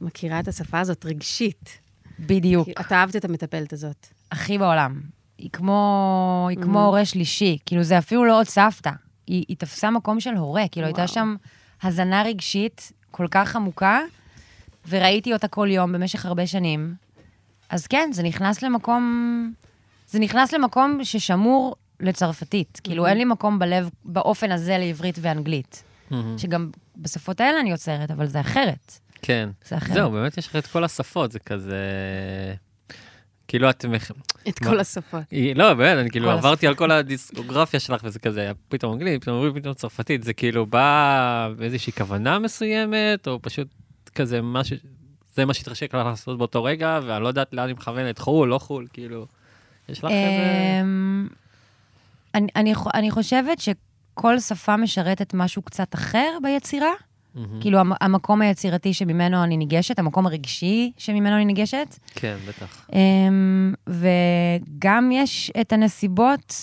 מכירה 0.00 0.40
את 0.40 0.48
השפה 0.48 0.80
הזאת 0.80 1.04
רגשית. 1.04 1.78
בדיוק. 2.20 2.66
כי 2.66 2.72
את 2.80 2.92
אהבת 2.92 3.16
את 3.16 3.24
המטפלת 3.24 3.72
הזאת. 3.72 4.06
הכי 4.32 4.58
בעולם. 4.58 5.00
היא 5.38 5.50
כמו, 5.50 6.46
היא 6.50 6.58
כמו 6.58 6.78
Mhm. 6.78 6.86
הורה 6.86 7.04
שלישי. 7.04 7.58
כאילו, 7.66 7.82
זה 7.82 7.98
אפילו 7.98 8.24
לא 8.24 8.38
עוד 8.38 8.46
סבתא. 8.46 8.90
היא, 9.26 9.44
היא 9.48 9.56
תפסה 9.56 9.90
מקום 9.90 10.20
של 10.20 10.34
הורה. 10.34 10.62
כאילו, 10.72 10.86
הייתה 10.86 11.02
וואו. 11.02 11.08
שם 11.14 11.34
הזנה 11.82 12.22
רגשית 12.22 12.92
כל 13.10 13.26
כך 13.30 13.56
עמוקה, 13.56 14.00
וראיתי 14.88 15.32
אותה 15.32 15.48
כל 15.48 15.68
יום 15.70 15.92
במשך 15.92 16.26
הרבה 16.26 16.46
שנים. 16.46 16.94
אז 17.68 17.86
כן, 17.86 18.10
זה 18.12 18.22
נכנס 18.22 18.62
למקום... 18.62 19.52
זה 20.08 20.18
נכנס 20.18 20.52
למקום 20.52 20.98
ששמור 21.04 21.76
לצרפתית. 22.00 22.80
כאילו, 22.84 23.04
Mhm. 23.04 23.08
אין 23.08 23.18
לי 23.18 23.24
מקום 23.24 23.58
בלב 23.58 23.90
באופן 24.04 24.52
הזה 24.52 24.78
לעברית 24.78 25.18
ואנגלית. 25.20 25.82
מהמם. 26.10 26.38
שגם 26.38 26.70
בשפות 26.96 27.40
האלה 27.40 27.60
אני 27.60 27.70
יוצרת, 27.70 28.10
אבל 28.10 28.26
זה 28.26 28.40
אחרת. 28.40 28.98
כן. 29.24 29.48
זה 29.64 29.76
אחרת. 29.76 29.94
זהו, 29.94 30.10
באמת 30.10 30.38
יש 30.38 30.46
לך 30.46 30.56
את 30.56 30.66
כל 30.66 30.84
השפות, 30.84 31.32
זה 31.32 31.38
כזה... 31.38 31.76
כאילו 33.48 33.70
את... 33.70 33.84
את? 34.48 34.58
כל 34.58 34.80
השפות. 34.80 35.22
לא, 35.54 35.74
באמת, 35.74 35.98
אני 35.98 36.10
כאילו 36.10 36.30
עברתי 36.30 36.66
על 36.66 36.74
כל 36.74 36.90
הדיסקוגרפיה 36.90 37.80
שלך, 37.80 38.00
וזה 38.04 38.18
כזה, 38.18 38.52
פתאום 38.68 38.92
אנגלית, 38.92 39.22
פתאום 39.22 39.36
עברית, 39.36 39.54
פתאום 39.54 39.74
צרפתית, 39.74 40.22
זה 40.22 40.32
כאילו 40.32 40.66
בא 40.66 41.48
באיזושהי 41.56 41.92
כוונה 41.92 42.38
מסוימת, 42.38 43.28
או 43.28 43.42
פשוט 43.42 43.68
כזה 44.14 44.42
משהו, 44.42 44.76
זה 45.34 45.44
מה 45.44 45.54
שהתרשק 45.54 45.94
לך 45.94 46.06
לעשות 46.06 46.38
באותו 46.38 46.64
רגע, 46.64 47.00
ואני 47.06 47.22
לא 47.22 47.28
יודעת 47.28 47.52
לאן 47.52 47.68
היא 47.68 47.76
מכוונת, 47.76 48.18
חו"ל, 48.18 48.48
לא 48.48 48.58
חו"ל, 48.58 48.86
כאילו, 48.92 49.26
יש 49.88 49.98
לך 49.98 50.10
איזה... 50.10 50.80
אמ, 50.82 51.28
אני 52.94 53.10
חושבת 53.10 53.58
שכל 53.60 54.38
שפה 54.38 54.76
משרתת 54.76 55.34
משהו 55.34 55.62
קצת 55.62 55.94
אחר 55.94 56.38
ביצירה. 56.42 56.92
מהמם. 57.34 57.60
כאילו, 57.60 57.78
המ- 57.78 57.92
המקום 58.00 58.42
היצירתי 58.42 58.94
שממנו 58.94 59.44
אני 59.44 59.56
ניגשת, 59.56 59.98
המקום 59.98 60.26
הרגשי 60.26 60.92
שממנו 60.96 61.36
אני 61.36 61.44
ניגשת. 61.44 61.98
כן, 62.14 62.36
בטח. 62.48 62.86
אמ, 62.92 63.74
וגם 63.86 65.10
יש 65.12 65.50
את 65.60 65.72
הנסיבות, 65.72 66.54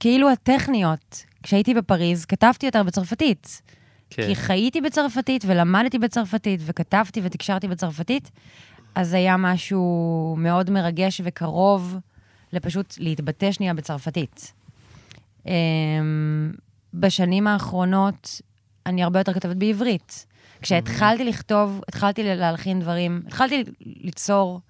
כאילו 0.00 0.30
הטכניות. 0.30 1.24
כשהייתי 1.42 1.74
בפריז, 1.74 2.24
כתבתי 2.24 2.66
יותר 2.66 2.82
בצרפתית. 2.82 3.62
כן. 4.10 4.22
כי 4.26 4.34
חייתי 4.34 4.80
בצרפתית 4.80 5.44
ולמדתי 5.46 5.98
בצרפתית 5.98 6.60
וכתבתי 6.66 7.20
ותקשרתי 7.24 7.68
בצרפתית, 7.68 8.30
אז 8.94 9.14
היה 9.14 9.36
משהו 9.36 10.34
מאוד 10.38 10.70
מרגש 10.70 11.20
וקרוב 11.24 11.96
לפשוט 12.52 12.94
להתבטא 12.98 13.52
שנייה 13.52 13.74
בצרפתית. 13.74 14.52
אמ, 15.46 15.52
בשנים 16.94 17.46
האחרונות 17.46 18.40
אני 18.88 19.02
הרבה 19.02 19.20
יותר 19.20 19.34
כותבת 19.34 19.56
בעברית. 19.56 20.26
כשהתחלתי 20.62 21.24
לכתוב, 21.24 21.80
התחלתי 21.88 22.22
להלחין 22.24 22.80
דברים, 22.80 23.22
התחלתי 23.26 23.64
ליצור, 23.80 24.60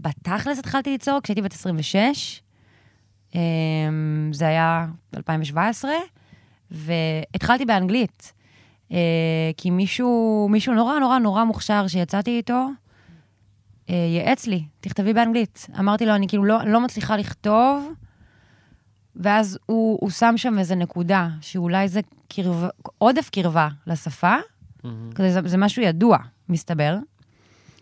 בתכלס 0.00 0.58
התחלתי 0.58 0.90
ליצור 0.90 1.20
כשהייתי 1.22 1.42
בת 1.42 1.52
26, 1.52 2.42
אמ, 3.34 3.40
זה 4.32 4.48
היה 4.48 4.86
2017, 5.16 5.90
והתחלתי 6.70 7.64
באנגלית. 7.64 8.32
אה, 8.92 9.50
כי 9.56 9.70
מישהו, 9.70 10.48
מישהו 10.50 10.74
נורא 10.74 10.98
נורא 10.98 11.18
נורא 11.18 11.44
מוכשר 11.44 11.86
שיצאתי 11.86 12.36
איתו, 12.36 12.66
אה, 13.90 13.94
ייעץ 13.94 14.46
לי, 14.46 14.64
תכתבי 14.80 15.12
באנגלית. 15.12 15.66
אמרתי 15.78 16.06
לו, 16.06 16.14
אני 16.14 16.28
כאילו 16.28 16.44
לא, 16.44 16.58
לא 16.66 16.80
מצליחה 16.80 17.16
לכתוב, 17.16 17.92
ואז 19.16 19.58
הוא, 19.66 19.98
הוא 20.00 20.10
שם 20.10 20.34
שם 20.36 20.58
איזה 20.58 20.74
נקודה, 20.74 21.28
שאולי 21.40 21.88
זה 21.88 22.00
קרבה, 22.28 22.68
עודף 22.98 23.30
קרבה 23.30 23.68
לשפה, 23.86 24.34
מהמם. 24.84 25.12
כזה, 25.12 25.32
זה, 25.32 25.40
זה 25.44 25.56
משהו 25.56 25.82
ידוע, 25.82 26.18
מסתבר. 26.48 26.96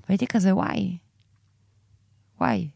והייתי 0.09 0.27
כזה, 0.27 0.55
וואי, 0.55 0.97
וואי. 2.41 2.69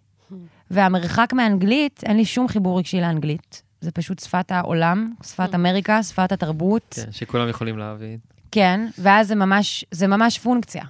והמרחק 0.70 1.32
מאנגלית, 1.32 2.00
אין 2.06 2.16
לי 2.16 2.24
שום 2.24 2.48
חיבור 2.48 2.78
רגשי 2.78 3.00
לאנגלית. 3.00 3.62
זה 3.80 3.90
פשוט 3.90 4.18
שפת 4.18 4.52
העולם, 4.52 5.14
שפת 5.22 5.54
אמריקה, 5.54 6.02
שפת 6.02 6.32
התרבות. 6.32 6.94
כן, 7.04 7.12
שכולם 7.12 7.48
יכולים 7.48 7.78
להבין. 7.78 8.18
כן, 8.50 8.86
ואז 8.98 9.28
זה 9.28 9.34
ממש, 9.34 9.84
זה 9.90 10.06
ממש 10.06 10.38
פונקציה. 10.38 10.84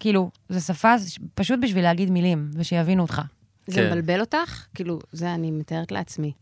כאילו, 0.00 0.30
זו 0.48 0.60
שפה 0.60 0.98
זה 0.98 1.10
פשוט 1.34 1.60
בשביל 1.62 1.84
להגיד 1.84 2.10
מילים, 2.10 2.50
ושיבינו 2.54 3.02
אותך. 3.02 3.22
זה 3.66 3.74
כן. 3.74 3.86
מבלבל 3.86 4.20
אותך? 4.20 4.66
כאילו, 4.74 4.98
זה 5.12 5.34
אני 5.34 5.50
מתארת 5.50 5.92
לעצמי. 5.92 6.32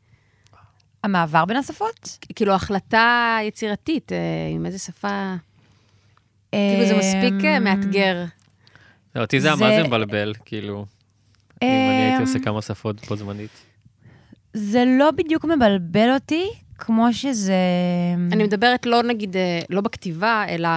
המעבר 1.05 1.45
בין 1.45 1.57
השפות? 1.57 2.19
כאילו, 2.37 2.53
החלטה 2.53 3.39
יצירתית, 3.43 4.13
אה, 4.13 4.19
עם 4.55 4.67
איזה 4.67 4.79
שפה... 4.79 5.35
כאילו, 6.53 6.87
זה 6.87 6.95
מספיק 6.99 7.45
אה, 7.45 7.57
אמ, 7.57 7.65
מאתגר. 7.65 8.25
לא, 9.17 9.21
אותי 9.21 9.41
זה 9.41 9.51
מה 9.51 9.57
זה 9.57 9.83
מבלבל, 9.89 10.33
כאילו. 10.45 10.87
אם 11.63 11.69
אני 11.69 12.03
הייתי 12.03 12.17
אמ, 12.17 12.23
עושה 12.23 12.39
כמה 12.39 12.63
שפות 12.63 13.07
בו 13.07 13.17
זמנית. 13.17 13.51
זה 14.53 14.85
לא 14.99 15.11
בדיוק 15.11 15.45
מבלבל 15.45 16.15
אותי, 16.15 16.49
כמו 16.79 17.13
שזה... 17.13 17.55
אני 18.33 18.45
מדברת 18.45 18.87
לא 18.87 19.03
נגיד, 19.03 19.37
אה, 19.37 19.61
לא 19.71 19.81
בכתיבה, 19.81 20.45
אלא 20.49 20.69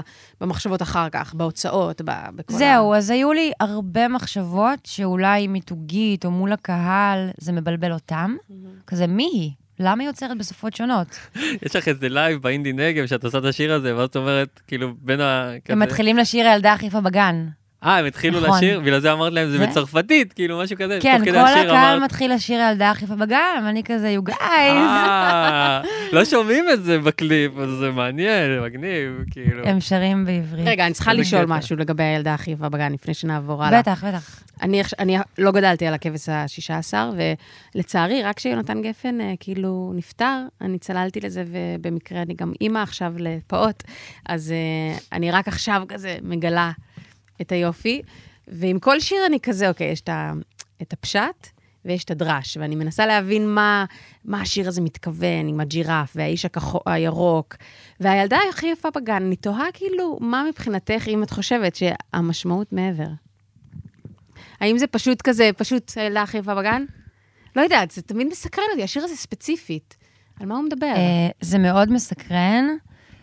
במחשבות 0.42 0.82
אחר 0.82 1.10
כך, 1.10 1.34
בהוצאות, 1.34 2.02
ב- 2.06 2.30
בכל 2.36 2.54
ה... 2.54 2.58
זהו, 2.58 2.94
אז 2.94 3.10
היו 3.10 3.34
לי 3.34 3.52
הרבה 3.60 4.08
מחשבות 4.08 4.80
שאולי 4.86 5.48
מיתוגית 5.48 6.26
או 6.26 6.32
מול 6.32 6.52
הקהל, 6.52 7.30
זה 7.38 7.52
מבלבל 7.52 7.94
אותם. 7.94 8.36
כזה, 8.88 9.08
מי 9.08 9.24
היא? 9.24 9.52
למה 9.82 10.04
היא 10.04 10.10
יוצרת 10.10 10.38
בשפות 10.38 10.76
שונות? 10.76 11.08
יש 11.66 11.76
לך 11.76 11.88
איזה 11.88 12.10
לייב 12.10 12.42
באינדי 12.42 12.74
נגב 12.74 13.06
שאת 13.06 13.24
עושה 13.24 13.38
את 13.38 13.46
השיר 13.46 13.74
הזה, 13.74 13.98
ואז 13.98 14.10
את 14.10 14.16
אומרת, 14.16 14.62
כאילו, 14.68 14.94
בין 14.98 15.22
ה... 15.22 15.52
הם 15.70 15.80
מתחילים 15.80 16.18
לשיר 16.18 16.48
הילדה 16.48 16.74
הכי 16.74 16.86
יפה 16.86 17.02
בגן. 17.02 17.48
אה, 17.84 17.98
הם 17.98 18.06
התחילו 18.06 18.40
נכון. 18.42 18.58
לשיר, 18.58 18.80
בגלל 18.80 19.00
זה 19.00 19.14
אמרת 19.14 19.34
להם, 19.34 19.50
זה 19.50 19.58
זה- 19.58 19.68
בצרפתית, 19.68 20.34
כאילו, 20.34 20.60
משהו 20.60 20.78
כזה. 20.78 21.00
כן, 21.02 21.22
כל 21.26 21.36
הקהל 21.38 21.70
אמרת, 21.70 22.02
מתחיל 22.04 22.34
לשיר 22.34 22.62
הילדה 22.62 22.92
הכי 22.92 23.06
יפה 23.06 23.16
בגן, 23.16 23.64
ואני 23.66 23.84
כזה, 23.84 24.16
you 24.20 24.30
guys. 24.30 24.42
אה, 24.42 25.82
לא 26.14 26.26
שומעים 26.26 26.66
את 26.74 26.84
זה 26.84 27.00
בקליפ, 27.00 27.52
אז 27.58 27.70
זה 27.70 27.92
מעניין, 27.92 28.62
מגניב, 28.64 29.12
כאילו. 29.32 29.68
הם 29.68 29.80
שרים 29.82 30.26
בעברית. 30.26 30.68
רגע, 30.68 30.86
אני 30.86 30.94
צריכה 30.94 31.14
לשאול 31.14 31.46
קטע. 31.46 31.54
משהו 31.58 31.76
לגבי 31.78 32.04
הילדה 32.04 32.34
הכי 32.34 32.52
יפה 32.52 32.70
בגן, 32.70 32.94
לפני 32.94 33.14
שנעבור 33.14 33.64
הלאה. 33.64 33.82
בטח, 33.82 34.04
בטח. 34.04 34.40
אני, 34.62 34.82
אני 35.00 35.18
לא 35.38 35.52
גדלתי 35.52 35.88
על 35.88 35.94
הכבש 35.94 36.30
השישה 36.30 36.78
עשר, 36.78 37.12
ולצערי, 37.76 38.24
רק 38.24 38.38
כשיונתן 38.38 38.82
גפן 38.82 39.22
אה, 39.22 39.34
כאילו 39.40 39.94
נפטר, 39.96 40.38
אני 40.62 40.80
צללתי 40.80 41.20
לזה, 41.20 41.44
ובמקרה 41.48 42.22
אני 42.22 42.34
גם 42.34 42.54
אימא 42.62 42.80
עכשיו 42.80 43.14
לפעוט, 43.18 43.84
אז 44.26 44.52
אה, 44.52 44.98
אני 45.18 45.32
רק 45.32 45.48
עכשיו 45.48 45.84
כזה 45.88 46.18
מגלה 46.22 46.72
את 47.42 47.52
היופי. 47.52 48.02
ועם 48.48 48.80
כל 48.80 49.00
שיר 49.00 49.26
אני 49.26 49.40
כזה, 49.40 49.70
אוקיי, 49.70 49.88
יש 49.88 50.02
את, 50.02 50.10
ה, 50.10 50.32
את 50.82 50.94
הפשט 50.94 51.48
ויש 51.86 52.04
את 52.04 52.12
הדרש, 52.12 52.58
ואני 52.58 52.76
מנסה 52.76 53.06
להבין 53.06 53.50
מה, 53.50 53.86
מה 54.26 54.42
השיר 54.42 54.68
הזה 54.68 54.82
מתכוון, 54.82 55.48
עם 55.48 55.60
הג'ירף 55.60 56.14
והאיש 56.16 56.46
הכחו, 56.46 56.80
הירוק, 56.86 57.56
והילדה 58.00 58.38
הכי 58.50 58.68
יפה 58.68 58.90
בגן. 58.96 59.24
אני 59.26 59.36
תוהה 59.36 59.66
כאילו, 59.74 60.18
מה 60.22 60.44
מבחינתך, 60.50 61.08
אם 61.08 61.24
את 61.24 61.30
חושבת 61.32 61.76
שהמשמעות 61.76 62.74
מעבר? 62.74 63.08
האם 64.60 64.78
זה 64.78 64.88
פשוט 64.88 65.22
כזה, 65.22 65.50
פשוט 65.58 65.92
הילדה 65.96 66.22
הכי 66.22 66.38
יפה 66.38 66.56
בגן? 66.56 66.86
לא 67.56 67.62
יודעת, 67.62 67.92
זה 67.92 68.02
תמיד 68.02 68.28
מסקרן 68.28 68.66
אותי, 68.72 68.84
השיר 68.84 69.04
הזה 69.04 69.16
ספציפית. 69.16 69.96
על 70.40 70.46
מה 70.46 70.56
הוא 70.56 70.64
מדבר? 70.64 70.94
אה, 70.96 71.30
זה 71.42 71.58
מאוד 71.58 71.92
מסקרן. 71.92 72.66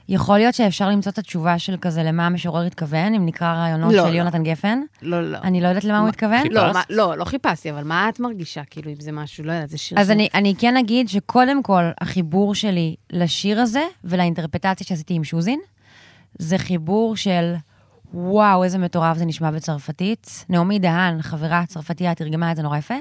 יכול 0.09 0.38
להיות 0.38 0.55
שאפשר 0.55 0.88
למצוא 0.88 1.12
את 1.12 1.18
התשובה 1.18 1.59
של 1.59 1.77
כזה 1.81 2.03
למה 2.03 2.27
המשורר 2.27 2.62
התכוון, 2.62 3.14
אם 3.14 3.27
נקרא 3.27 3.53
רעיונות 3.55 3.92
לא, 3.92 4.03
של 4.05 4.11
לא. 4.12 4.14
יונתן 4.18 4.42
גפן. 4.42 4.81
לא, 5.03 5.31
לא. 5.31 5.38
אני 5.38 5.61
לא 5.61 5.68
יודעת 5.68 5.85
למה 5.85 5.97
הוא 5.99 6.03
מה- 6.05 6.09
התכוון. 6.09 6.42
חיפשת? 6.42 6.55
לא, 6.55 6.73
מה, 6.73 6.83
לא, 6.90 7.16
לא 7.18 7.25
חיפשתי, 7.25 7.71
אבל 7.71 7.85
מה 7.85 8.09
את 8.09 8.21
מרגישה, 8.21 8.62
כאילו, 8.71 8.90
אם 8.90 9.01
זה 9.01 9.12
משהו, 9.12 9.44
לא 9.44 9.53
יודעת, 9.53 9.71
זה 9.71 9.79
שיר... 9.79 10.01
אז 10.01 10.11
אני, 10.11 10.29
אני 10.35 10.55
כן 10.59 10.77
אגיד 10.77 11.09
שקודם 11.09 11.62
כל, 11.62 11.83
החיבור 12.01 12.55
שלי 12.55 12.94
לשיר 13.11 13.61
הזה 13.61 13.83
ולאינטרפטציה 14.05 14.87
שעשיתי 14.87 15.14
עם 15.14 15.25
שוזין, 15.25 15.61
זה 16.38 16.59
חיבור 16.59 17.16
של 17.16 17.55
וואו, 18.14 18.64
איזה 18.64 18.79
מטורף 18.79 19.16
זה 19.16 19.25
נשמע 19.25 19.51
בצרפתית. 19.51 20.44
נעמי 20.49 20.79
דהן, 20.79 21.23
חברה 21.23 21.64
צרפתייה, 21.66 22.14
תרגמה 22.14 22.51
את 22.53 22.57
זה 22.57 22.62
נורא 22.62 22.79
יפה. 22.79 22.94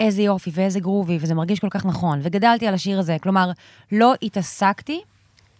איזה 0.00 0.22
יופי 0.22 0.50
ואיזה 0.54 0.80
גרובי, 0.80 1.18
וזה 1.20 1.34
מרגיש 1.34 1.60
כל 1.60 1.68
כך 1.70 1.86
נכון. 1.86 2.20
וגדלתי 2.22 2.66
על 2.66 2.74
השיר 2.74 2.98
הזה. 2.98 3.16
כלומר, 3.22 3.50
לא 3.92 4.14
התעסקתי 4.22 5.00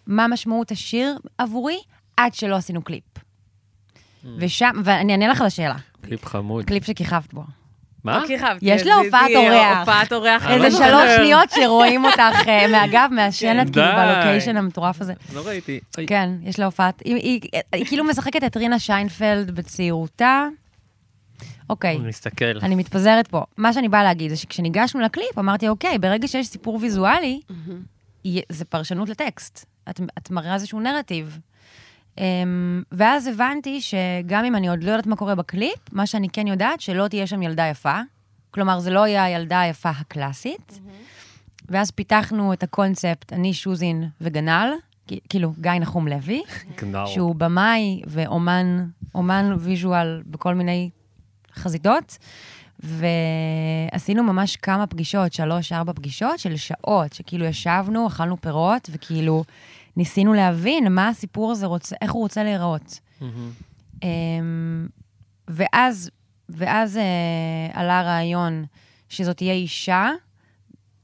מה 0.07 0.27
משמעות 0.27 0.71
השיר 0.71 1.17
עבורי 1.37 1.77
עד 2.17 2.33
שלא 2.33 2.55
עשינו 2.55 2.81
קליפ. 2.81 3.03
ושם, 4.37 4.71
ואני 4.83 5.11
אענה 5.13 5.27
לך 5.27 5.41
על 5.41 5.47
השאלה, 5.47 5.75
קליפ 6.01 6.25
חמוד. 6.25 6.65
קליפ 6.65 6.85
שכיכבת 6.85 7.33
בו. 7.33 7.43
מה? 8.03 8.19
לא 8.19 8.27
כיכבתי, 8.27 8.57
יש 8.65 8.81
לה 8.81 8.95
הופעת 8.95 9.29
אורח. 9.35 9.79
הופעת 9.79 10.13
אורח. 10.13 10.45
לא 10.45 10.65
איזה. 10.65 10.77
שלוש 10.77 11.09
שניות 11.17 11.49
שרואים 11.51 12.05
אותך 12.05 12.19
אה, 12.47 12.67
מהגב, 12.71 13.09
מעשנת, 13.11 13.67
כן, 13.67 13.73
כאילו. 13.73 13.85
בלוקיישן 13.97 14.57
המטורף 14.57 15.01
הזה. 15.01 15.13
לא 15.33 15.47
ראיתי. 15.47 15.79
כן, 16.07 16.29
יש 16.43 16.59
לה 16.59 16.65
הופעת, 16.65 17.01
היא- 17.05 17.39
כאילו 17.85 18.03
משחקת 18.03 18.43
את 18.43 18.57
רינה 18.57 18.79
שיינפלד 18.79 19.51
בצעירותה. 19.51 20.47
אוקיי, 21.69 21.95
אני 21.97 22.07
מסתכל. 22.07 22.45
אני 22.63 22.75
מתפזרת 22.75 23.27
פה. 23.27 23.43
מה 23.57 23.73
שאני 23.73 23.89
באה 23.89 24.03
להגיד 24.03 24.29
זה 24.29 24.37
שכשניגשנו 24.37 25.01
לקליפ, 25.01 25.37
אמרתי, 25.39 25.67
אוקיי, 25.69 25.97
ברגע 25.97 26.27
שיש 26.27 26.47
סיפור 26.47 26.79
ויזואלי, 26.81 27.39
זה 28.49 28.65
פרשנות 28.65 29.09
לטקסט. 29.09 29.65
את, 29.89 30.01
את 30.17 30.31
מראה 30.31 30.53
איזשהו 30.53 30.79
נרטיב. 30.79 31.39
אמ, 32.15 32.19
ואז 32.91 33.27
הבנתי 33.27 33.81
שגם 33.81 34.45
אם 34.45 34.55
אני 34.55 34.69
עוד 34.69 34.83
לא 34.83 34.91
יודעת 34.91 35.07
מה 35.07 35.15
קורה 35.15 35.35
בקליפ, 35.35 35.79
מה 35.91 36.07
שאני 36.07 36.29
כן 36.29 36.47
יודעת, 36.47 36.81
שלא 36.81 37.07
תהיה 37.07 37.27
שם 37.27 37.41
ילדה 37.41 37.67
יפה. 37.67 37.99
כלומר, 38.51 38.79
זה 38.79 38.89
לא 38.89 39.07
יהיה 39.07 39.23
הילדה 39.23 39.59
היפה 39.61 39.89
הקלאסית. 39.89 40.79
ואז 41.69 41.91
פיתחנו 41.91 42.53
את 42.53 42.63
הקונספט, 42.63 43.33
אני, 43.33 43.53
שוזין 43.53 44.09
וגנל, 44.21 44.73
כאילו, 45.29 45.53
גיא 45.59 45.71
נחום 45.71 46.07
לוי. 46.07 46.43
שהוא 47.13 47.35
במאי 47.35 48.01
ואומן 48.07 48.85
אומן 49.15 49.55
visual 49.59 50.23
בכל 50.25 50.53
מיני 50.53 50.89
חזיתות. 51.55 52.17
ועשינו 52.79 54.23
ממש 54.23 54.55
כמה 54.55 54.87
פגישות, 54.87 55.33
שלוש, 55.33 55.71
ארבע 55.71 55.93
פגישות 55.93 56.39
של 56.39 56.55
שעות, 56.55 57.13
שכאילו 57.13 57.45
ישבנו, 57.45 58.07
אכלנו 58.07 58.41
פירות, 58.41 58.89
וכאילו 58.91 59.43
ניסינו 59.97 60.33
להבין 60.33 60.93
מה 60.93 61.07
הסיפור 61.07 61.51
הזה 61.51 61.65
רוצה, 61.65 61.95
איך 62.01 62.11
הוא 62.11 62.21
רוצה 62.21 62.43
להיראות. 62.43 62.99
מהמם. 63.21 63.51
אמ, 64.03 64.87
ואז, 65.47 66.09
ואז 66.49 66.97
אה, 66.97 67.03
עלה 67.73 67.99
הרעיון 67.99 68.65
שזאת 69.09 69.37
תהיה 69.37 69.53
אישה 69.53 70.09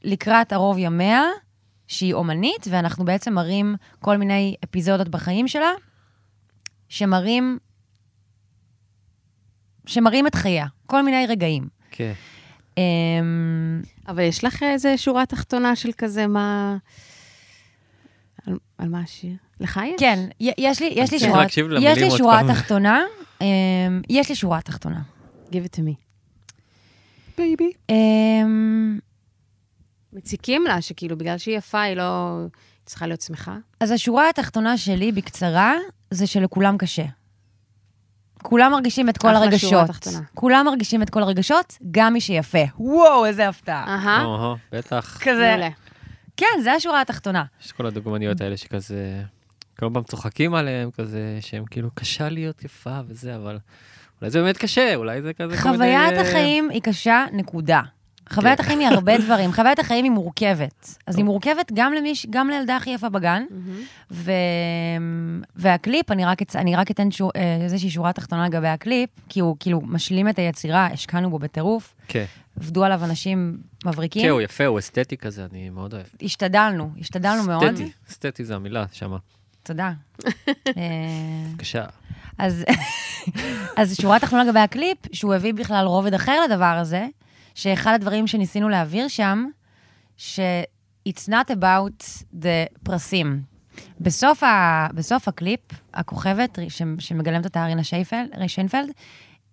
לקראת 0.04 0.54
ערוב 0.54 0.78
ימיה, 0.78 1.24
שהיא 1.88 2.14
אומנית, 2.14 2.68
ואנחנו 2.70 3.06
בעצם 3.06 3.34
מראים 3.34 3.76
כל 4.00 4.18
מיני 4.18 4.56
אפיזודות 4.64 5.10
בחיים 5.10 5.48
שלה, 5.48 5.72
שמראים, 6.90 7.58
שמראים 9.86 10.28
את 10.28 10.36
חייה, 10.36 10.66
כל 10.86 11.02
מיני 11.02 11.28
רגעים. 11.28 11.68
כן. 11.92 12.14
אמ, 12.78 13.82
אבל 14.08 14.24
יש 14.24 14.44
לך 14.44 14.64
איזה 14.64 14.98
שורה 14.98 15.26
תחתונה 15.26 15.76
של 15.76 15.90
כזה, 15.98 16.28
מה... 16.28 16.78
על, 18.48 18.58
על 18.78 18.90
מה 18.90 19.00
השיר? 19.00 19.34
לך 19.60 19.80
יש? 19.86 20.00
כן, 20.00 20.20
יש 20.40 20.82
לי, 20.82 20.94
יש 20.96 21.12
לי 21.12 21.20
שורה, 21.20 21.46
יש 21.82 21.98
לי 21.98 22.12
שורה. 22.12 22.42
תחתונה, 22.48 23.02
אמ, 23.42 24.02
יש 24.10 24.30
לי 24.30 24.36
שורה 24.36 24.62
תחתונה. 24.62 25.02
Give 25.50 25.54
it 25.54 25.78
to 25.78 25.80
me. 25.80 25.94
baby. 27.38 27.72
אמ, 27.90 29.00
מציקים 30.14 30.64
לה, 30.68 30.82
שכאילו, 30.82 31.18
בגלל 31.18 31.38
שהיא 31.38 31.58
יפה, 31.58 31.82
היא 31.82 31.96
לא... 31.96 32.38
היא 32.42 32.86
צריכה 32.86 33.08
להיות 33.08 33.22
שמחה? 33.22 33.58
אז 33.80 33.92
השורה 33.92 34.30
התחתונה 34.30 34.78
שלי, 34.78 35.12
בקצרה, 35.12 35.74
זה 36.12 36.28
שלכולם 36.28 36.78
קשה. 36.78 37.06
כולם 38.42 38.72
מרגישים 38.72 39.10
את 39.10 39.18
כל 39.18 39.36
הרגשות. 39.36 39.90
כולם 40.36 40.66
מרגישים 40.66 41.02
את 41.02 41.10
כל 41.10 41.24
הרגשות, 41.24 41.78
גם 41.92 42.14
מי 42.14 42.22
שיפה. 42.22 42.64
וואו, 42.78 43.26
איזה 43.26 43.48
הפתעה. 43.48 43.84
אהה, 43.88 44.54
בטח. 44.72 45.18
כזה. 45.22 45.70
כן, 46.38 46.62
זה 46.64 46.74
השורה 46.74 47.02
התחתונה. 47.02 47.44
יש 47.66 47.72
כל 47.72 47.86
הדוגמניות 47.86 48.42
האלה 48.42 48.58
שכזה, 48.58 49.22
כל 49.80 49.90
פעם 49.94 50.04
צוחקים 50.04 50.54
עליהם, 50.54 50.92
כזה, 50.92 51.38
שהם 51.42 51.64
כאילו, 51.66 51.90
קשה 51.94 52.30
להיות 52.30 52.64
יפה 52.64 53.00
וזה, 53.08 53.36
אבל 53.36 53.60
אולי 54.22 54.32
זה 54.32 54.42
באמת 54.42 54.58
קשה, 54.58 54.96
אולי 54.96 55.22
זה 55.22 55.34
כזה. 55.34 55.58
חוויית 55.58 56.18
החיים 56.18 56.70
היא 56.70 56.82
קשה, 56.82 57.26
נקודה. 57.34 57.82
חוויית 58.32 58.58
כן. 58.58 58.64
החיים 58.64 58.80
היא 58.80 58.88
הרבה 58.88 59.18
דברים. 59.26 59.52
חוויית 59.52 59.80
החיים 59.80 60.04
היא 60.04 60.12
מורכבת. 60.12 60.98
אז 61.08 61.18
היא 61.18 61.26
מורכבת 61.26 61.72
גם, 61.74 61.94
למיש, 61.94 62.26
גם 62.30 62.50
לילדה 62.50 62.76
הכי 62.78 62.90
יפה 62.90 63.10
בגן, 63.10 63.44
ו... 64.12 64.32
והקליפ, 65.56 66.12
אני 66.12 66.26
רק, 66.26 66.42
אצ... 66.42 66.56
אני 66.56 66.76
רק 66.76 66.92
אתן 66.92 67.12
שור... 67.12 67.32
אה, 67.36 67.58
איזושהי 67.64 67.90
שורה 67.90 68.14
תחתונה 68.14 68.46
לגבי 68.46 68.68
הקליפ, 68.68 69.10
כי 69.30 69.40
הוא 69.40 69.56
כאילו 69.60 69.82
משלים 69.82 70.30
את 70.30 70.40
היצירה, 70.40 70.86
השקענו 70.86 71.30
בו 71.30 71.40
בטירוף, 71.40 71.94
כן. 72.08 72.26
עבדו 72.60 72.84
עליו 72.84 73.04
אנשים 73.04 73.58
מבריקים. 73.86 74.22
כן, 74.22 74.30
הוא 74.30 74.42
יפה, 74.42 74.66
הוא 74.66 74.80
אסתטי 74.80 75.18
כזה, 75.18 75.46
אני 75.52 75.70
מאוד 75.70 75.94
אוהב. 75.94 76.06
השתדלנו, 76.22 76.92
השתדלנו 77.00 77.44
מאוד. 77.44 77.64
אסתטי, 77.64 77.92
אסתטי 78.10 78.46
זה 78.46 78.56
המילה 78.56 78.86
שמה. 78.92 79.18
תודה. 79.64 79.92
אה, 80.68 80.74
בבקשה. 81.52 81.86
אז, 82.38 82.66
אז 83.78 83.96
שורה 84.02 84.20
תחתונה 84.20 84.44
לגבי 84.44 84.60
הקליפ, 84.60 84.98
שהוא 85.12 85.34
הביא 85.34 85.54
בכלל 85.54 85.86
רובד 85.86 86.14
אחר 86.14 86.42
לדבר 86.46 86.66
הזה, 86.66 87.08
שאחד 87.56 87.94
הדברים 87.94 88.28
שניסינו 88.28 88.70
להעביר 88.70 89.08
שם, 89.08 89.46
ש-it's 90.18 91.30
not 91.30 91.52
about 91.52 92.24
the 92.34 92.80
פרסים. 92.84 93.42
בסוף, 94.00 94.44
ה, 94.44 94.88
בסוף 94.94 95.28
הקליפ, 95.28 95.60
הכוכבת 95.94 96.60
ש, 96.70 96.82
שמגלמת 97.00 97.46
אותה 97.46 97.66
רינה 97.66 97.84
שייפלד, 97.84 98.30
שיינפלד, 98.48 98.92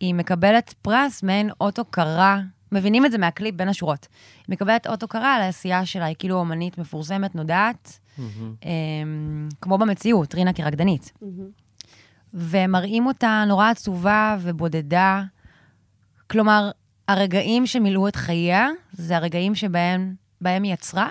היא 0.01 0.15
מקבלת 0.15 0.75
פרס 0.83 1.23
מעין 1.23 1.51
אות 1.61 1.79
הוקרה, 1.79 2.41
מבינים 2.73 3.07
את 3.07 3.13
זה 3.13 3.19
מהקליפ 3.19 3.55
בין 3.55 3.69
השורות. 3.69 4.09
היא 4.47 4.53
מקבלת 4.55 4.87
אות 4.87 5.03
הוקרה 5.03 5.35
על 5.35 5.43
העשייה 5.43 5.87
שלה, 5.87 6.05
היא 6.05 6.17
כאילו 6.19 6.37
אומנית 6.37 6.79
מפורסמת, 6.79 7.35
נודעת, 7.35 7.99
מהמם. 8.19 8.55
אמ, 8.65 9.49
כמו 9.61 9.79
במציאות, 9.79 10.35
רינה 10.35 10.53
כרקדנית. 10.53 11.13
ומראים 12.35 13.07
אותה 13.07 13.45
נורא 13.47 13.71
עצובה 13.71 14.37
ובודדה. 14.41 15.23
כלומר, 16.31 16.71
הרגעים 17.09 17.67
שמילאו 17.67 18.09
את 18.09 18.17
חייה, 18.17 18.69
זה 18.93 19.17
הרגעים 19.17 19.55
שבהם 19.55 20.15
בהם 20.41 20.63
היא 20.63 20.73
יצרה, 20.73 21.09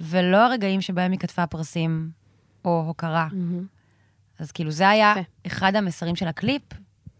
ולא 0.00 0.46
הרגעים 0.46 0.80
שבהם 0.80 1.12
היא 1.12 1.20
קטפה 1.20 1.46
פרסים 1.46 2.10
או 2.64 2.84
הוקרה. 2.86 3.28
מהמם. 3.32 3.66
אז 4.38 4.52
כאילו, 4.52 4.70
זה 4.70 4.88
היה 4.88 5.14
יפה. 5.16 5.30
אחד 5.46 5.76
המסרים 5.76 6.16
של 6.16 6.28
הקליפ, 6.28 6.62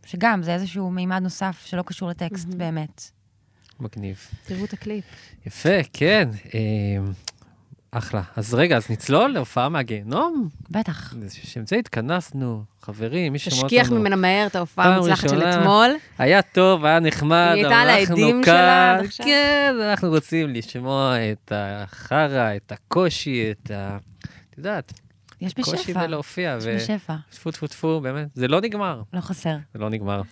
שגם, 0.07 0.42
זה 0.42 0.55
איזשהו 0.55 0.90
מימד 0.90 1.23
נוסף 1.23 1.62
שלא 1.66 1.83
קשור 1.83 2.09
לטקסט 2.09 2.49
באמת. 2.49 3.11
מגניב. 3.81 4.27
תראו 4.46 4.64
את 4.64 4.73
הקליפ. 4.73 5.05
יפה, 5.46 5.83
כן. 5.92 6.29
אחלה. 7.92 8.22
אז 8.37 8.55
רגע, 8.55 8.76
אז 8.76 8.90
נצלול 8.90 9.31
להופעה 9.31 9.68
מהגיהנום? 9.68 10.48
בטח. 10.70 11.14
לשם 11.22 11.66
זה 11.66 11.76
התכנסנו, 11.76 12.64
חברים, 12.83 13.33
מי 13.33 13.38
ששמע 13.38 13.57
אותנו. 13.57 13.68
תשכיח 13.68 13.90
ממנה 13.92 14.16
מהר 14.16 14.46
את 14.46 14.57
ההופעה 14.57 14.94
המוצלחת 14.94 15.29
של. 15.29 15.42
אתמול. 15.42 15.88
היה 16.18 16.42
טוב, 16.42 16.85
היה 16.85 17.00
נחמד, 17.00 17.53
היא 17.55 17.64
הייתה 17.66 17.81
על 17.81 17.88
אנחנו 17.88 18.14
העדים 18.16 18.42
כאן. 18.44 18.98
שלה. 19.11 19.26
כן, 19.26 19.74
אנחנו 19.90 20.09
רוצים 20.09 20.48
לשמוע 20.55 21.14
את 21.33 21.53
החרא, 21.55 22.57
את 22.57 22.72
הקושי, 22.72 23.50
את 23.50 23.70
ה... 23.70 23.98
את 24.50 24.59
יודעת, 24.59 24.92
יש 25.40 25.55
קושי 25.55 25.76
בשפע. 25.76 26.07
בלהופיע. 26.07 26.57
יש 26.59 26.64
ו- 26.66 26.76
בשפע. 26.76 27.14
טפו 27.31 27.50
טפו 27.50 27.66
טפו, 27.66 28.00
באמת, 28.00 28.26
זה 28.35 28.48
לא 28.48 28.61
נגמר, 28.61 29.03
לא 29.12 29.20
חסר. 29.20 29.57
זה 29.74 29.79
לא 29.79 29.90
נגמר. 29.90 30.22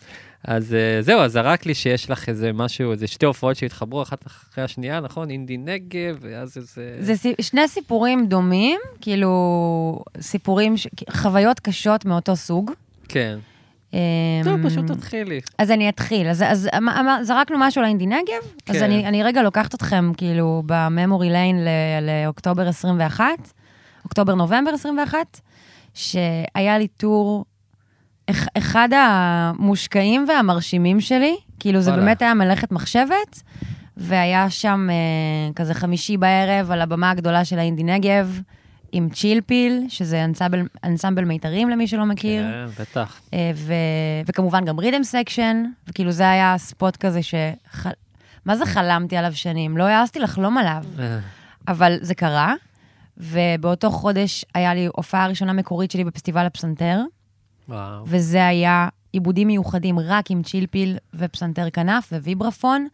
אז 0.44 0.74
אה, 0.74 1.02
זהו, 1.02 1.20
אז 1.20 1.32
זרק 1.32 1.66
לי 1.66 1.74
שיש 1.74 2.10
לך 2.10 2.28
איזה 2.28 2.52
משהו, 2.52 2.92
איזה 2.92 3.06
שתי 3.06 3.26
הופעות 3.26 3.56
שהתחברו 3.56 4.02
אחת 4.02 4.26
אחרי 4.26 4.64
השנייה, 4.64 5.00
נכון? 5.00 5.30
אינדי 5.30 5.56
נגב, 5.56 6.18
ואז 6.20 6.56
איזה... 6.56 6.96
זה 7.00 7.16
סי- 7.16 7.34
שני 7.40 7.68
סיפורים 7.68 8.26
דומים, 8.26 8.80
כאילו, 9.00 9.98
סיפורים, 10.20 10.76
ש- 10.76 10.86
חוויות 11.10 11.60
קשות 11.60 12.04
מאותו 12.04 12.36
סוג. 12.36 12.70
כן. 13.08 13.38
אמ, 13.92 13.98
טוב, 14.44 14.68
פשוט 14.68 14.86
תתחילי. 14.90 15.40
אז 15.58 15.70
אני 15.70 15.88
אתחיל. 15.88 16.28
אז, 16.28 16.42
אז 16.46 16.68
אמ- 16.78 16.88
אמ- 16.88 17.22
זרקנו 17.24 17.56
משהו 17.60 17.82
לאינדי 17.82 18.06
נגב, 18.06 18.42
אז 18.68 18.76
כן. 18.76 18.82
אני, 18.84 19.06
אני 19.06 19.22
רגע 19.22 19.42
לוקחת 19.42 19.74
אתכם, 19.74 20.12
כאילו, 20.16 20.62
בממורי 20.66 21.30
ליין 21.30 21.56
לאוקטובר 22.02 22.68
21, 22.68 23.24
אוקטובר-נובמבר 24.04 24.70
21, 24.74 25.40
שהיה 25.94 26.78
לי 26.78 26.88
tour, 26.88 27.44
אחד 28.58 28.88
המושקעים 28.92 30.26
והמרשימים 30.28 31.00
שלי, 31.00 31.36
כאילו, 31.60 31.80
זה. 31.80 31.92
באמת 31.92 32.22
היה 32.22 32.34
מלאכת 32.34 32.72
מחשבת, 32.72 33.42
והיה 33.96 34.50
שם 34.50 34.88
אה, 34.90 35.52
כזה 35.54 35.74
חמישי 35.74 36.16
בערב 36.16 36.70
על 36.70 36.80
הבמה 36.80 37.10
הגדולה 37.10 37.44
של 37.44 37.58
האינדי 37.58 37.82
נגב, 37.82 38.40
עם 38.92 39.08
צ'ילפיל, 39.08 39.84
שזה 39.88 40.24
אנסמבל, 40.24 40.62
אנסמבל 40.84 41.24
מיתרים 41.24 41.68
למי 41.68 41.86
שלא 41.86 42.04
מכיר. 42.04 42.42
כן, 42.42 42.82
בטח. 42.82 43.20
אה, 43.34 43.50
ו... 43.54 43.72
וכמובן 44.26 44.64
גם 44.64 44.78
rhythm 44.78 45.02
section, 45.02 45.64
וכאילו 45.88 46.12
זה 46.12 46.30
היה 46.30 46.54
ספוט 46.58 46.96
כזה 46.96 47.22
ש... 47.22 47.34
ח... 47.72 47.86
מה 48.44 48.56
זה 48.56 48.66
חלמתי 48.66 49.16
עליו 49.16 49.32
שנים? 49.34 49.76
לא 49.76 49.84
העזתי 49.84 50.18
לחלום 50.18 50.58
עליו, 50.58 50.84
אה, 50.98 51.18
אבל 51.68 51.96
זה 52.00 52.14
קרה, 52.14 52.54
ובאותו 53.18 53.90
חודש 53.90 54.44
היה 54.54 54.74
לי 54.74 54.88
הופעה 54.96 55.26
ראשונה 55.26 55.52
מקורית 55.52 55.90
שלי 55.90 56.04
בפסטיבל 56.04 56.46
הפסנתר, 56.46 57.00
וואו. 57.68 58.04
וזה 58.06 58.46
היה 58.46 58.88
עיבודים 59.12 59.46
מיוחדים 59.46 59.98
רק 59.98 60.30
עם 60.30 60.42
צ'ילפיל 60.42 60.96
ופסנתר 61.14 61.70
כנף 61.70 62.12
וויברפון. 62.12 62.86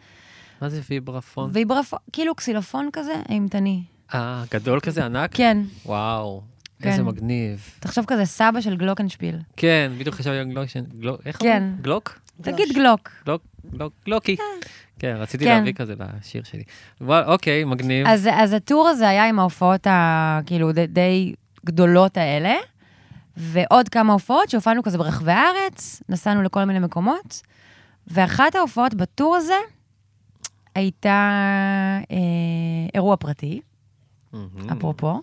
מה 0.60 0.68
זה 0.68 0.80
ויברפון? 0.90 1.50
ויברפון, 1.52 1.98
כאילו 2.12 2.34
קסילופון 2.34 2.88
כזה, 2.92 3.14
אימתני. 3.28 3.82
אה, 4.14 4.44
גדול 4.50 4.80
כזה, 4.80 5.04
ענק? 5.04 5.30
כן, 5.34 5.58
וואו, 5.87 6.42
כן. 6.82 6.90
איזה 6.90 7.02
מגניב. 7.02 7.70
תחשוב 7.80 8.04
כזה 8.04 8.24
סבא 8.24 8.60
של 8.60 8.76
גלוקנשפיל. 8.76 9.37
כן, 9.56 9.92
בדיוק 9.98 10.14
חשבתי 10.14 10.38
על 10.38 10.50
גלוק, 10.50 10.68
גלוק, 10.98 11.20
איך 11.26 11.37
כן. 11.38 11.62
אומרים? 11.62 11.76
גלוק? 11.82 12.18
תגיד 12.42 12.68
גלוק. 12.74 13.10
גלוק, 13.26 13.42
גלוק, 13.72 13.92
גלוקי. 14.06 14.37
כן, 14.98 15.16
רציתי 15.18 15.44
כן. 15.44 15.56
להביא 15.56 15.72
כזה 15.72 15.94
לשיר 15.98 16.42
שלי. 16.44 16.62
וואל, 17.00 17.24
אוקיי, 17.24 17.64
מגניב. 17.64 18.06
אז, 18.06 18.28
אז 18.32 18.52
הטור 18.52 18.88
הזה 18.88 19.08
היה 19.08 19.28
עם 19.28 19.38
ההופעות 19.38 19.87
ה... 19.87 20.40
כאילו, 20.46 20.72
די, 20.72 20.87
די 20.87 21.34
גדולות 21.66 22.16
האלה, 22.16 22.54
ועוד 23.37 23.88
כמה 23.88 24.12
הופעות 24.12 24.51
שהופענו 24.51 24.83
כזה 24.83 24.99
ברחבי 24.99 25.33
הארץ, 25.33 26.03
נסענו 26.09 26.42
לכל 26.42 26.64
מיני 26.64 26.79
מקומות, 26.79 27.42
ואחת 28.07 28.55
ההופעות 28.55 28.94
בטור 28.94 29.37
הזה 29.37 29.59
הייתה 30.75 31.40
אה, 32.11 32.16
אירוע 32.94 33.16
פרטי, 33.16 33.61
מהמם. 34.33 34.70
אפרופו, 34.70 35.20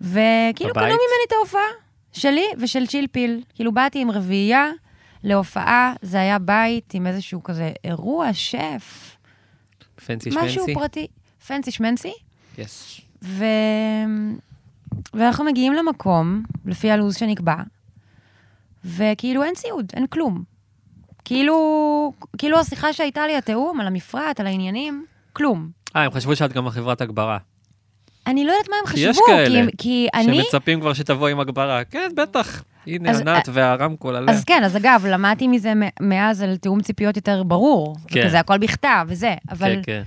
וכאילו 0.00 0.74
קנו? 0.74 0.84
ממני 0.84 0.96
את 1.28 1.32
ההופעה 1.32 1.68
שלי 2.12 2.44
ושל 2.58 2.86
צ'ילפיל. 2.86 3.42
כאילו, 3.54 3.72
באתי 3.72 4.00
עם 4.00 4.10
רביעייה 4.10 4.70
להופעה, 5.24 5.94
זה 6.02 6.20
היה 6.20 6.38
בית 6.38 6.94
עם 6.94 7.06
איזשהו 7.06 7.42
כזה 7.42 7.72
אירוע 7.84 8.32
שף, 8.32 9.16
פנסי 10.06 10.30
משהו 10.30 10.48
שמנסי? 10.48 10.74
פרטי, 10.74 11.06
פנסי 11.46 11.70
שמנסי. 11.70 12.12
יס. 12.58 13.00
ו... 13.22 13.44
ואנחנו 15.14 15.44
מגיעים 15.44 15.72
למקום, 15.72 16.42
לפי 16.66 16.90
הלו"ז 16.90 17.16
שנקבע, 17.16 17.54
וכאילו 18.84 19.42
אין 19.42 19.54
ציוד, 19.54 19.92
אין 19.96 20.06
כלום. 20.06 20.42
כאילו, 21.24 22.12
כאילו 22.38 22.58
השיחה 22.58 22.92
שהייתה 22.92 23.26
לי, 23.26 23.36
התיאום, 23.36 23.80
על 23.80 23.86
המפרט, 23.86 24.40
על 24.40 24.46
העניינים, 24.46 25.04
כלום. 25.32 25.68
אה, 25.96 26.04
הם 26.04 26.10
חשבו 26.10 26.36
שאת 26.36 26.52
גם 26.52 26.66
החברת 26.66 27.00
הגברה. 27.00 27.38
אני 28.26 28.44
לא 28.44 28.52
יודעת 28.52 28.68
מה 28.70 28.76
הם 28.80 28.94
כי 28.94 29.00
יש 29.00 29.10
חשבו, 29.16 29.22
כאלה 29.26 29.70
כי, 29.70 29.76
כי 29.78 30.08
אני... 30.14 30.42
שמצפים 30.44 30.80
כבר 30.80 30.92
שתבוא 30.92 31.28
עם 31.28 31.40
הגברה. 31.40 31.84
כן, 31.84 32.08
בטח. 32.16 32.62
הנה 32.86 33.10
אז- 33.10 33.20
ענת 33.20 33.48
והרמקול 33.52 34.16
עליה. 34.16 34.34
אז 34.34 34.44
כן, 34.44 34.64
אז 34.64 34.76
אגב, 34.76 35.06
למדתי 35.08 35.48
מזה 35.48 35.72
מאז 36.00 36.42
על 36.42 36.56
תיאום 36.56 36.82
ציפיות 36.82 37.16
יותר 37.16 37.42
ברור. 37.42 37.96
כן. 38.08 38.20
וכזה 38.24 38.40
הכל 38.40 38.58
בכתב 38.58 39.06
וזה, 39.08 39.34
אבל 39.50 39.74
כן, 39.74 40.02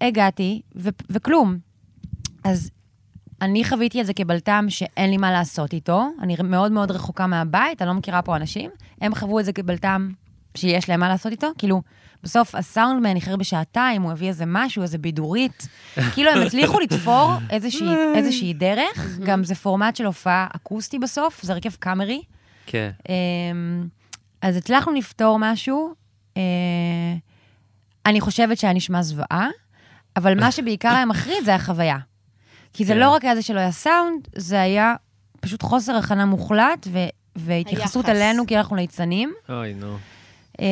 כן. 0.00 0.06
הגעתי, 0.06 0.62
ו- 0.76 0.88
וכלום. 1.10 1.58
אז 2.44 2.70
אני 3.42 3.64
חוויתי 3.64 4.00
את 4.00 4.06
זה 4.06 4.14
כבלת"ם 4.14 4.66
שאין 4.68 5.10
לי 5.10 5.16
מה 5.16 5.30
לעשות 5.30 5.72
איתו. 5.72 6.06
אני 6.22 6.36
מאוד 6.44 6.72
מאוד 6.72 6.90
רחוקה 6.90 7.26
מהבית, 7.26 7.82
אני 7.82 7.88
לא 7.88 7.94
מכירה 7.94 8.22
פה 8.22 8.36
אנשים. 8.36 8.70
הם 9.00 9.14
חוו 9.14 9.40
את 9.40 9.44
זה 9.44 9.52
כבלת"ם 9.52 10.10
שיש 10.56 10.88
להם 10.88 11.00
מה 11.00 11.08
לעשות 11.08 11.32
איתו. 11.32 11.46
כאילו, 11.58 11.82
בסוף 12.22 12.54
הסאונדמן 12.54 13.16
איחר 13.16 13.36
בשעתיים, 13.36 14.02
הוא 14.02 14.12
הביא 14.12 14.28
איזה 14.28 14.44
משהו, 14.46 14.82
איזה 14.82 14.98
בידורית. 14.98 15.68
כאילו, 16.14 16.30
הם 16.30 16.42
הצליחו 16.42 16.80
לתפור 16.80 17.32
איזושהי, 17.50 17.88
איזושהי 18.16 18.54
דרך. 18.54 19.18
גם 19.24 19.44
זה 19.44 19.54
פורמט 19.54 19.96
של 19.96 20.06
הופעה 20.06 20.46
אקוסטי 20.56 20.98
בסוף, 20.98 21.42
זה 21.42 21.52
הרכב 21.52 21.70
קאמרי. 21.70 22.22
כן. 22.66 22.90
אמ, 23.08 23.86
אז 24.42 24.56
הצלחנו 24.56 24.92
לפתור 24.92 25.38
משהו. 25.40 25.94
אה, 26.36 26.42
אני 28.06 28.20
חושבת 28.20 28.58
שהיה 28.58 28.72
נשמע 28.72 29.02
זוועה, 29.02 29.48
אבל 30.16 30.40
מה 30.40 30.52
שבעיקר 30.56 30.88
היה 30.88 31.04
מחריד 31.04 31.44
זה 31.44 31.54
החוויה. 31.54 31.98
כי 32.76 32.84
זה 32.84 32.92
כן. 32.92 32.98
לא 32.98 33.10
רק 33.10 33.24
היה 33.24 33.34
זה 33.34 33.42
שלא 33.42 33.60
היה 33.60 33.72
סאונד, 33.72 34.28
זה 34.34 34.60
היה 34.60 34.94
פשוט 35.40 35.62
חוסר 35.62 35.96
הכנה 35.96 36.24
מוחלט, 36.24 36.86
ו- 36.92 36.98
והתייחסות 37.36 38.04
היחס. 38.04 38.20
אלינו 38.20 38.46
כי 38.46 38.56
אנחנו 38.58 38.76
ליצנים. 38.76 39.32
אוי, 39.48 39.74
נו. 39.74 39.96
אמ, 40.60 40.66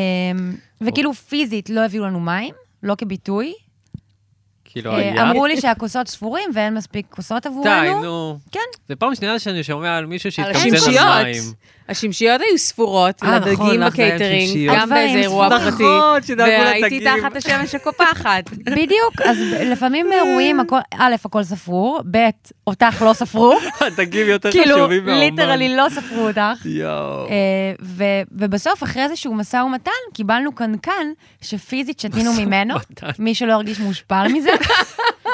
וכאילו 0.81 1.15
פיזית 1.15 1.71
לא 1.71 1.85
הביאו 1.85 2.05
לנו 2.05 2.21
מים, 2.21 2.55
לא 2.83 2.95
כביטוי. 2.99 3.55
כאילו, 4.65 4.91
אה, 4.91 4.97
היה... 4.97 5.31
אמרו 5.31 5.47
לי 5.47 5.61
שהכוסות 5.61 6.09
ספורים 6.09 6.51
ואין 6.55 6.75
מספיק 6.75 7.07
כוסות 7.11 7.43
די, 7.43 7.49
עבורנו. 7.49 8.03
נו. 8.03 8.39
כן. 8.53 8.61
זה 8.89 8.97
פעם 8.97 9.15
שנייה 9.15 9.39
שאני 9.39 9.63
שומע 9.63 9.97
על 9.97 10.07
מישהו 10.07 10.29
על 10.29 10.53
שהתקמצן 10.55 10.99
על. 10.99 11.25
מים. 11.25 11.43
השמשיות 11.89 12.41
היו 12.41 12.59
ספורות 12.59 13.23
אה, 13.23 13.39
נכון, 13.39 13.51
לדגים 13.51 13.67
זה 13.67 13.73
היה 13.73 13.91
בקייטרינג. 13.91 14.71
גם 14.77 14.89
באיזה 14.89 15.19
אירוע. 15.19 15.49
פרטי. 15.51 15.71
נכון, 15.85 16.23
שדאגו 16.23 16.51
והייתי. 16.65 17.05
תחת 17.05 17.37
השמש 17.37 17.75
הקופחת. 17.75 18.51
בדיוק, 18.51 19.21
אז 19.25 19.37
לפעמים 19.61 20.07
באירועים, 20.11 20.61
א', 20.99 21.15
הכל 21.25 21.43
ספור, 21.43 22.01
ב', 22.11 22.29
אותך 22.67 23.03
לא 23.07 23.13
ספרו. 23.13 23.55
הדגים 23.81 24.27
יותר 24.29 24.51
כאילו, 24.51 24.75
חשובים 24.75 25.05
מהאומן. 25.07 25.21
ליטרלי 25.21 25.77
לא 25.77 25.87
ספרו 25.91 26.29
אותך. 26.29 26.67
יואו. 26.67 27.27
אה, 27.27 27.33
ו- 27.83 28.05
ובסוף, 28.33 28.83
אחרי 28.83 29.03
איזשהו 29.03 29.35
משא 29.35 29.57
ומתן, 29.57 29.91
קיבלנו 30.15 30.55
קנקן 30.55 31.07
שפיזית 31.41 32.01
שתינו 32.01 32.33
ממנו. 32.33 32.75
מי 33.19 33.35
שלא 33.35 33.53
הרגיש 33.53 33.81
מושפל 33.81 34.27
מזה. 34.33 34.51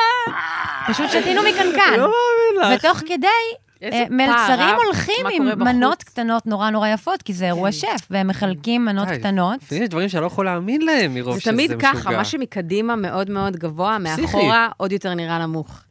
פשוט 0.88 1.10
שתינו 1.10 1.42
מקנקן. 1.42 1.92
לא 1.98 2.10
מאמין 2.10 2.72
לך. 2.74 2.78
ותוך 2.84 2.98
כדי, 2.98 3.26
אה, 3.26 3.69
מלצרים 4.10 4.60
אה? 4.60 4.76
הולכים 4.84 5.14
מה 5.22 5.30
עם? 5.32 5.58
מנות 5.58 6.02
קטנות 6.02 6.46
נורא 6.46 6.70
נורא 6.70 6.88
יפות, 6.88 7.22
כי 7.22 7.32
זה 7.32 7.46
אירוע 7.46 7.72
שף, 7.72 8.06
והם 8.10 8.28
מחלקים 8.28 8.84
מנות 8.84 9.08
די, 9.08 9.18
קטנות. 9.18 9.62
לפעמים 9.62 9.82
יש 9.82 9.88
דברים 9.88 10.08
שאני 10.08 10.20
לא 10.20 10.26
יכול 10.26 10.44
להאמין 10.44 10.82
להם 10.82 11.14
מרוב 11.14 11.34
זה 11.34 11.40
שזה 11.40 11.52
תמיד 11.52 11.70
משוגע. 11.70 11.92
ככה, 11.92 12.10
מה 12.10 12.24
שמקדימה 12.24 12.96
מאוד 12.96 13.30
מאוד 13.30 13.56
גבוה. 13.56 13.98
מאחורה 13.98 14.68
עוד 14.76 14.92
יותר 14.92 15.14
נראה 15.14 15.38
נמוך. 15.38 15.82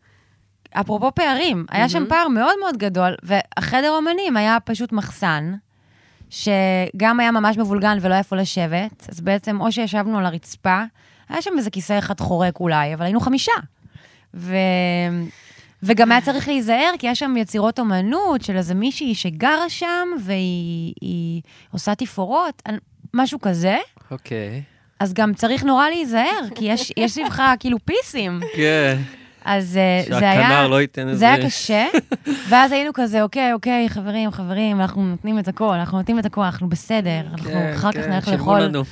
אפרופו 0.71 1.15
פערים, 1.15 1.65
היה 1.69 1.89
שם 1.89 2.06
פער 2.10 2.28
מאוד 2.28 2.56
מאוד 2.60 2.78
גדול, 2.78 3.15
והחדר 3.23 3.89
אומנים 3.89 4.38
היה 4.38 4.58
פשוט 4.65 4.91
מחסן, 4.91 5.54
שגם 6.30 7.19
היה 7.19 7.32
ממש 7.32 7.58
מבולגן 7.58 7.97
ולא 8.02 8.13
היה 8.13 8.19
איפה 8.19 8.36
לשבת, 8.36 9.10
אז 9.10 9.21
בעצם 9.21 9.62
או 9.62 9.71
שישבנו 9.71 10.17
על 10.17 10.25
הרצפה, 10.25 10.84
היה 11.30 11.41
שם 11.41 11.52
איזה 11.58 11.69
כיסא 11.69 11.97
אחד 11.99 12.19
חורק 12.19 12.60
אולי, 12.60 12.93
אבל 12.93 13.06
היינו 13.06 13.19
חמישה. 13.19 13.52
ו... 14.34 14.56
וגם 15.83 16.11
היה 16.11 16.21
צריך 16.21 16.47
להיזהר, 16.47 16.91
כי 16.99 17.07
יש 17.07 17.19
שם 17.19 17.37
יצירות 17.37 17.79
אומנות 17.79 18.41
של 18.41 18.57
איזה 18.57 18.73
מישהי 18.73 19.15
שגרה 19.15 19.69
שם, 19.69 20.07
והיא 20.23 20.93
היא 21.01 21.41
עושה 21.71 21.95
תפאורות, 21.95 22.63
משהו 23.13 23.41
כזה. 23.41 23.77
אוקיי. 24.11 24.61
אז 24.99 25.13
גם 25.13 25.33
צריך 25.33 25.63
נורא 25.63 25.89
להיזהר, 25.89 26.41
כי 26.55 26.65
יש, 26.65 26.91
יש 26.97 27.11
סביבך 27.11 27.43
כאילו 27.59 27.77
פיסים. 27.85 28.39
כן. 28.55 28.97
אז 29.45 29.77
אה, 29.77 30.19
זה 30.19 30.29
היה... 30.29 30.41
שהכנר 30.41 30.67
לא 30.67 30.81
ייתן 30.81 31.07
איזה... 31.07 31.19
זה 31.19 31.33
היה 31.33 31.45
קשה, 31.45 31.85
ואז 32.49 32.71
היינו 32.71 32.91
כזה, 32.93 33.23
אוקיי, 33.23 33.53
אוקיי, 33.53 33.89
חברים, 33.89 34.31
חברים, 34.31 34.81
אנחנו 34.81 35.05
נותנים 35.05 35.39
את 35.39 35.47
הכל, 35.47 35.73
אנחנו 35.73 35.97
נותנים 35.97 36.19
את 36.19 36.25
הכל, 36.25 36.43
אנחנו 36.43 36.69
בסדר, 36.69 37.21
אנחנו 37.31 37.51
כן, 37.51 37.71
אחר 37.75 37.91
כך 37.91 37.97
כן, 37.97 38.11
נלך 38.11 38.27
לאכול. 38.27 38.59
לנו. 38.59 38.83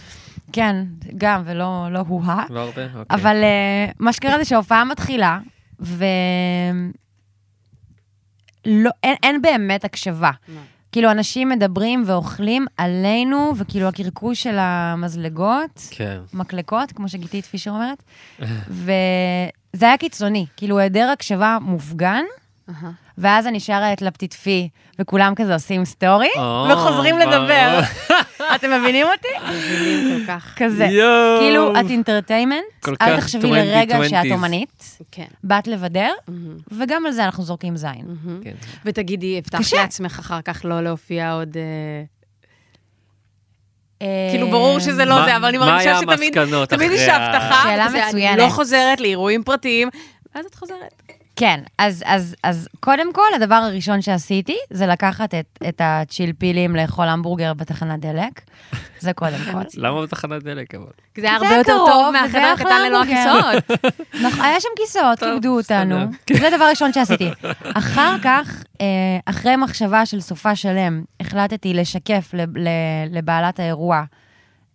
כן, 0.52 0.76
גם, 1.18 1.42
ולא 1.46 1.88
לא 1.92 2.00
הו-הא. 2.08 2.44
לא 2.50 2.60
הרבה? 2.60 2.84
אוקיי. 2.96 3.04
אבל 3.10 3.36
uh, 3.42 3.94
מה 4.00 4.14
שקרה 4.14 4.38
זה 4.38 4.46
שההופעה 4.46 4.86
מתחילה, 4.86 5.40
ו... 5.80 6.06
לא, 8.66 8.90
אין, 9.04 9.16
אין 9.24 9.42
באמת 9.42 9.86
הקשבה. 9.86 10.32
לא. 10.48 10.60
כאילו, 10.92 11.12
אנשים 11.12 11.50
מדברים 11.50 12.04
ואוכלים 12.06 12.66
עלינו, 12.78 13.54
וכאילו 13.58 13.88
הקרקוש 13.88 14.44
של 14.44 14.56
המזלגות, 14.60 15.88
כן. 15.92 16.20
מקלקות, 16.34 16.92
כמו 16.92 17.10
שגיתית 17.10 17.46
פישר 17.46 17.72
אומרת, 17.72 18.04
וזה 18.70 19.86
היה 19.86 19.98
קיצוני. 19.98 20.46
כאילו, 20.58 20.80
היעדר 20.80 21.10
הקשבה 21.14 21.58
מופגן. 21.62 22.24
ואז 23.18 23.48
אני 23.48 23.60
שרה 23.60 23.94
את 23.94 24.02
la 24.02 24.12
petite 24.12 24.41
fille, 24.41 24.70
וכולם 25.00 25.34
כזה 25.36 25.54
עושים 25.54 25.86
סטורי, 25.86 26.30
או, 26.38 26.66
וחוזרים 26.72 27.20
לדבר. 27.20 27.80
אתם 28.56 28.72
מבינים 28.82 29.08
אותי? 29.08 29.28
מבינים 29.52 30.20
כל 30.20 30.34
כך. 30.34 30.54
כזה. 30.58 30.88
כאילו, 31.40 31.72
את 31.80 31.86
entertainment, 31.90 32.64
אל 33.02 33.18
תחשבי 33.20 33.52
לרגע 33.52 34.00
20s. 34.00 34.10
שאת 34.10 34.32
אומנית, 34.32 34.98
כן. 35.12 35.26
באת 35.44 35.68
לבדר. 35.68 36.12
וגם 36.72 37.06
על 37.06 37.12
זה 37.12 37.26
אנחנו 37.26 37.44
זורקים 37.44 37.78
זין. 37.78 38.06
כן. 38.44 38.54
ותגידי, 38.86 39.38
הבטחת. 39.38 39.74
לעצמך 39.74 40.20
אחר 40.20 40.42
כך 40.42 40.62
לא 40.64 40.82
להופיע 40.82 41.34
עוד... 41.34 41.58
אה, 41.58 42.04
אה, 44.02 44.28
כאילו, 44.32 44.50
ברור 44.52 44.80
שזה 44.80 45.06
לא 45.06 45.26
זה, 45.26 45.36
אבל 45.38 45.46
אני 45.46 45.58
מרגישה 45.58 46.00
שתמיד 46.00 46.92
יש 46.92 47.02
אחרי 47.02 47.12
ה- 47.12 47.36
הבטחה. 47.36 47.64
שאלה 47.64 48.08
מצוינת. 48.08 48.40
אני 48.40 48.48
לא 48.48 48.50
חוזרת 48.50 49.00
לאירועים 49.02 49.44
פרטיים, 49.44 49.90
ואז 50.36 50.46
את 50.46 50.56
חוזרת. 50.56 51.07
כן, 51.38 51.60
אז, 51.78 52.04
אז, 52.06 52.36
אז 52.44 52.68
קודם 52.80 53.14
כל, 53.14 53.28
הדבר 53.36 53.56
הראשון 53.56 54.02
שעשיתי, 54.02 54.58
זה 54.70 54.88
לקחת 54.88 55.34
את, 55.34 55.60
את 55.70 55.82
הצ'ילפילים 55.84 56.76
לאכול 56.76 57.08
המבורגר 57.08 57.54
בתחנת 57.54 58.00
דלק. 58.00 58.42
זה 59.00 59.14
קודם 59.14 59.38
כל. 59.52 59.62
למה 59.84 60.02
בתחנת 60.02 60.44
דלק 60.44 60.76
אבל? 60.76 60.86
כי 61.14 61.22
זה 61.22 61.28
היה 61.28 61.36
הרבה 61.36 61.56
יותר 61.56 61.78
טוב 61.88 62.12
מהחדר 62.12 62.54
הקטן 62.54 62.82
ללא. 62.88 63.04
הכיסאות. 63.04 63.82
נכון, 64.26 64.46
היה 64.46 64.62
שם 64.62 64.70
כיסאות, 64.76 65.20
כיבדו 65.20 65.58
אותנו. 65.58 65.96
בסדר. 66.26 66.40
זה 66.40 66.48
הדבר 66.48 66.64
הראשון 66.64 66.94
שעשיתי. 66.94 67.30
אחר 67.64 68.16
כך, 68.24 68.64
אה, 68.82 68.86
אחרי 69.26 69.56
מחשבה 69.56 70.06
של 70.06 70.22
סופה 70.22 70.56
שלם, 70.56 71.04
החלטתי 71.20 71.74
לשקף 71.74 72.34
לבעלת 73.10 73.60
האירוע 73.60 74.04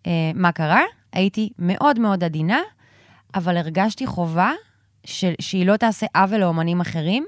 אה, 0.07 0.13
מה 0.35 0.53
קרה. 0.53 0.83
הייתי 1.13 1.51
מאוד 1.59 1.99
מאוד 1.99 2.25
עדינה, 2.25 2.61
אבל 3.35 3.57
הרגשתי 3.57 4.07
חובה 4.07 4.53
של- 5.05 5.35
שהיא 5.41 5.67
לא 5.67 5.77
תעשה 5.77 6.07
עוול 6.15 6.41
לאומנים 6.41 6.81
אחרים. 6.81 7.25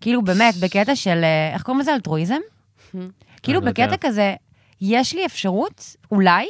כאילו, 0.00 0.22
באמת, 0.22 0.54
בקטע 0.62 0.96
של, 0.96 1.20
אה, 1.24 1.54
איך 1.54 1.62
קוראים 1.62 1.80
לזה? 1.80 1.94
אלטרואיזם? 1.94 2.38
כאילו, 3.42 3.60
לא. 3.60 3.66
בקטע 3.66 3.96
כזה, 4.00 4.34
יש 4.80 5.14
לי 5.14 5.26
אפשרות, 5.26 5.96
אולי, 6.10 6.46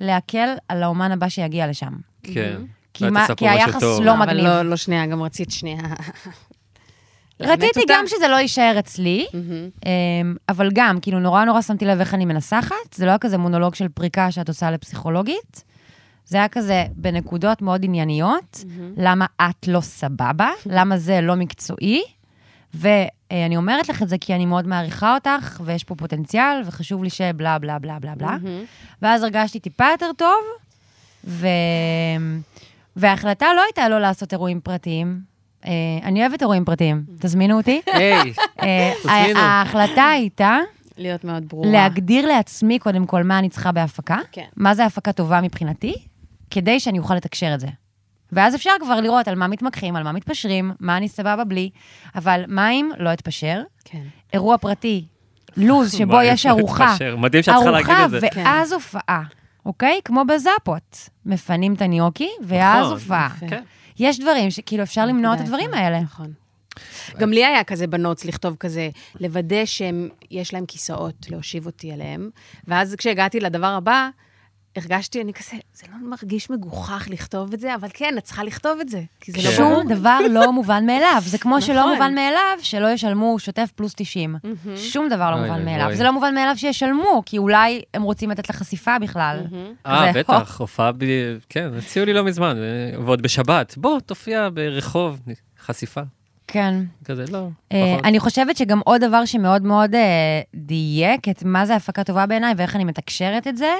להקל 0.00 0.48
על 0.68 0.82
האומן 0.82 1.12
הבא 1.12 1.28
שיגיע 1.28 1.66
לשם. 1.66 1.92
כן. 2.22 2.60
כי, 2.94 3.10
מה, 3.10 3.26
היחס. 3.40 3.82
לא 3.82 4.12
אבל 4.14 4.20
מגניב. 4.26 4.44
לא, 4.44 4.62
לא 4.62 4.76
שנייה, 4.76 5.06
גם 5.06 5.22
רצית 5.22 5.50
שנייה. 5.50 5.78
רציתי. 7.40 7.80
גם 7.88 8.04
שזה 8.06 8.28
לא 8.28 8.36
יישאר 8.36 8.76
אצלי, 8.78 9.26
מהמם. 9.34 9.68
אמ, 9.86 10.36
אבל 10.48 10.70
גם, 10.74 11.00
כאילו, 11.00 11.18
נורא 11.18 11.44
נורא 11.44 11.60
שמתי 11.62 11.84
לב 11.84 12.00
איך 12.00 12.14
אני 12.14 12.24
מנסחת. 12.24 12.74
זה 12.94 13.04
לא 13.06 13.10
היה 13.10 13.18
כזה 13.18 13.38
מונולוג 13.38 13.74
של 13.74 13.88
פריקה 13.88 14.30
שאת 14.30 14.48
עושה 14.48 14.70
לפסיכולוגית. 14.70 15.64
זה 16.26 16.36
היה 16.36 16.48
כזה 16.48 16.84
בנקודות 16.94 17.62
מאוד 17.62 17.84
ענייניות, 17.84 18.64
למה 18.96 19.26
את 19.42 19.68
לא 19.68 19.80
סבבה, 19.80 20.50
למה 20.66 20.98
זה 20.98 21.20
לא 21.20 21.34
מקצועי. 21.34 22.02
ואני 22.74 23.56
אומרת 23.56 23.88
לך 23.88 24.02
את 24.02 24.08
זה 24.08 24.18
כי 24.18 24.34
אני 24.34 24.46
מאוד 24.46 24.66
מעריכה 24.66 25.14
אותך, 25.14 25.60
ויש 25.64 25.84
פה 25.84 25.94
פוטנציאל, 25.94 26.62
וחשוב 26.66 27.04
לי 27.04 27.10
שבלה 27.10 27.58
בלה 27.58 27.78
בלה 27.78 27.98
בלה 27.98 28.14
בלה. 28.14 28.36
מהמם. 28.42 28.64
ואז 29.02 29.22
הרגשתי 29.22 29.60
טיפה 29.60 29.84
יותר 29.92 30.10
טוב, 30.16 30.44
ו... 31.24 31.46
וההחלטה 32.96 33.46
לא 33.56 33.62
הייתה 33.62 33.88
לא 33.88 33.98
לעשות 33.98 34.32
אירועים 34.32 34.60
פרטיים. 34.60 35.20
אה, 35.66 35.70
אני 36.02 36.20
אוהבת 36.20 36.42
אירועים 36.42 36.64
פרטיים, 36.64 37.04
תזמינו 37.18 37.56
אותי. 37.56 37.80
היי, 37.92 38.32
אה, 38.62 38.92
תזמינו. 39.02 39.38
ההחלטה 39.40 40.08
הייתה 40.08 40.58
להיות 40.98 41.24
מאוד 41.24 41.48
ברורה. 41.48 41.70
להגדיר 41.70 42.26
לעצמי 42.26 42.78
קודם 42.78 43.06
כל 43.06 43.22
מה 43.22 43.38
אני 43.38 43.48
צריכה 43.48 43.72
בהפקה, 43.72 44.18
כן. 44.32 44.44
מה 44.56 44.74
זה 44.74 44.84
הפקה 44.84 45.12
טובה 45.12 45.40
מבחינתי, 45.40 45.94
כדי 46.50 46.80
שאני 46.80 46.98
אוכל 46.98 47.14
לתקשר 47.14 47.54
את 47.54 47.60
זה. 47.60 47.68
ואז 48.32 48.54
אפשר 48.54 48.70
כבר 48.80 49.00
לראות 49.00 49.28
על 49.28 49.34
מה 49.34 49.46
מתמקחים, 49.46 49.96
על 49.96 50.02
מה 50.02 50.12
מתפשרים, 50.12 50.72
מה 50.80 50.96
אני 50.96 51.08
סבבה 51.08 51.44
בלי, 51.44 51.70
אבל 52.14 52.44
מה 52.48 52.70
אם 52.70 52.90
לא 52.98 53.12
אתפשר? 53.12 53.62
כן. 53.84 54.02
אירוע 54.32 54.58
פרטי, 54.58 55.04
לוז 55.56 55.92
שבו 55.98 56.22
יש 56.22 56.46
איפה 56.46 56.58
ארוחה. 56.58 56.96
מדהים 57.16 57.42
שאת 57.42 57.54
צריכה 57.54 57.70
להגיד 57.70 57.96
את 58.04 58.10
זה. 58.10 58.26
ארוחה 58.26 58.40
ואז 58.44 58.72
הופעה, 58.72 59.22
אוקיי? 59.66 60.00
כמו 60.04 60.24
בזאפות. 60.24 61.08
מפנים 61.26 61.74
את 61.74 61.82
הניוקי, 61.82 62.28
ואז 62.42 62.84
נכון, 62.84 62.92
הופעה. 62.92 63.28
כן. 63.48 63.62
יש 63.98 64.20
דברים 64.20 64.50
שכאילו 64.50 64.82
אפשר 64.82 65.06
למנוע 65.06 65.34
את 65.34 65.40
הדברים 65.40 65.74
האלה. 65.74 66.00
נכון. 66.00 66.32
גם 67.18 67.30
לי 67.30 67.44
היה 67.44 67.64
כזה 67.64 67.86
בנוטס 67.86 68.24
לכתוב 68.24 68.56
כזה, 68.60 68.88
לוודא 69.20 69.64
שיש 69.64 70.54
להם 70.54 70.66
כיסאות, 70.66 71.26
להושיב 71.30 71.66
אותי 71.66 71.92
עליהם. 71.92 72.30
ואז 72.68 72.94
כשהגעתי 72.94 73.40
לדבר 73.40 73.66
הבא, 73.66 74.08
הרגשתי, 74.76 75.22
אני 75.22 75.32
כזה, 75.32 75.56
זה 75.74 75.86
לא 75.92 76.08
מרגיש 76.10 76.50
מגוחך 76.50 77.08
לכתוב 77.10 77.52
את 77.52 77.60
זה, 77.60 77.74
אבל 77.74 77.88
כן, 77.94 78.14
את 78.18 78.22
צריכה 78.22 78.44
לכתוב 78.44 78.80
את 78.80 78.88
זה. 78.88 79.02
כי 79.20 79.32
זה 79.32 79.38
לא 79.38 79.50
כן. 79.50 79.62
ברור. 79.62 79.82
שום 79.82 79.88
דבר 79.92 80.18
לא 80.30 80.52
מובן 80.58 80.86
מאליו. 80.86 81.22
זה 81.24 81.38
כמו 81.38 81.62
שלא 81.62 81.80
נכון. 81.80 81.92
מובן 81.92 82.14
מאליו 82.14 82.58
שלא 82.62 82.86
ישלמו 82.86 83.38
שוטף 83.38 83.70
פלוס 83.74 83.92
90. 83.96 84.36
שום 84.76 85.08
דבר 85.08 85.30
לא 85.30 85.36
מובן 85.36 85.64
מאליו. 85.64 85.96
זה 85.96 86.04
לא 86.04 86.12
מובן 86.12 86.34
מאליו 86.34 86.54
שישלמו, 86.56 87.22
כי 87.26 87.38
אולי 87.38 87.82
הם 87.94 88.02
רוצים 88.02 88.30
לתת 88.30 88.50
לך 88.50 88.56
חשיפה 88.56 88.98
בכלל. 88.98 89.40
אה, 89.86 90.12
בטח, 90.12 90.60
הופעה 90.60 90.92
ב... 90.92 91.04
כן, 91.48 91.70
הציעו 91.78 92.06
לי 92.06 92.12
לא 92.12 92.24
מזמן, 92.24 92.56
ועוד 93.04 93.22
בשבת. 93.22 93.74
בוא, 93.76 94.00
תופיע 94.00 94.48
ברחוב, 94.54 95.20
חשיפה. 95.60 96.00
כן. 96.46 96.74
כזה, 97.04 97.24
לא, 97.30 97.48
אה, 97.72 97.92
פחות. 97.92 98.04
אני 98.04 98.20
חושבת 98.20 98.56
שגם 98.56 98.80
עוד 98.84 99.04
דבר 99.04 99.24
שמאוד 99.24 99.62
מאוד 99.62 99.94
אה, 99.94 100.40
דייק 100.54 101.28
את 101.28 101.42
מה 101.44 101.66
זה 101.66 101.76
הפקה 101.76 102.04
טובה 102.04 102.26
בעיניי 102.26 102.54
ואיך 102.56 102.76
אני 102.76 102.84
מתקשרת 102.84 103.46
את 103.46 103.56
זה, 103.56 103.74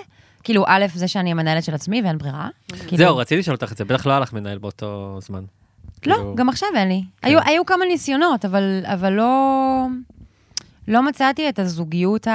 כאילו, 0.47 0.65
א', 0.67 0.87
זה 0.95 1.09
שאני 1.09 1.31
המנהלת 1.31 1.65
של 1.65 1.75
עצמי 1.75 2.03
ואין 2.03 2.19
ברירה. 2.19 2.49
כאילו- 2.69 2.97
זהו, 2.97 3.17
רציתי 3.17 3.39
לשאול 3.41 3.55
אותך 3.55 3.73
את 3.73 3.77
זה, 3.77 3.85
בטח 3.85 4.07
לא 4.07 4.13
היה 4.13 4.21
לך 4.21 4.33
מנהל 4.33 4.59
באותו 4.59 5.19
זמן. 5.21 5.45
לא, 6.07 6.15
כאילו, 6.15 6.35
גם 6.35 6.49
עכשיו 6.49 6.69
אין 6.77 6.89
לי. 6.89 7.03
כן. 7.23 7.29
היו, 7.29 7.39
היו 7.45 7.67
כמה 7.67 7.85
ניסיונות, 7.85 8.45
אבל, 8.45 8.83
אבל 8.85 9.13
לא, 9.13 9.87
לא 10.89 11.03
מצאתי 11.03 11.49
את 11.49 11.59
הזוגיות 11.59 12.27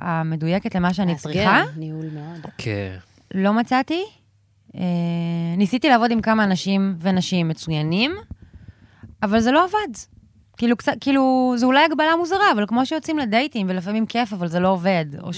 המדויקת 0.00 0.74
למה 0.74 0.94
שאני 0.94 1.12
מאתגר, 1.12 1.32
צריכה. 1.32 1.62
ניהול 1.76 2.06
מאוד. 2.14 2.46
כן. 2.58 2.96
לא 3.34 3.52
מצאתי. 3.52 4.02
אה, 4.74 4.80
ניסיתי 5.56 5.88
לעבוד 5.88 6.10
עם 6.10 6.20
כמה 6.20 6.44
אנשים 6.44 6.96
ונשים 7.00 7.48
מצוינים, 7.48 8.12
אבל 9.22 9.40
זה 9.40 9.52
לא 9.52 9.64
עבד. 9.64 9.94
כאילו, 10.56 10.76
קצת, 10.76 10.92
כאילו, 11.00 11.54
זו 11.56 11.66
אולי 11.66 11.84
הגבלה 11.84 12.16
מוזרה, 12.18 12.52
אבל 12.54 12.64
כמו 12.66 12.86
שיוצאים 12.86 13.18
לדייטים, 13.18 13.66
ולפעמים 13.70 14.06
כיף, 14.06 14.32
אבל 14.32 14.48
זה 14.48 14.60
לא 14.60 14.68
עובד, 14.68 15.06
או 15.22 15.30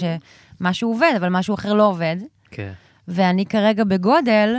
שמשהו 0.61 0.91
עובד, 0.91 1.13
אבל 1.17 1.29
משהו 1.29 1.55
אחר 1.55 1.75
לא 1.75 1.89
עובד. 1.89 2.17
כן. 2.51 2.73
ואני 3.09 3.47
כרגע 3.47 3.85
בגודל, 3.85 4.57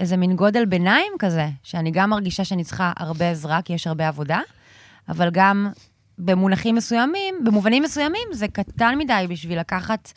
איזה 0.00 0.16
מין 0.16 0.36
גודל 0.36 0.64
ביניים 0.64 1.12
כזה, 1.18 1.48
שאני 1.62 1.90
גם 1.90 2.10
מרגישה 2.10 2.44
שאני 2.44 2.64
צריכה 2.64 2.92
הרבה 2.96 3.30
עזרה, 3.30 3.62
כי 3.62 3.72
יש 3.72 3.86
הרבה 3.86 4.08
עבודה, 4.08 4.40
אבל 5.08 5.28
גם 5.32 5.70
במונחים 6.18 6.74
מסוימים, 6.74 7.34
במובנים 7.44 7.82
מסוימים, 7.82 8.28
זה 8.32 8.48
קטן 8.48 8.94
מדי 8.98 9.26
בשביל 9.28 9.60
לקחת 9.60 10.12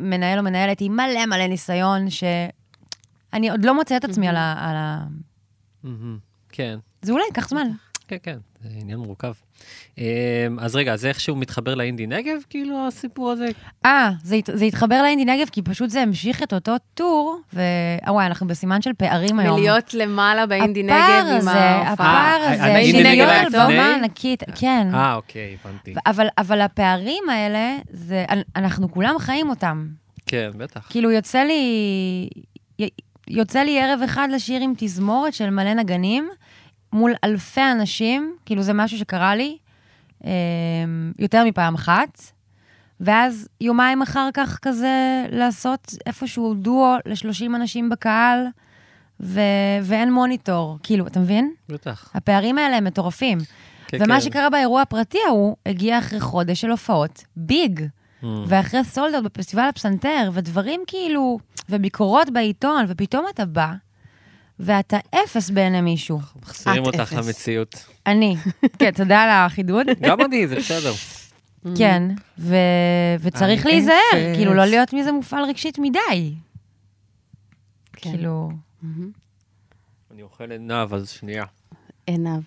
מנהל 0.00 0.38
או 0.38 0.44
מנהלת 0.44 0.80
עם 0.80 0.96
מלא 0.96 1.26
מלא 1.26 1.46
ניסיון, 1.46 2.10
שאני 2.10 3.50
עוד 3.50 3.64
לא 3.64 3.74
מוצאת 3.74 4.04
את 4.04 4.10
עצמי 4.10 4.28
על 4.28 4.36
ה... 4.36 5.04
כן, 6.48 6.78
זה 7.02 7.12
אולי 7.12 7.24
ייקח 7.24 7.48
זמן. 7.48 7.68
כן, 8.08 8.16
כן, 8.22 8.38
זה 8.68 8.78
עניין 8.80 8.98
מורכב. 8.98 9.32
אמ, 9.98 10.04
אז 10.58 10.76
רגע, 10.76 10.96
זה 10.96 11.08
איכשהו 11.08 11.36
מתחבר 11.36 11.74
לאינדי 11.74 12.06
נגב, 12.06 12.36
כאילו, 12.50 12.86
הסיפור 12.86 13.30
הזה? 13.30 13.46
אה, 13.84 14.10
זה, 14.22 14.38
זה 14.54 14.64
התחבר 14.64 15.02
לאינדי 15.02 15.24
נגב, 15.24 15.48
כי 15.52 15.62
פשוט 15.62 15.90
זה 15.90 16.00
המשיך 16.00 16.42
את 16.42 16.52
אותו 16.52 16.72
טור, 16.94 17.40
ו... 17.54 17.60
אה, 18.06 18.12
וואי, 18.12 18.26
אנחנו 18.26 18.46
בסימן 18.46 18.82
של 18.82 18.92
פערים 18.92 19.38
היום. 19.38 19.60
מלהיות 19.60 19.94
למעלה 19.94 20.46
באינדי 20.46 20.82
נגב 20.82 20.94
הפער 20.94 21.26
עם 21.30 21.36
הזה, 21.36 21.50
ההופעה. 21.50 21.92
הפער 21.92 22.42
אה, 22.42 22.52
הזה, 22.52 22.64
האינדי 22.64 22.98
של 22.98 23.08
נגב 23.08 23.26
להיות 23.26 23.54
על? 23.54 23.74
במה 23.74 23.94
ענקית, 23.94 24.42
כן. 24.54 24.88
אה, 24.94 25.14
אוקיי, 25.14 25.56
הבנתי. 25.64 25.94
אבל, 26.06 26.26
אבל 26.38 26.60
הפערים 26.60 27.28
האלה, 27.30 27.76
זה, 27.90 28.24
אנחנו 28.56 28.90
כולם 28.90 29.14
חיים 29.18 29.48
אותם. 29.48 29.88
כן, 30.26 30.50
בטח. 30.56 30.86
כאילו, 30.90 31.10
יוצא 31.10 31.38
לי, 31.38 32.28
יוצא 33.28 33.58
לי 33.58 33.80
ערב 33.80 34.00
אחד 34.04 34.28
לשיר 34.32 34.60
עם 34.60 34.72
תזמורת 34.76 35.34
של 35.34 35.50
מלא 35.50 35.74
נגנים, 35.74 36.28
מול 36.94 37.14
אלפי 37.24 37.60
אנשים, 37.72 38.36
כאילו, 38.46 38.62
זה 38.62 38.72
משהו 38.72 38.98
שקרה 38.98 39.36
לי 39.36 39.58
אה, 40.24 40.30
יותר 41.18 41.44
מפעם 41.44 41.74
אחת, 41.74 42.20
ואז 43.00 43.48
יומיים 43.60 44.02
אחר 44.02 44.28
כך 44.34 44.58
כזה 44.62 45.24
לעשות 45.30 45.94
איפשהו 46.06 46.54
דואו 46.54 46.96
ל-30 47.06 47.46
אנשים 47.56 47.88
בקהל, 47.90 48.46
ו- 49.20 49.40
ואין 49.82 50.12
מוניטור. 50.12 50.78
כאילו, 50.82 51.06
אתה 51.06 51.20
מבין? 51.20 51.52
בטח. 51.68 52.10
הפערים 52.14 52.58
האלה 52.58 52.76
הם 52.76 52.84
מטורפים. 52.84 53.38
כן, 53.88 53.98
ומה 54.00 54.14
כן. 54.14 54.20
שקרה 54.20 54.50
באירוע 54.50 54.82
הפרטי 54.82 55.18
ההוא, 55.26 55.56
הגיע 55.66 55.98
אחרי 55.98 56.20
חודש 56.20 56.60
של 56.60 56.70
הופעות 56.70 57.24
ביג, 57.36 57.80
Mm. 58.22 58.26
ואחרי 58.46 58.84
סולדות 58.84 59.22
בפסטיבל 59.24 59.62
הפסנתר, 59.68 60.30
ודברים 60.32 60.80
כאילו, 60.86 61.38
וביקורות 61.68 62.30
בעיתון, 62.30 62.84
ופתאום 62.88 63.24
אתה 63.34 63.44
בא, 63.46 63.66
ואתה 64.58 64.98
אפס 65.10 65.50
בעיני 65.50 65.80
מישהו. 65.80 66.20
מחזירים 66.42 66.84
אותך 66.86 67.00
אפס. 67.00 67.12
למציאות. 67.12 67.86
אני. 68.06 68.36
כן, 68.78 68.90
תודה 68.90 69.22
על 69.22 69.30
החידוד. 69.30 69.86
גם 70.08 70.20
אני, 70.20 70.46
זה 70.48 70.56
בסדר. 70.56 70.92
כן, 71.78 72.02
ו- 72.38 72.56
וצריך 73.20 73.66
להיזהר, 73.66 73.94
אפס. 74.12 74.36
כאילו, 74.36 74.54
לא 74.54 74.64
להיות 74.64 74.92
מזה 74.92 75.12
מופעל 75.12 75.44
רגשית 75.44 75.78
מדי. 75.78 76.34
כן. 77.92 78.10
כאילו, 78.10 78.50
מהמם. 78.82 79.10
אני 80.14 80.22
אוכל 80.22 80.50
עינב, 80.50 80.94
אז 80.94 81.08
שנייה. 81.10 81.44
עינב. 82.06 82.42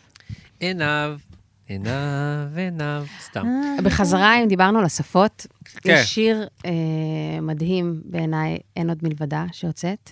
עינב, 0.59 1.19
עינב, 1.67 2.57
עינב, 2.57 3.03
סתם. 3.21 3.47
בחזרה, 3.83 4.39
אם 4.43 4.47
דיברנו 4.47 4.79
על 4.79 4.85
השפות, 4.85 5.47
כן. 5.65 5.89
יש 5.93 6.13
שיר 6.15 6.47
אה, 6.65 6.71
מדהים 7.41 8.01
בעיניי, 8.05 8.57
אין 8.75 8.89
עוד 8.89 8.97
מלבדה, 9.03 9.45
שיוצאת. 9.51 10.11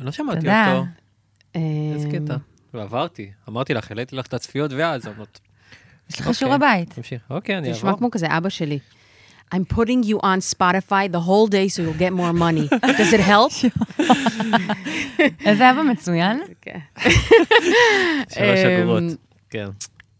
לא 0.00 0.10
שמעתי. 0.10 0.46
אותו. 0.48 0.84
איזה 1.54 2.08
קטע. 2.12 2.36
לא, 2.74 2.82
עברתי. 2.82 3.30
אמרתי 3.48 3.74
לך, 3.74 3.90
העליתי 3.90 4.16
לך 4.16 4.26
את 4.26 4.34
הצפיות 4.34 4.72
והאזונות. 4.72 5.40
יש 6.10 6.14
לך 6.14 6.20
אוקיי. 6.20 6.34
שיעורי 6.34 6.58
בית. 6.58 6.92
תמשיך. 6.94 7.22
אוקיי, 7.30 7.58
אני 7.58 7.66
זה 7.66 7.72
נשמע 7.72 7.88
אעבור. 7.88 7.98
כמו 7.98 8.10
כזה 8.10 8.26
אבא 8.36 8.48
שלי. 8.48 8.78
I'm 9.54 9.74
putting 9.74 10.04
you 10.04 10.16
on 10.22 10.40
Spotify 10.54 11.08
the 11.08 11.20
whole 11.20 11.48
day 11.48 11.68
so 11.68 11.82
you'll 11.82 12.02
get 12.06 12.12
more 12.12 12.32
money. 12.32 12.68
Does 12.98 13.12
it 13.12 13.20
help? 13.20 13.52
איזה 15.46 15.70
אבא 15.70 15.82
מצוין. 15.82 16.40
כן. 16.60 16.78
שלוש 18.34 18.58
אמ, 18.58 18.80
אגורות. 18.82 19.02
כן. 19.50 19.68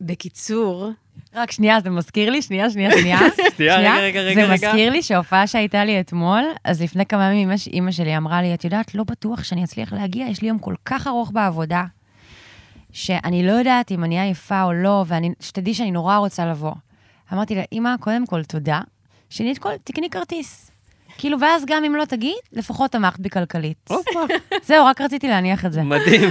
בקיצור, 0.01 0.91
רק 1.35 1.51
שנייה, 1.51 1.81
זה 1.81 1.91
מזכיר 1.91 2.31
לי, 2.31 2.43
שנייה, 2.43 2.71
שנייה, 2.71 2.91
שנייה. 3.01 3.19
שנייה, 3.57 3.77
רגע, 3.77 4.21
רגע, 4.21 4.21
רגע, 4.21 4.47
זה. 4.47 4.53
מזכיר 4.53 4.91
לי 4.91 5.03
שההופעה 5.03 5.47
שהייתה 5.47 5.85
לי 5.85 6.01
אתמול, 6.01 6.45
אז 6.65 6.83
לפני 6.83 7.07
כמה 7.07 7.33
ימים 7.33 7.51
אימא 7.73 7.91
שלי 7.91 8.17
אמרה 8.17 8.43
לי, 8.43 8.55
את 8.55 8.65
יודעת, 8.65 8.95
לא 8.95 9.05
בטוח 9.05 9.43
שאני 9.45 9.65
אצליח 9.65 9.93
להגיע, 9.93 10.27
יש 10.27 10.43
לי 10.43 10.49
יום 10.49 10.59
כל 10.59 10.75
כך 10.85 11.07
ארוך 11.07 11.31
בעבודה, 11.35 11.85
שאני 12.93 13.47
לא 13.47 13.53
יודעת 13.53 13.91
אם 13.91 14.05
אני 14.05 14.21
עייפה 14.21 14.63
או 14.63 14.73
לא, 14.73 15.05
ושתדעי 15.41 15.75
שאני 15.75 15.91
נורא 15.91 16.17
רוצה 16.17 16.47
לבוא. 16.47 16.73
אמרתי 17.33 17.55
לה, 17.55 17.63
אמא, 17.73 17.95
קודם 18.01 18.27
כל, 18.27 18.45
תודה. 18.45 18.81
שנית 19.31 19.59
כל, 19.59 19.71
תקני 19.85 20.11
כרטיס. 20.11 20.71
כאילו, 21.19 21.41
ואז 21.41 21.65
גם 21.67 21.85
אם 21.85 21.95
לא 21.95 22.05
תגיד, 22.05 22.37
לפחות 22.53 22.93
תמכת 22.93 23.21
בי 23.21 23.31
כלכלית. 23.31 23.91
זהו, 24.63 24.87
רק 24.87 25.01
רציתי 25.01 25.29
להניח 25.29 25.65
את 25.65 25.73
זה. 25.73 25.83
מדהים. 25.83 26.31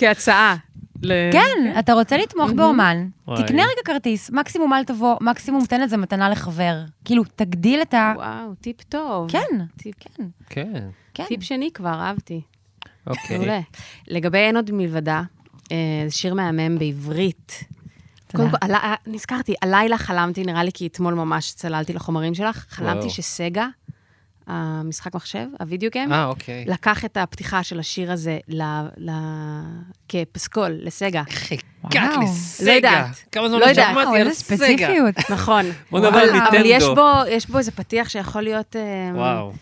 כהצעה. 0.00 0.56
ל- 1.02 1.32
כן, 1.32 1.74
אתה 1.78 1.92
רוצה 1.92 2.16
לתמוך 2.16 2.50
באומן, 2.52 3.08
וואי. 3.28 3.42
תקנה 3.44 3.62
רגע 3.62 3.80
כרטיס, 3.84 4.30
מקסימום 4.30 4.72
אל 4.72 4.84
תבוא, 4.84 5.16
מקסימום 5.20 5.64
תן 5.66 5.82
את 5.82 5.90
זה 5.90 5.96
מתנה 5.96 6.30
לחבר. 6.30 6.76
כאילו, 7.04 7.22
תגדיל 7.36 7.82
את 7.82 7.94
ה... 7.94 8.12
וואו, 8.16 8.54
טיפ 8.60 8.82
טוב. 8.82 9.30
כן, 9.30 9.64
טיפ, 9.76 9.94
כן, 10.00 10.24
כן, 10.50 10.88
כן. 11.14 11.24
טיפ 11.28 11.42
שני 11.42 11.70
כבר, 11.74 11.94
אהבתי. 12.00 12.40
אוקיי. 13.06 13.36
מעולה. 13.38 13.60
לגבי 14.08 14.38
אין 14.38 14.56
עוד 14.56 14.70
מלבדה, 14.72 15.22
אה, 15.72 15.76
זה 16.06 16.14
שיר 16.14 16.34
מהמם 16.34 16.78
בעברית. 16.78 17.64
קודם 18.36 18.50
כל, 18.50 18.56
נזכרתי, 19.06 19.54
הלילה 19.62 19.98
חלמתי, 19.98 20.42
נראה 20.44 20.64
לי 20.64 20.70
כי 20.74 20.86
אתמול 20.86 21.14
ממש 21.14 21.52
צללתי 21.52 21.92
לחומרים 21.92 22.34
שלך, 22.34 22.66
חלמתי 22.68 22.98
וואו. 22.98 23.10
שסגה, 23.10 23.66
המשחק 24.46 25.14
מחשב, 25.14 25.46
הווידאו 25.60 25.90
גיים, 25.92 26.12
אה, 26.12 26.24
אוקיי. 26.26 26.64
לקח 26.68 27.04
את 27.04 27.16
הפתיחה 27.16 27.62
של 27.62 27.78
השיר 27.80 28.12
הזה 28.12 28.38
ל... 28.48 28.62
ל... 28.96 29.10
כפסקול, 30.08 30.78
לסגה. 30.82 31.22
וואו. 31.84 32.22
לסגה. 32.22 32.66
לא 32.66 32.72
יודעת. 32.72 33.24
כמה 33.32 33.48
זמן 33.48 33.58
לא 33.58 33.66
לא. 33.66 33.74
שמעתי 33.74 34.20
על 34.20 34.32
סגה. 34.32 34.88
נכון. 35.34 35.64
בוא 35.90 35.98
נדבר 35.98 36.08
אבל- 36.10 36.18
על 36.18 36.40
אבל 36.48 36.62
יש 36.64 36.82
ניטנדו. 36.82 36.94
בו, 36.94 37.10
יש 37.30 37.46
בו 37.46 37.58
איזה 37.58 37.70
פתיח 37.72 38.08
שיכול 38.08 38.42
להיות 38.42 38.76
אה, 38.76 39.10
וואו. 39.14 39.52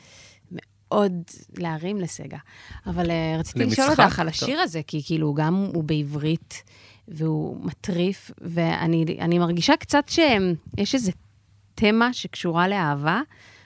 עוד 0.89 1.13
להרים 1.59 2.01
לסגה. 2.01 2.39
אבל 2.87 3.11
אה, 3.11 3.37
רציתי 3.39 3.59
למשחק? 3.59 3.79
לשאול 3.79 3.91
אותך 3.91 4.19
על 4.19 4.27
טוב. 4.31 4.35
השיר 4.35 4.61
הזה, 4.61 4.81
כי 4.87 5.03
כאילו 5.07 5.35
גם 5.35 5.55
הוא 5.75 5.85
בעברית, 5.85 6.63
והוא 7.09 7.65
מטריף, 7.67 8.31
ואני 8.41 9.05
אני 9.21 9.39
מרגישה 9.39 9.77
קצת 9.77 10.05
שיש 10.09 10.95
איזה 10.95 11.13
תמה 11.75 12.13
שקשורה 12.13 12.69
לאהבה, 12.69 13.21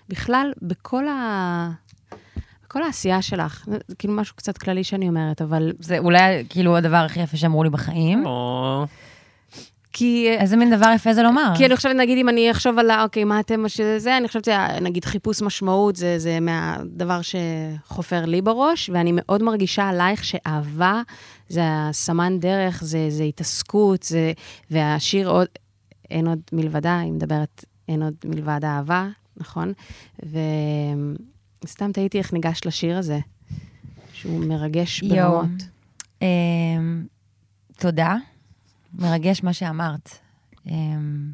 בכלל, 0.09 0.53
בכל 0.63 1.09
ה... 1.09 1.71
בכל 2.65 2.83
העשייה 2.83 3.23
שלך. 3.23 3.65
זה 3.67 3.95
כאילו 3.99 4.15
משהו 4.15 4.37
קצת 4.37 4.59
כללי 4.59 4.85
שאני 4.85 5.09
אומרת, 5.09 5.43
אבל... 5.43 5.73
זה 5.79 5.99
אולי 5.99 6.45
כאילו 6.49 6.77
הדבר 6.77 6.97
הכי 6.97 7.21
יפה 7.21 7.37
שאמרו 7.37 7.65
לי 7.65 7.71
בחיים. 7.71 8.27
או, 8.27 8.85
כי... 9.93 10.29
איזה 10.39 10.57
מין 10.57 10.77
דבר 10.77 10.91
יפה 10.95 11.15
זה 11.15 11.23
לומר. 11.23 11.53
כי 11.57 11.67
אני 11.67 11.77
חושבת, 11.77 11.97
נגיד, 11.97 12.19
אם 12.19 12.29
אני 12.29 12.51
אחשוב 12.51 12.79
על, 12.79 12.91
ה- 12.91 13.03
אוקיי, 13.03 13.25
מה 13.25 13.39
התמה 13.39 13.69
של 13.69 13.99
זה, 13.99 14.17
אני 14.17 14.29
חושבת 14.29 14.45
שנגיד 14.45 15.05
חיפוש 15.05 15.43
משמעות 15.43 15.97
זה, 15.97 16.19
זה 16.19 16.41
מהדבר 16.41 17.21
שחופר 17.23 18.25
לי 18.25 18.43
בראש, 18.43 18.91
ואני 18.93 19.11
מאוד 19.15 19.43
מרגישה 19.43 19.89
עלייך 19.89 20.25
שאהבה 20.25 21.03
זה 21.49 21.61
הסמן 21.65 22.39
דרך, 22.41 22.85
זה, 22.85 23.07
זה 23.11 23.23
התעסקות, 23.23 24.03
זה, 24.03 24.33
והשיר 24.71 25.29
עוד, 25.29 25.47
אין 26.11 26.27
עוד 26.27 26.39
מלבדה, 26.53 26.99
היא 26.99 27.13
מדברת, 27.13 27.65
אין 27.89 28.03
עוד 28.03 28.15
מלבד 28.25 28.61
אהבה, 28.65 29.07
נכון? 29.41 29.73
וסתם 31.65 31.93
תהיתי 31.93 32.19
איך 32.19 32.33
ניגשת 32.33 32.67
לשיר 32.67 32.99
הזה, 32.99 33.19
שהוא 34.13 34.45
מרגש. 34.45 35.03
ברמות. 35.03 35.63
אמ, 36.23 36.27
תודה. 37.79 38.17
מרגש 38.99 39.43
מה 39.43 39.53
שאמרת. 39.53 40.11
אמ, 40.67 41.29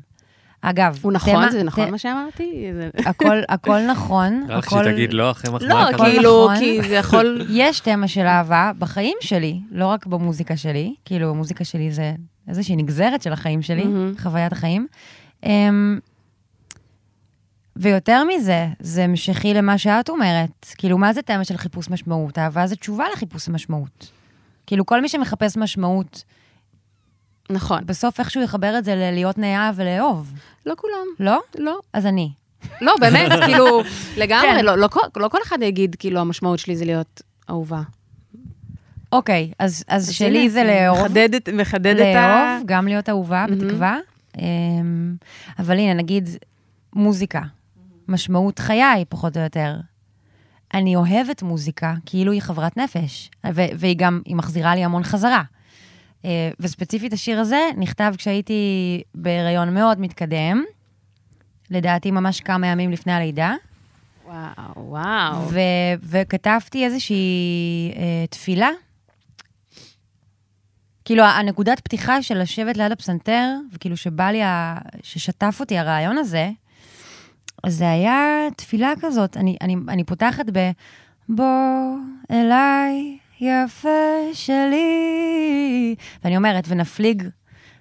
אגב, 0.60 0.98
הוא 1.02 1.12
נכון? 1.12 1.32
תמה- 1.34 1.50
זה 1.52 1.62
נכון 1.62 1.86
ת- 1.86 1.90
מה 1.90 1.98
שאמרתי? 1.98 2.70
זה... 2.74 2.90
הכל, 3.06 3.36
הכל 3.48 3.86
נכון. 3.90 4.46
הכל- 4.50 4.84
שתגיד 4.84 5.12
לא 5.12 5.30
אחרי 5.30 5.50
מחמאה 5.54 5.68
לא, 5.90 5.94
כזאת? 5.96 6.06
כאילו, 6.06 6.44
נכון. 6.44 6.58
כי 6.58 6.82
זה 6.88 6.94
יכול... 6.94 7.46
יש 7.50 7.80
תמה 7.80 8.08
של 8.08 8.26
אהבה 8.26 8.72
בחיים 8.78 9.16
שלי, 9.20 9.60
לא 9.70 9.86
רק 9.86 10.06
במוזיקה 10.06 10.56
שלי, 10.56 10.94
כאילו, 11.04 11.30
המוזיקה 11.30 11.64
שלי 11.64 11.92
זה 11.92 12.14
איזושהי 12.48 12.76
נגזרת 12.76 13.22
של 13.22 13.32
החיים 13.32 13.62
שלי. 13.62 13.84
חוויית 14.22 14.52
החיים. 14.52 14.86
אמ, 15.44 15.98
ויותר 17.76 18.24
מזה, 18.24 18.66
זה 18.80 19.04
המשכי 19.04 19.54
למה 19.54 19.78
שאת 19.78 20.08
אומרת. 20.08 20.66
כאילו, 20.78 20.98
מה 20.98 21.12
זה 21.12 21.22
תמה 21.22 21.44
של 21.44 21.56
חיפוש 21.56 21.90
משמעות? 21.90 22.38
אהבה 22.38 22.66
זה 22.66 22.76
תשובה 22.76 23.04
לחיפוש 23.12 23.48
משמעות. 23.48 24.10
כאילו, 24.66 24.86
כל 24.86 25.00
מי 25.00 25.08
שמחפש 25.08 25.56
משמעות, 25.56 26.24
נכון. 27.50 27.86
בסוף 27.86 28.20
איכשהו 28.20 28.42
יחבר 28.42 28.78
את 28.78 28.84
זה 28.84 28.94
ללהיות 28.94 29.38
נאהב 29.38 29.74
ולאהוב, 29.78 30.32
לא 30.66 30.74
כולם. 30.78 31.06
לא? 31.20 31.40
לא. 31.58 31.78
אז 31.92 32.06
אני. 32.06 32.30
לא, 32.80 32.94
באמת, 33.00 33.30
כאילו, 33.46 33.80
לגמרי, 34.16 34.48
כן. 34.58 34.64
לא, 34.64 34.78
לא, 34.78 34.88
כל- 34.88 35.00
לא 35.16 35.28
כל 35.28 35.38
אחד 35.42 35.58
יגיד, 35.62 35.96
כאילו, 35.98 36.20
המשמעות 36.20 36.58
שלי 36.58 36.76
זה 36.76 36.84
להיות 36.84 37.22
אהובה. 37.50 37.82
אוקיי, 39.12 39.52
אז, 39.58 39.84
אז 39.88 40.10
שלי 40.12 40.50
זה 40.50 40.64
לאהוב. 40.64 40.98
מחדדת, 41.04 41.48
מחדדת 41.48 41.96
את 42.10 42.16
ה... 42.16 42.28
לאהוב, 42.52 42.62
גם 42.66 42.86
להיות 42.88 43.08
אהובה, 43.08 43.46
בתקווה. 43.50 43.98
אמ, 44.38 45.14
אבל 45.58 45.78
הנה, 45.78 45.94
נגיד, 45.94 46.28
מוזיקה, 46.92 47.40
משמעות 48.08 48.58
חיי, 48.58 49.04
פחות 49.08 49.36
או 49.36 49.42
יותר. 49.42 49.76
אני 50.74 50.96
אוהבת 50.96 51.42
מוזיקה 51.42 51.94
כאילו 52.06 52.32
היא 52.32 52.40
חברת 52.42 52.76
נפש, 52.76 53.30
ו- 53.46 53.74
והיא 53.78 53.96
גם, 53.98 54.20
היא 54.24 54.36
מחזירה 54.36 54.74
לי 54.74 54.84
המון 54.84 55.02
חזרה. 55.02 55.42
אה, 56.24 56.50
וספציפית 56.60 57.12
השיר 57.12 57.40
הזה 57.40 57.60
נכתב 57.76 58.14
כשהייתי 58.18 59.02
בהיריון 59.14 59.74
מאוד 59.74 60.00
מתקדם, 60.00 60.64
לדעתי 61.70 62.10
ממש 62.10 62.40
כמה 62.40 62.66
ימים 62.66 62.92
לפני 62.92 63.12
הלידה, 63.12 63.54
וואו, 64.26 64.88
וואו. 64.88 65.48
ו- 65.48 65.94
וכתבתי 66.02 66.84
איזושהי 66.84 67.92
אה, 67.96 68.26
תפילה. 68.30 68.70
כאילו, 71.04 71.24
הנקודת 71.24 71.80
פתיחה 71.80 72.22
של 72.22 72.38
לשבת 72.38 72.76
ליד 72.76 72.92
הפסנתר, 72.92 73.48
וכאילו 73.72 73.96
שבא 73.96 74.30
לי, 74.30 74.42
ה... 74.42 74.78
ששטף 75.02 75.56
אותי 75.60 75.78
הרעיון 75.78 76.18
הזה, 76.18 76.50
זה 77.68 77.90
היה 77.90 78.48
תפילה 78.56 78.92
כזאת. 79.00 79.36
אני, 79.36 79.56
אני, 79.60 79.76
אני 79.88 80.04
פותחת 80.04 80.44
ב... 80.52 80.70
בוא 81.28 81.96
אליי, 82.30 83.18
יפה 83.40 83.88
שלי. 84.32 85.94
ואני 86.24 86.36
אומרת, 86.36 86.64
ונפליג, 86.68 87.22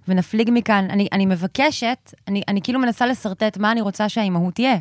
ונפליג 0.08 0.50
מכאן. 0.54 0.88
אני, 0.90 1.08
אני 1.12 1.26
מבקשת, 1.26 2.14
אני, 2.28 2.42
אני 2.48 2.62
כאילו 2.62 2.80
מנסה 2.80 3.06
לשרטט 3.06 3.58
מה 3.58 3.72
אני 3.72 3.82
רוצה 3.82 4.10
שהאימהות 4.10 4.54
תהיה. 4.54 4.78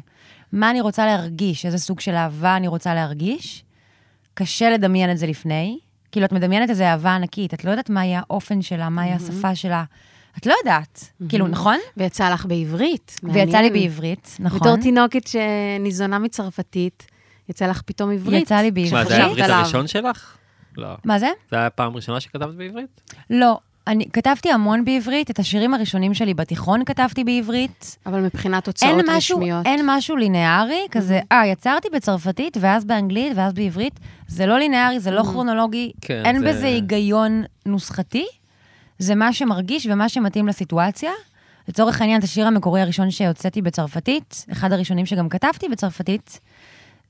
מה 0.52 0.70
אני 0.70 0.80
רוצה 0.80 1.06
להרגיש, 1.06 1.66
איזה 1.66 1.78
סוג 1.78 2.00
של 2.00 2.14
אהבה 2.14 2.56
אני 2.56 2.68
רוצה 2.68 2.94
להרגיש. 2.94 3.64
קשה 4.34 4.70
לדמיין 4.70 5.10
את 5.10 5.18
זה 5.18 5.26
לפני. 5.26 5.78
כאילו, 6.12 6.26
את 6.26 6.32
מדמיינת 6.32 6.70
איזו 6.70 6.84
אהבה 6.84 7.14
ענקית, 7.14 7.54
את 7.54 7.64
לא 7.64 7.70
יודעת 7.70 7.90
מה 7.90 8.04
יהיה 8.04 8.20
האופן 8.20 8.62
שלה, 8.62 8.88
מה 8.88 9.06
יהיה 9.06 9.16
השפה 9.16 9.54
שלה, 9.54 9.84
את 10.38 10.46
לא 10.46 10.54
יודעת. 10.60 11.04
כאילו, 11.28 11.46
נכון? 11.48 11.78
ויצא 11.96 12.28
לך 12.30 12.46
בעברית. 12.46 13.20
ויצא 13.22 13.58
לי. 13.58 13.70
בעברית, 13.70 14.36
נכון. 14.40 14.58
בתור 14.60 14.76
תינוקת 14.76 15.26
שניזונה 15.26 16.18
מצרפתית, 16.18 17.06
יצא 17.48 17.66
לך 17.66 17.82
פתאום 17.82 18.10
עברית. 18.10 18.42
יצא 18.42 18.56
לי 18.56 18.70
בעברית. 18.70 18.92
מה, 18.92 19.04
זה 19.04 19.14
היה 19.14 19.24
העברית. 19.26 19.48
הראשון 19.50 19.86
שלך? 19.86 20.36
לא. 20.76 20.88
מה 21.04 21.18
זה? 21.18 21.28
זה 21.50 21.56
היה 21.56 21.66
הפעם 21.66 21.92
הראשונה 21.92 22.20
שכתבת 22.20 22.54
בעברית? 22.54 23.00
לא. 23.30 23.58
אני 23.86 24.04
כתבתי 24.12 24.50
המון 24.52 24.84
בעברית, 24.84 25.30
את 25.30 25.38
השירים 25.38 25.74
הראשונים 25.74 26.14
שלי 26.14 26.34
בתיכון 26.34 26.84
כתבתי 26.84 27.24
בעברית. 27.24 27.96
אבל 28.06 28.20
מבחינת 28.20 28.68
אין 28.82 28.94
הוצאות 28.94 29.16
משהו, 29.16 29.36
רשמיות. 29.38 29.66
אין 29.66 29.80
משהו 29.86 30.16
לינארי, 30.16 30.86
כזה, 30.90 31.18
Mm-hmm. 31.20 31.26
אה, 31.34 31.46
יצרתי 31.46 31.88
בצרפתית, 31.94 32.56
ואז 32.60 32.84
באנגלית, 32.84 33.32
ואז 33.36 33.52
בעברית. 33.52 34.00
זה 34.28 34.46
לא 34.46 34.58
לינארי, 34.58 35.00
זה 35.00 35.10
Mm-hmm. 35.10 35.12
לא 35.12 35.22
כרונולוגי, 35.22 35.92
כן, 36.00 36.22
אין 36.24 36.38
זה- 36.40 36.48
בזה 36.48 36.66
היגיון 36.66 37.42
נוסחתי. 37.66 38.26
זה 38.98 39.14
מה 39.14 39.32
שמרגיש 39.32 39.86
ומה 39.90 40.08
שמתאים 40.08 40.48
לסיטואציה. 40.48 41.10
לצורך 41.68 42.00
העניין, 42.00 42.18
את 42.18 42.24
השיר 42.24 42.46
המקורי 42.46 42.80
הראשון 42.80 43.10
שהוצאתי 43.10 43.62
בצרפתית, 43.62 44.46
אחד 44.52 44.72
הראשונים 44.72 45.06
שגם 45.06 45.28
כתבתי 45.28 45.68
בצרפתית, 45.68 46.40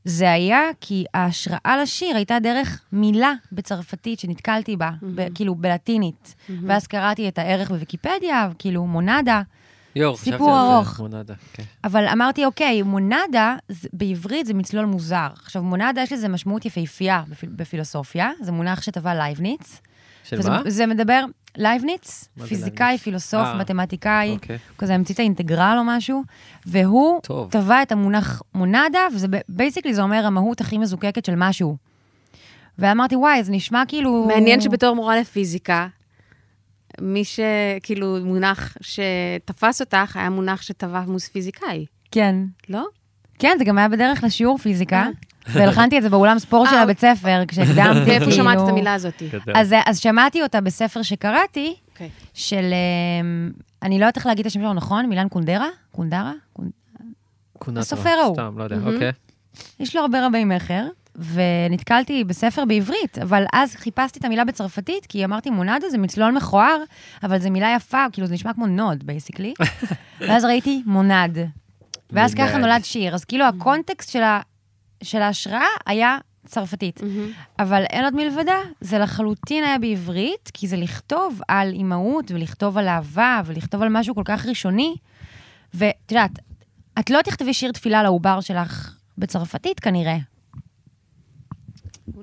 זה 0.04 0.32
היה 0.32 0.60
כי 0.80 1.04
ההשראה 1.14 1.76
לשיר 1.82 2.16
הייתה 2.16 2.38
דרך 2.38 2.80
מילה 2.92 3.32
בצרפתית 3.52 4.18
שנתקלתי 4.20 4.76
בה, 4.76 4.90
ב- 5.14 5.34
כאילו 5.34 5.54
בלטינית. 5.54 6.34
ואז 6.66 6.86
קראתי 6.86 7.28
את 7.28 7.38
הערך 7.38 7.70
בוויקיפדיה, 7.70 8.48
כאילו 8.58 8.86
מונדה. 8.86 9.42
על 9.96 10.16
סיפור 10.16 10.54
זה. 10.54 10.60
ארוך. 10.74 11.00
מונדה, 11.00 11.34
כן. 11.52 11.62
אבל 11.84 12.08
אמרתי, 12.08 12.44
אוקיי, 12.44 12.82
מונדה, 12.82 13.56
זה- 13.68 13.88
בעברית 13.92 14.46
זה 14.46 14.54
מצלול 14.54 14.84
מוזר. 14.84 15.26
עכשיו, 15.44 15.62
מונדה 15.62 16.02
יש 16.02 16.12
לזה 16.12 16.28
משמעות 16.28 16.64
יפהפייה 16.64 17.22
בפיל, 17.28 17.48
בפילוסופיה, 17.56 18.30
זה 18.40 18.52
מונח 18.52 18.82
שטבע 18.82 19.14
לייבניץ. 19.14 19.80
של 20.24 20.38
וזה, 20.38 20.50
מה? 20.50 20.62
זה 20.66 20.86
מדבר, 20.86 21.24
לייבניץ, 21.56 22.28
פיזיקאי, 22.48 22.86
לייבניץ? 22.86 23.02
פילוסוף, 23.02 23.46
אה, 23.46 23.58
מתמטיקאי, 23.58 24.30
אוקיי. 24.30 24.58
כזה 24.78 24.94
המציא 24.94 25.14
את 25.14 25.18
האינטגרל 25.18 25.76
או 25.78 25.84
משהו, 25.84 26.22
והוא 26.66 27.20
טוב. 27.20 27.50
טבע 27.50 27.82
את 27.82 27.92
המונח 27.92 28.42
מונאדה, 28.54 29.06
וזה 29.14 29.26
basically 29.48 29.94
זה 29.94 30.02
אומר 30.02 30.26
המהות 30.26 30.60
הכי 30.60 30.78
מזוקקת 30.78 31.24
של 31.24 31.34
משהו. 31.36 31.76
ואמרתי, 32.78 33.16
וואי, 33.16 33.44
זה 33.44 33.52
נשמע 33.52 33.82
כאילו... 33.88 34.24
מעניין 34.28 34.60
שבתור 34.60 34.96
מורה 34.96 35.20
לפיזיקה, 35.20 35.86
מי 37.00 37.22
שכאילו 37.24 38.18
מונח 38.24 38.76
שתפס 38.80 39.80
אותך, 39.80 40.16
היה 40.16 40.30
מונח 40.30 40.62
שטבע 40.62 41.00
מוס 41.00 41.28
פיזיקאי, 41.28 41.86
כן. 42.10 42.36
לא? 42.68 42.86
כן, 43.38 43.56
זה 43.58 43.64
גם 43.64 43.78
היה 43.78 43.88
בדרך 43.88 44.24
לשיעור 44.24 44.58
פיזיקה, 44.58 44.96
אה. 44.96 45.08
והלחנתי 45.46 45.98
את 45.98 46.02
זה 46.02 46.10
באולם 46.10 46.38
ספורט 46.38 46.70
של 46.70 46.76
אה, 46.76 46.82
הבית 46.82 47.00
ספר, 47.00 47.42
כשהקדמתי, 47.48 47.92
כאילו... 47.92 48.06
ואיפה 48.06 48.32
שמעת 48.32 48.58
את 48.64 48.68
המילה 48.68 48.94
הזאת? 48.94 49.22
אז, 49.54 49.74
אז 49.86 49.98
שמעתי 49.98 50.42
אותה 50.42 50.60
בספר 50.60 51.02
שקראתי, 51.02 51.74
אוקיי. 51.92 52.08
של... 52.34 52.64
אמ, 53.20 53.50
אני 53.82 53.98
לא 53.98 54.04
יודעת 54.04 54.16
איך 54.16 54.26
להגיד 54.26 54.46
את 54.46 54.50
השם 54.50 54.60
שלו 54.60 54.72
נכון, 54.72 55.06
מילן 55.06 55.28
קונדרה? 55.28 55.68
קונדרה? 55.92 56.32
קונ... 56.52 56.70
קונטו, 57.58 57.80
הסופר 57.80 58.10
ההוא. 58.10 58.34
סתם, 58.34 58.54
לא 58.58 58.64
יודע. 58.64 58.76
אוקיי. 58.76 59.12
יש 59.80 59.96
לו 59.96 60.02
הרבה 60.02 60.26
רבי 60.26 60.44
מכר, 60.44 60.86
ונתקלתי 61.16 62.24
בספר 62.24 62.64
בעברית, 62.64 63.18
אבל 63.18 63.44
אז 63.52 63.74
חיפשתי 63.76 64.18
את 64.18 64.24
המילה 64.24 64.44
בצרפתית, 64.44 65.06
כי 65.06 65.24
אמרתי, 65.24 65.50
מונדה 65.50 65.90
זה 65.90 65.98
מצלול 65.98 66.30
מכוער, 66.30 66.82
אבל 67.22 67.38
זו 67.38 67.50
מילה 67.50 67.74
יפה, 67.76 68.04
כאילו 68.12 68.26
זה 68.26 68.34
נשמע 68.34 68.52
כמו 68.52 68.66
nude, 68.66 69.06
basically. 69.06 69.54
ואז 70.20 70.44
ראיתי 70.44 70.82
monde. 70.86 71.38
ואז 72.10 72.34
ככה. 72.34 72.58
נולד 72.58 72.84
שיר. 72.84 73.14
אז 73.14 73.24
כאילו 73.24 73.44
הקונטקסט 73.44 74.10
של, 74.10 74.22
ה... 74.22 74.40
של 75.02 75.22
ההשראה 75.22 75.66
היה 75.86 76.18
צרפתית. 76.46 77.00
אבל 77.58 77.82
אין 77.90 78.04
עוד 78.04 78.14
מלבדה, 78.14 78.56
זה 78.80 78.98
לחלוטין 78.98 79.64
היה 79.64 79.78
בעברית, 79.78 80.50
כי 80.54 80.68
זה 80.68 80.76
לכתוב 80.76 81.40
על 81.48 81.72
אימהות, 81.72 82.30
ולכתוב 82.30 82.78
על 82.78 82.88
אהבה, 82.88 83.40
ולכתוב 83.44 83.82
על 83.82 83.88
משהו 83.88 84.14
כל 84.14 84.22
כך 84.24 84.46
ראשוני. 84.46 84.94
ואת 85.74 86.10
יודעת, 86.10 86.30
את 86.98 87.10
לא 87.10 87.22
תכתבי 87.22 87.54
שיר 87.54 87.72
תפילה 87.72 88.02
לעובר 88.02 88.40
שלך 88.40 88.94
בצרפתית 89.18 89.80
כנראה. 89.80 90.16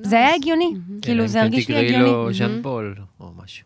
זה 0.01 0.15
היה 0.15 0.35
הגיוני, 0.35 0.73
כאילו 1.01 1.27
זה 1.27 1.41
הרגיש 1.41 1.69
לי 1.69 1.75
אלא 1.75 1.81
אם 1.81 1.87
כן 1.87 1.93
תקראי 1.93 2.01
לו 2.11 2.29
הגיוני. 2.29 2.33
ז'אן 2.33 2.61
פול 2.61 2.95
או 3.19 3.31
משהו. 3.43 3.65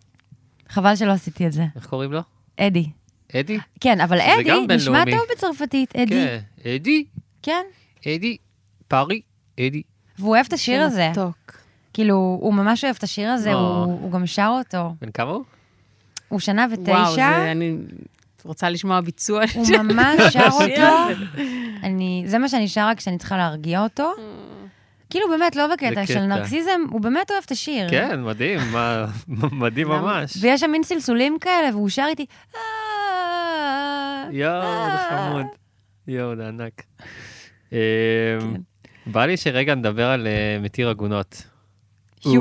חבל 0.70 0.96
שלא 0.96 1.12
עשיתי 1.12 1.48
את 1.48 1.52
זה. 1.52 1.66
איך 1.76 1.86
קוראים 1.86 2.12
לו? 2.12 2.22
אדי. 2.58 2.90
אדי? 3.36 3.60
כן, 3.80 4.02
אבל 4.02 4.22
אדי 4.22 4.76
נשמע. 4.76 5.04
טוב 5.06 5.22
בצרפתית, 5.32 5.96
אדי. 5.96 6.10
כן, 6.16 6.40
אדי, 6.66 7.06
כן. 7.42 7.66
אדי, 8.08 8.38
פארי, 8.88 9.22
אדי. 9.60 9.82
והוא 10.20 10.30
אוהב 10.36 10.46
את 10.48 10.54
השיר 10.54 10.82
הזה. 10.82 11.10
מתוק. 11.12 11.58
כאילו, 11.94 12.16
הוא 12.42 12.54
ממש 12.54 12.84
אוהב 12.84 12.96
את 12.98 13.04
השיר 13.04 13.30
הזה, 13.30 13.50
אה. 13.50 13.56
הוא 13.56 13.86
הוא 14.02 14.12
גם 14.12 14.26
שר 14.28 14.52
אותו. 14.60 14.96
בן 15.02 15.12
כמה 15.12 15.32
הוא? 15.32 15.44
הוא 16.28 16.40
שנה 16.40 16.66
וואו, 16.70 16.82
ותשע. 16.82 17.14
זה, 17.16 17.52
אני 17.52 17.78
רוצה 18.44 18.70
לשמוע 18.70 19.02
ביצוע 19.02 19.44
הוא 19.54 19.66
של 19.66 19.82
ממש 19.82 20.34
שר 20.34 20.40
השיר 20.48 20.86
אותו. 20.88 21.12
הזה. 21.12 21.24
אני, 21.84 22.24
זה 22.28 22.38
מה 22.38 22.50
שאני 22.50 22.68
שרה 22.68 22.96
כשאני 22.96 23.18
צריכה 23.18 23.38
להרגיע 23.38 23.84
אותו. 23.84 24.12
כאילו, 25.10 25.30
באמת, 25.30 25.56
לא 25.56 25.68
בקטע. 25.74 26.06
של 26.06 26.20
נרקסיזם, 26.26 26.82
הוא 26.92 27.02
באמת 27.02 27.32
אוהב 27.32 27.44
את 27.46 27.52
השיר. 27.52 27.90
כן, 27.90 28.24
מדהים, 28.24 28.60
מדהים? 29.64 29.88
ממש. 29.88 30.38
ויש 30.42 30.62
שם 30.62 30.72
מין 30.72 30.84
סלסולים 30.84 31.38
כאלה, 31.42 31.70
והוא 31.72 31.90
שר 31.90 32.06
איתי, 32.10 32.26
"אה, 32.56 32.60
יואו, 34.32 34.62
זה 34.62 34.68
אה." 34.68 35.30
חמוד. 35.30 35.46
יואו, 36.08 36.36
זה 36.36 36.48
ענק. 36.48 36.82
בא 39.06 39.26
לי 39.26 39.38
שרגע 39.38 39.76
נדבר 39.76 40.06
על 40.06 40.28
אה, 40.28 40.58
מתיר 40.62 40.90
עגונות. 40.90 41.44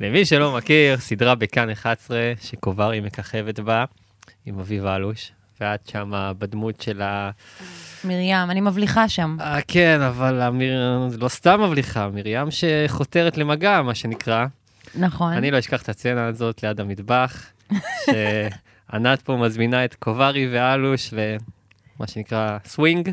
למי 0.00 0.24
שלא 0.24 0.56
מכיר, 0.56 0.96
סדרה 0.96 1.34
בכאן 1.34 1.70
11, 1.70 2.32
שקוברי 2.42 3.00
מככבת 3.00 3.60
בה, 3.60 3.84
עם 4.46 4.58
אביב 4.58 4.86
אלוש, 4.86 5.32
ואת 5.60 5.88
שמה 5.88 6.32
בדמות 6.32 6.80
של 6.80 7.02
ה... 7.02 7.30
מרים, 8.04 8.50
אני 8.50 8.60
מבליחה 8.60 9.08
שם. 9.08 9.36
אה, 9.40 9.58
כן, 9.68 10.00
אבל 10.00 10.40
המיר... 10.40 10.80
לא 11.18 11.28
סתם 11.28 11.60
מבליחה, 11.62 12.08
מרים 12.08 12.48
שחותרת 12.50 13.36
למגע, 13.36 13.82
מה 13.82 13.94
שנקרא. 13.94 14.46
נכון. 14.94 15.32
אני 15.32 15.50
לא 15.50 15.58
אשכח 15.58 15.82
את 15.82 15.88
הסצנה 15.88 16.26
הזאת 16.26 16.62
ליד 16.62 16.80
המטבח, 16.80 17.46
שענת 18.06 19.22
פה 19.22 19.36
מזמינה 19.36 19.84
את 19.84 19.94
קוברי 19.94 20.48
ואלוש 20.52 21.14
למה 21.14 22.06
שנקרא 22.06 22.58
סווינג. 22.64 23.10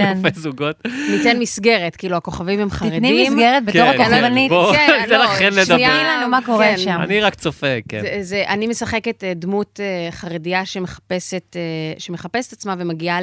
חילופי 0.00 0.40
זוגות. 0.40 0.76
ניתן 1.10 1.38
מסגרת, 1.38 1.96
כאילו, 1.96 2.16
הכוכבים 2.16 2.60
הם 2.60 2.70
חרדים. 2.70 2.98
תתני 2.98 3.28
מסגרת 3.28 3.64
בתור 3.64 3.92
כן, 3.92 4.00
הכוכבנית. 4.00 4.50
בוא, 4.50 4.72
כן, 4.72 4.98
ניתן 5.00 5.10
לא, 5.10 5.24
לכן 5.24 5.50
שנייה, 5.50 5.64
לדבר. 5.64 5.76
תני 5.76 6.04
לנו 6.04 6.28
מה 6.28 6.38
קורה 6.46 6.66
כן. 6.66 6.78
שם. 6.78 6.98
אני 7.02 7.20
רק 7.20 7.34
צופה, 7.34 7.66
כן. 7.88 8.00
זה, 8.00 8.18
זה, 8.22 8.44
אני 8.48 8.66
משחקת 8.66 9.24
אה, 9.24 9.34
דמות 9.34 9.80
אה, 9.82 10.08
חרדיה 10.10 10.66
שמחפשת, 10.66 11.56
אה, 11.56 11.60
שמחפשת 11.98 12.52
עצמה 12.52 12.74
ומגיעה 12.78 13.18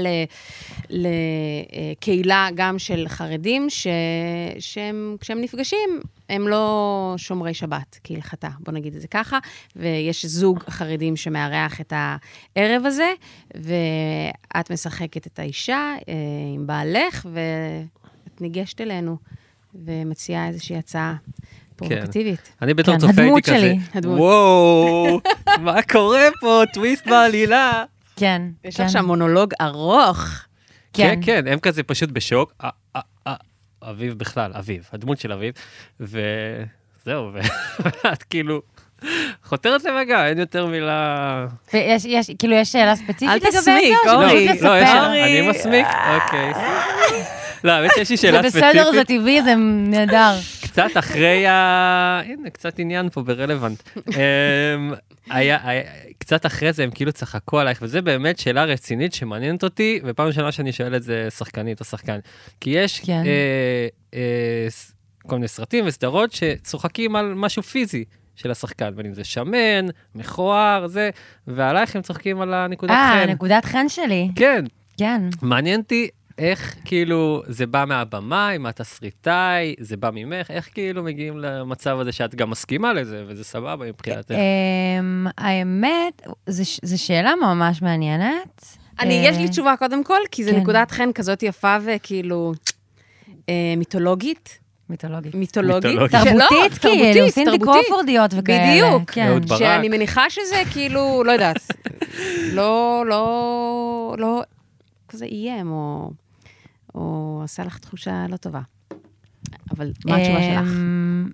לקהילה 0.89 2.47
גם 2.55 2.80
של 2.80 3.05
חרדים, 3.07 3.69
ש, 3.69 3.88
שהם, 4.59 5.15
כשהם 5.19 5.41
נפגשים, 5.41 5.89
הם 6.30 6.47
לא 6.47 7.13
שומרי 7.17 7.53
שבת 7.53 7.99
כהלכתה, 8.03 8.49
בוא 8.59 8.73
נגיד 8.73 8.95
את 8.95 9.01
זה 9.01 9.07
ככה, 9.07 9.39
ויש 9.76 10.26
זוג 10.26 10.63
חרדים 10.69 11.15
שמארח 11.15 11.82
את 11.82 11.93
הערב 11.95 12.86
הזה, 12.86 13.11
ואת 13.55 14.71
משחקת 14.71 15.28
את 15.28 15.39
האישה 15.39 15.93
אה, 16.09 16.13
עם 16.55 16.67
בעלך, 16.67 17.26
ואת 17.34 18.41
ניגשת 18.41 18.82
אלינו 18.82 19.17
ומציעה 19.86 20.47
איזושהי 20.47 20.78
הצעה 20.78 21.15
פרובוקטיבית. 21.76 22.51
אני 22.61 22.73
בתור 22.73 22.93
כן, 22.93 22.99
צופה 22.99 23.21
הייתי 23.21 23.21
הדמות 23.21 23.43
כזה, 23.45 23.59
שלי. 23.59 23.80
הדמות. 23.93 24.19
וואו, 24.19 25.19
מה 25.61 25.82
קורה 25.82 26.28
פה? 26.41 26.63
טוויסט 26.73 27.07
בעלילה. 27.07 27.84
כן. 28.15 28.41
יש 28.63 28.78
כן. 28.78 28.89
שם 28.89 29.05
מונולוג 29.05 29.53
ארוך. 29.61 30.19
כן, 30.93 31.19
כן, 31.21 31.47
הם 31.47 31.59
כזה 31.59 31.84
פשוט 31.84 32.09
בשוק. 32.09 32.53
אביב 33.89 34.13
בכלל, 34.13 34.51
אביב, 34.53 34.89
הדמות 34.93 35.19
של 35.19 35.31
אביב, 35.31 35.53
וזהו, 35.99 37.31
ואת 38.03 38.23
כאילו 38.23 38.61
חותרת 39.43 39.83
למגע, 39.83 40.27
אין 40.27 40.39
יותר 40.39 40.65
מילה... 40.65 41.47
ויש, 41.73 42.05
יש, 42.05 42.31
כאילו, 42.39 42.53
יש 42.55 42.71
שאלה 42.71 42.95
ספציפית 42.95 43.29
אל 43.29 43.36
לגבי 43.36 43.51
זה? 43.51 43.59
תסמיק, 43.59 43.97
או 44.07 44.11
אורי. 44.11 44.47
לא, 44.61 44.79
יש-? 44.79 44.89
אני 44.89 45.49
מסמיק, 45.49 45.88
אוקיי. 46.15 46.51
לא, 47.63 47.71
האמת 47.71 47.91
שיש 47.95 48.09
לי 48.09 48.17
זה 48.17 48.21
שאלה 48.21 48.41
בסדר, 48.41 48.91
זה 48.91 48.99
ספציפית, 48.99 49.21
טבעי, 49.21 49.41
זה 49.43 49.55
נהדר. 49.88 50.36
קצת 50.63 50.89
אחרי 50.99 51.47
ה... 51.47 52.21
הנה, 52.25 52.49
קצת 52.49 52.79
עניין 52.79 53.09
פה 53.09 53.21
ברלוונט. 53.21 53.83
היה, 55.30 55.57
היה- 55.63 55.84
קצת 56.17 56.45
אחרי 56.45 56.73
זה 56.73 56.84
הם 56.84 56.91
כאילו 56.91 57.11
צחקו 57.11 57.59
עלייך, 57.59 57.80
וזה 57.82 58.01
באמת 58.01 58.39
שאלה 58.39 58.63
רצינית 58.63 59.13
שמעניינת 59.13 59.63
אותי, 59.63 59.99
ופעם 60.05 60.28
ראשונה 60.28 60.51
שאני 60.51 60.71
שואל 60.71 60.95
את 60.95 61.03
זה 61.03 61.28
שחקנית 61.38 61.80
או 61.80 61.86
שחקן. 61.86 62.19
כי 62.61 62.69
יש 62.69 62.99
כן. 62.99 63.23
אה, 63.26 63.88
אה, 64.13 64.65
ס- 64.69 64.91
כל 65.28 65.36
מיני 65.36 65.47
סרטים 65.47 65.84
וסדרות 65.88 66.32
שצוחקים 66.32 67.15
על 67.15 67.34
משהו 67.34 67.63
פיזי. 67.63 68.03
של 68.38 68.51
השחקן, 68.51 68.95
בין 68.95 69.05
אם 69.05 69.13
זה 69.13 69.23
שמן, 69.23 69.86
מכוער, 70.15 70.88
זה, 70.88 71.09
ועלייך 71.47 71.95
הם 71.95 72.01
צוחקים 72.01 72.41
על 72.41 72.53
הנקודת 72.53 72.91
אה, 72.91 73.21
חן. 73.26 73.30
נקודת 73.32 73.65
חן 73.65 73.89
שלי. 73.89 74.30
כן, 74.36 74.65
כן. 74.97 75.21
מעניין 75.41 75.80
אותי 75.80 76.07
איך 76.38 76.75
כאילו 76.86 77.43
זה 77.47 77.67
בא 77.67 77.86
מהבמאי, 77.88 78.57
מהתסריטאי, 78.57 79.75
זה 79.79 79.97
בא 79.97 80.09
ממך, 80.13 80.51
איך 80.51 80.69
כאילו 80.73 81.03
מגיעים 81.03 81.38
למצב 81.38 81.99
הזה 81.99 82.11
שאת 82.11 82.36
גם 82.36 82.49
מסכימה 82.49 82.93
לזה, 82.93 83.23
וזה 83.27 83.43
סבבה 83.43 83.86
מבחינתך? 83.86 84.31
אמ, 84.31 85.27
האמת, 85.38 86.21
זו 86.83 87.03
שאלה 87.03 87.33
ממש 87.41 87.81
מעניינת. 87.81 88.65
אני, 88.99 89.25
אה, 89.25 89.29
יש 89.29 89.38
לי 89.38 89.49
תשובה 89.49 89.75
קודם 89.79 90.03
כל, 90.03 90.19
כי 90.31 90.43
זו 90.43 90.51
כן. 90.51 90.57
נקודת 90.57 90.91
חן 90.91 91.11
כזאת 91.11 91.43
יפה 91.43 91.77
וכאילו 91.86 92.53
אה, 93.49 93.73
מיתולוגית. 93.77 94.59
מיתולוגית. 94.89 95.36
מיתולוגית. 95.36 96.11
תרבותית, 96.11 96.77
כאילו, 96.77 96.95
תרבותית, 96.95 97.33
סינדי 97.33 97.57
תרבותית. 97.57 97.86
קרופורדיות 97.86 98.31
וכאלה. 98.38 98.71
בדיוק. 98.71 99.11
כן. 99.11 99.27
אהוד 99.27 99.45
ברק. 99.45 99.59
שאני 99.59 99.89
מניחה 99.89 100.29
שזה 100.29 100.61
כאילו, 100.71 101.23
לא 101.25 101.31
יודעת, 101.31 101.71
לא, 102.57 103.03
לא, 103.07 104.15
לא, 104.17 104.41
כזה 105.09 105.25
איים, 105.25 105.71
או, 105.71 106.09
או 106.96 107.41
עשה 107.43 107.64
לך 107.64 107.78
תחושה 107.80 108.26
לא 108.30 108.38
טובה. 108.38 108.62
אבל 109.72 109.91
מה 110.06 110.16
התשובה 110.16 110.41
שלך? 110.41 110.72
אמ, 110.72 111.30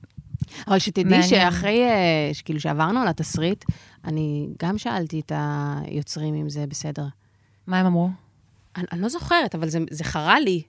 אבל 0.67 0.79
שתדעי. 0.79 1.23
שאחרי, 1.23 1.83
אה, 1.83 2.29
שכאילו 2.33 2.59
שעברנו 2.59 2.99
על 2.99 3.07
התסריט, 3.07 3.65
אני 4.05 4.47
גם 4.59 4.77
שאלתי 4.77 5.19
את 5.19 5.31
היוצרים 5.35 6.33
אם 6.33 6.49
זה 6.49 6.65
בסדר. 6.67 7.05
מה 7.67 7.79
הם 7.79 7.85
אמרו? 7.85 8.09
אני, 8.77 8.85
אני 8.91 9.01
לא 9.01 9.09
זוכרת, 9.09 9.55
אבל 9.55 9.69
זה, 9.69 9.79
זה 9.91 10.03
חרה 10.03 10.39
לי, 10.39 10.61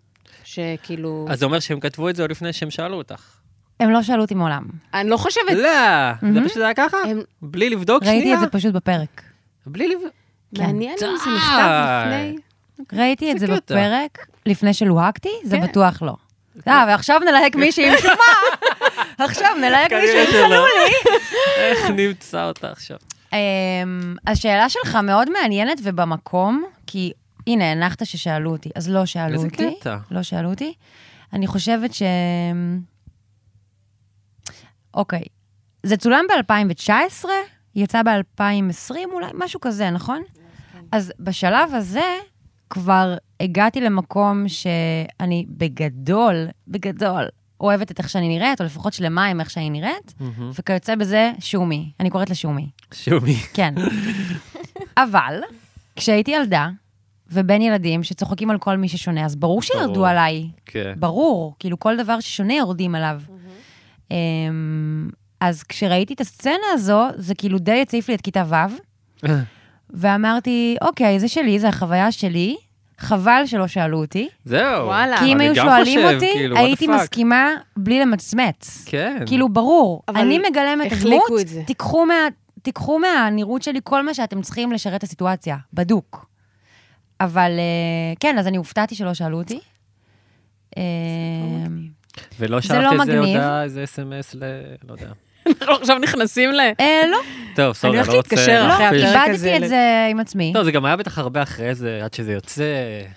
שכאילו... 0.44 1.26
אז 1.30 1.38
זה 1.38 1.44
אומר 1.44 1.60
שהם 1.60 1.80
כתבו 1.80 2.08
את 2.08 2.16
זה 2.16 2.22
עוד 2.22 2.30
לפני 2.30 2.52
שהם 2.52 2.70
שאלו 2.70 2.96
אותך. 2.96 3.36
הם 3.80 3.90
לא 3.90 4.02
שאלו 4.02 4.22
אותי 4.22 4.34
מעולם. 4.34 4.64
אני 4.94 5.08
לא 5.08 5.16
חושבת... 5.16 5.44
לא, 5.50 5.62
זה 6.20 6.26
מהמם. 6.26 6.48
פשוט 6.48 6.62
היה 6.62 6.74
ככה? 6.74 6.96
הם, 7.06 7.20
בלי 7.42 7.70
לבדוק 7.70 8.04
שנייה? 8.04 8.18
ראיתי 8.18 8.34
את 8.34 8.40
זה 8.40 8.46
פשוט 8.46 8.74
בפרק. 8.74 9.22
בלי 9.66 9.88
לבדוק. 9.88 10.12
כן. 10.54 10.62
מעניין 10.62 10.92
אם 10.92 10.98
זה. 10.98 11.30
נכתב 11.36 12.04
לפני... 12.04 12.36
ראיתי 12.92 13.32
את 13.32 13.38
זה. 13.38 13.46
בפרק 13.46 14.18
לפני 14.46 14.74
שלוהקתי, 14.74 15.28
זה 15.44 15.56
כן. 15.56 15.62
בטוח 15.66 16.02
לא. 16.02 16.14
אה, 16.68 16.84
ועכשיו 16.88 17.20
נלהק 17.20 17.56
מישהי 17.56 17.88
עם 17.90 17.98
שומה. 17.98 18.14
עכשיו 19.18 19.50
נלהק 19.60 19.92
מישהי 19.92 20.20
עם. 20.20 20.32
חלולי. 20.32 20.92
איך 21.56 21.90
נמצא 21.90 22.44
אותה 22.44 22.70
עכשיו? 22.70 22.96
אמ, 23.32 23.38
השאלה 24.26 24.68
שלך 24.68 24.94
מאוד 24.94 25.30
מעניינת 25.30 25.78
ובמקום, 25.82 26.64
כי 26.86 27.12
הנה, 27.46 27.72
הנחת 27.72 28.06
ששאלו 28.06 28.50
אותי, 28.50 28.70
אז 28.74 28.90
לא 28.90 29.06
שאלו 29.06 29.34
איזה 29.34 29.46
אותי. 29.46 29.74
קטע. 29.80 29.96
לא 30.10 30.22
שאלו 30.22 30.50
אותי. 30.50 30.74
אני 31.32 31.46
חושבת 31.46 31.94
ש... 31.94 32.02
אוקיי, 34.94 35.22
זה 35.82 35.96
צולם 35.96 36.24
ב-2019, 36.28 37.24
יצא 37.74 38.02
ב-2020 38.02 38.94
אולי, 39.12 39.26
משהו 39.34 39.60
כזה, 39.60 39.90
נכון? 39.90 40.22
אז 40.92 41.12
בשלב 41.20 41.74
הזה 41.74 42.16
כבר 42.72 43.14
הגעתי 43.40 43.80
למקום 43.80 44.48
שאני 44.48 45.46
בגדול, 45.48 46.46
בגדול, 46.68 47.24
אוהבת 47.60 47.90
את 47.90 47.98
איך 47.98 48.08
שאני 48.08 48.28
נראית, 48.28 48.60
או 48.60 48.66
לפחות 48.66 48.92
שלמה 48.92 49.24
עם 49.26 49.40
איך 49.40 49.50
שאני 49.50 49.70
נראית, 49.70 50.14
וכיוצא 50.58 50.94
בזה, 50.94 51.32
שומי. 51.40 51.92
אני 52.00 52.10
קוראת 52.10 52.28
לה 52.28 52.34
שומי. 52.34 52.66
שומי. 52.94 53.34
כן. 53.34 53.74
אבל, 54.96 55.40
כשהייתי 55.96 56.30
ילדה, 56.30 56.68
ובין 57.30 57.62
ילדים 57.62 58.02
שצוחקים 58.02 58.50
על 58.50 58.58
כל 58.58 58.76
מי 58.76 58.88
ששונה, 58.88 59.24
אז 59.24 59.36
ברור 59.36 59.62
שירדו 59.62 59.92
ברור. 59.92 60.06
עליי. 60.06 60.48
כן. 60.66 60.92
ברור, 60.96 61.54
כאילו 61.58 61.78
כל 61.78 61.96
דבר 61.96 62.20
ששונה 62.20 62.54
יורדים 62.54 62.94
עליו. 62.94 63.20
אמ, 64.10 65.10
אז 65.40 65.62
כשראיתי 65.62 66.14
את 66.14 66.20
הסצנה 66.20 66.66
הזו, 66.72 67.08
זה 67.16 67.34
כאילו 67.34 67.58
די 67.58 67.82
הציף 67.82 68.08
לי 68.08 68.14
את 68.14 68.20
כיתה 68.20 68.44
ו', 68.48 69.26
ואמרתי, 69.92 70.76
אוקיי, 70.82 71.20
זה 71.20 71.28
שלי, 71.28 71.58
זה 71.58 71.68
החוויה 71.68 72.12
שלי, 72.12 72.56
חבל 72.98 73.42
שלא 73.46 73.66
שאלו 73.66 74.00
אותי, 74.00 74.28
זהו. 74.44 74.86
וואלה. 74.86 75.18
כי 75.18 75.24
אם 75.32 75.40
היו 75.40 75.54
שואלים 75.54 76.00
חושב, 76.02 76.14
אותי, 76.14 76.32
כאילו, 76.34 76.56
הייתי. 76.56 76.86
מסכימה 76.86 77.50
בלי 77.76 78.00
למצמץ. 78.00 78.84
כן. 78.86 79.22
כאילו, 79.26 79.48
ברור, 79.48 80.02
אני 80.08 80.38
מגלמת 80.38 80.92
את 80.92 80.98
הדמות. 81.00 81.22
תיקחו, 81.66 82.06
מה, 82.06 82.14
תיקחו 82.62 82.98
מהנראות 82.98 83.62
שלי 83.62 83.80
כל 83.84 84.02
מה 84.02 84.14
שאתם 84.14 84.42
צריכים 84.42 84.72
לשרת 84.72 84.94
את 84.94 85.02
הסיטואציה, 85.02 85.56
בדוק. 85.72 86.26
אבל 87.20 87.50
אה, 87.58 88.14
כן, 88.20 88.38
אז 88.38 88.46
אני 88.46 88.56
הופתעתי 88.56 88.94
שלא 88.94 89.14
שאלו 89.14 89.38
אותי. 89.38 89.60
אה, 90.78 90.82
ולא 92.38 92.60
לא 92.70 92.92
איזה 92.92 93.04
מגניב. 93.04 93.18
הודעה, 93.18 93.62
איזה 93.64 93.84
אס.אם.אס 93.84 94.34
ל... 94.34 94.42
לא 94.88 94.92
יודע. 94.92 95.12
אנחנו 95.46 95.74
עכשיו 95.74 95.98
נכנסים 95.98 96.50
ל... 96.52 96.60
אה, 96.80 97.00
לא, 97.10 97.18
טוב, 97.56 97.72
סורי, 97.74 97.96
הולכת 97.96 98.08
אני 98.08 98.14
לא 98.16 98.22
רוצה... 98.22 98.36
להתקשר 98.36 98.66
לא, 98.68 98.74
אחרי 98.74 98.84
להכפיש. 98.84 99.02
הפרק 99.04 99.16
איבדתי 99.16 99.34
הזה 99.34 99.56
את 99.56 99.62
ל- 99.62 99.66
זה 99.66 100.06
עם 100.10 100.20
עצמי. 100.20 100.52
לא, 100.54 100.64
זה 100.64 100.72
גם 100.72 100.84
היה 100.84 100.96
בטח 100.96 101.18
הרבה 101.18 101.42
אחרי 101.42 101.74
זה, 101.74 102.00
עד 102.04 102.14
שזה 102.14 102.32
יוצא. 102.32 102.64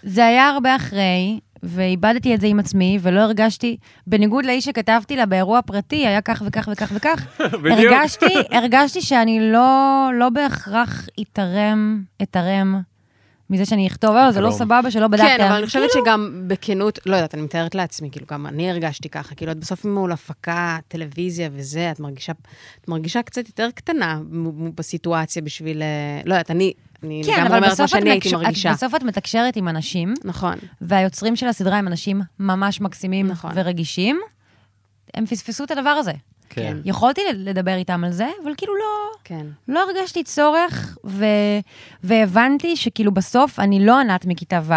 זה 0.04 0.26
היה 0.26 0.50
הרבה 0.50 0.76
אחרי, 0.76 1.40
ואיבדתי 1.64 2.36
את 2.36 2.42
זה 2.42 2.48
עם 2.48 2.60
עצמי, 2.60 3.00
ולא 3.02 3.20
הרגשתי, 3.22 3.78
בניגוד 4.08 4.46
לאיש 4.46 4.66
שכתבתי 4.66 5.16
לה 5.16 5.26
באירוע 5.26 5.62
פרטי, 5.62 6.08
היה 6.08 6.22
כך 6.22 6.44
וכך 6.46 6.70
וכך 6.72 6.92
וכך. 6.96 7.26
הרגשתי, 7.72 8.26
הרגשתי 8.52 9.02
שאני 9.02 9.52
לא, 9.52 9.80
לא 10.20 10.30
בהכרח 10.30 11.08
אתרם, 11.22 12.02
אתרם 12.22 12.82
מזה 13.56 13.66
שאני 13.66 13.88
אכתוב, 13.88 14.16
"אה, 14.16 14.32
זה 14.32 14.42
לא. 14.42 14.52
סבבה 14.52 14.92
שלא 14.92 15.08
בדקת. 15.08 15.24
כן, 15.38 15.44
אבל 15.44 15.56
אני 15.56 15.66
חושבת 15.66 15.92
כאילו, 15.92 16.06
שגם 16.06 16.44
בכנות, 16.48 17.00
לא 17.06 17.16
יודעת, 17.16 17.34
אני 17.34 17.42
מתארת 17.42 17.76
לעצמי, 17.76 18.12
כאילו, 18.12 18.26
גם 18.32 18.48
אני 18.48 18.70
הרגשתי 18.70 19.10
ככה, 19.10 19.36
כאילו, 19.36 19.52
את 19.52 19.58
בסוף 19.58 19.86
מול 19.86 20.12
הפקה, 20.12 20.78
טלוויזיה 20.88 21.50
וזה, 21.54 21.92
את 21.92 22.00
מרגישה, 22.00 22.34
את 22.82 22.88
מרגישה 22.88 23.22
קצת 23.22 23.48
יותר 23.48 23.70
קטנה 23.76 24.20
בסיטואציה 24.76 25.42
בשביל, 25.42 25.82
אה, 25.82 26.22
לא 26.26 26.34
יודעת, 26.34 26.52
אני, 26.52 26.74
אני 27.04 27.22
כן, 27.26 27.32
לגמרי 27.32 27.48
אבל 27.48 27.56
אומרת 27.56 27.70
מה 27.70 27.74
בסוף 27.74 27.86
את, 27.86 27.90
שאני 27.90 28.10
הייתי 28.10 28.28
מקש... 28.28 28.34
מרגישה. 28.34 28.72
את, 28.72 28.76
בסוף 28.76 28.96
את 28.96 29.04
מתקשרת 29.04 29.56
עם 29.56 29.68
אנשים, 29.68 30.14
נכון. 30.24 30.56
והיוצרים 30.82 31.36
של 31.36 31.48
הסדרה 31.48 31.78
הם 31.78 31.88
אנשים 31.88 32.22
ממש 32.40 32.82
מקסימים 32.82 33.28
נכון. 33.28 33.52
ורגישים, 33.56 34.20
הם 35.14 35.26
פספסו 35.26 35.64
את 35.64 35.72
הדבר 35.72 35.90
הזה. 35.90 36.12
כן. 36.50 36.78
יכולתי 36.86 37.22
לדבר 37.34 37.76
איתם 37.76 38.04
על 38.04 38.12
זה, 38.12 38.28
אבל 38.44 38.52
כאילו 38.58 38.76
לא, 38.76 39.12
כן. 39.24 39.46
לא 39.68 39.80
הרגשתי 39.84 40.24
צורך, 40.24 40.98
ו... 41.06 41.26
והבנתי 42.04 42.76
שכאילו 42.76 43.12
בסוף 43.14 43.60
אני 43.60 43.86
לא 43.86 44.00
ענת 44.00 44.26
מכיתה 44.26 44.62
ו' 44.64 44.74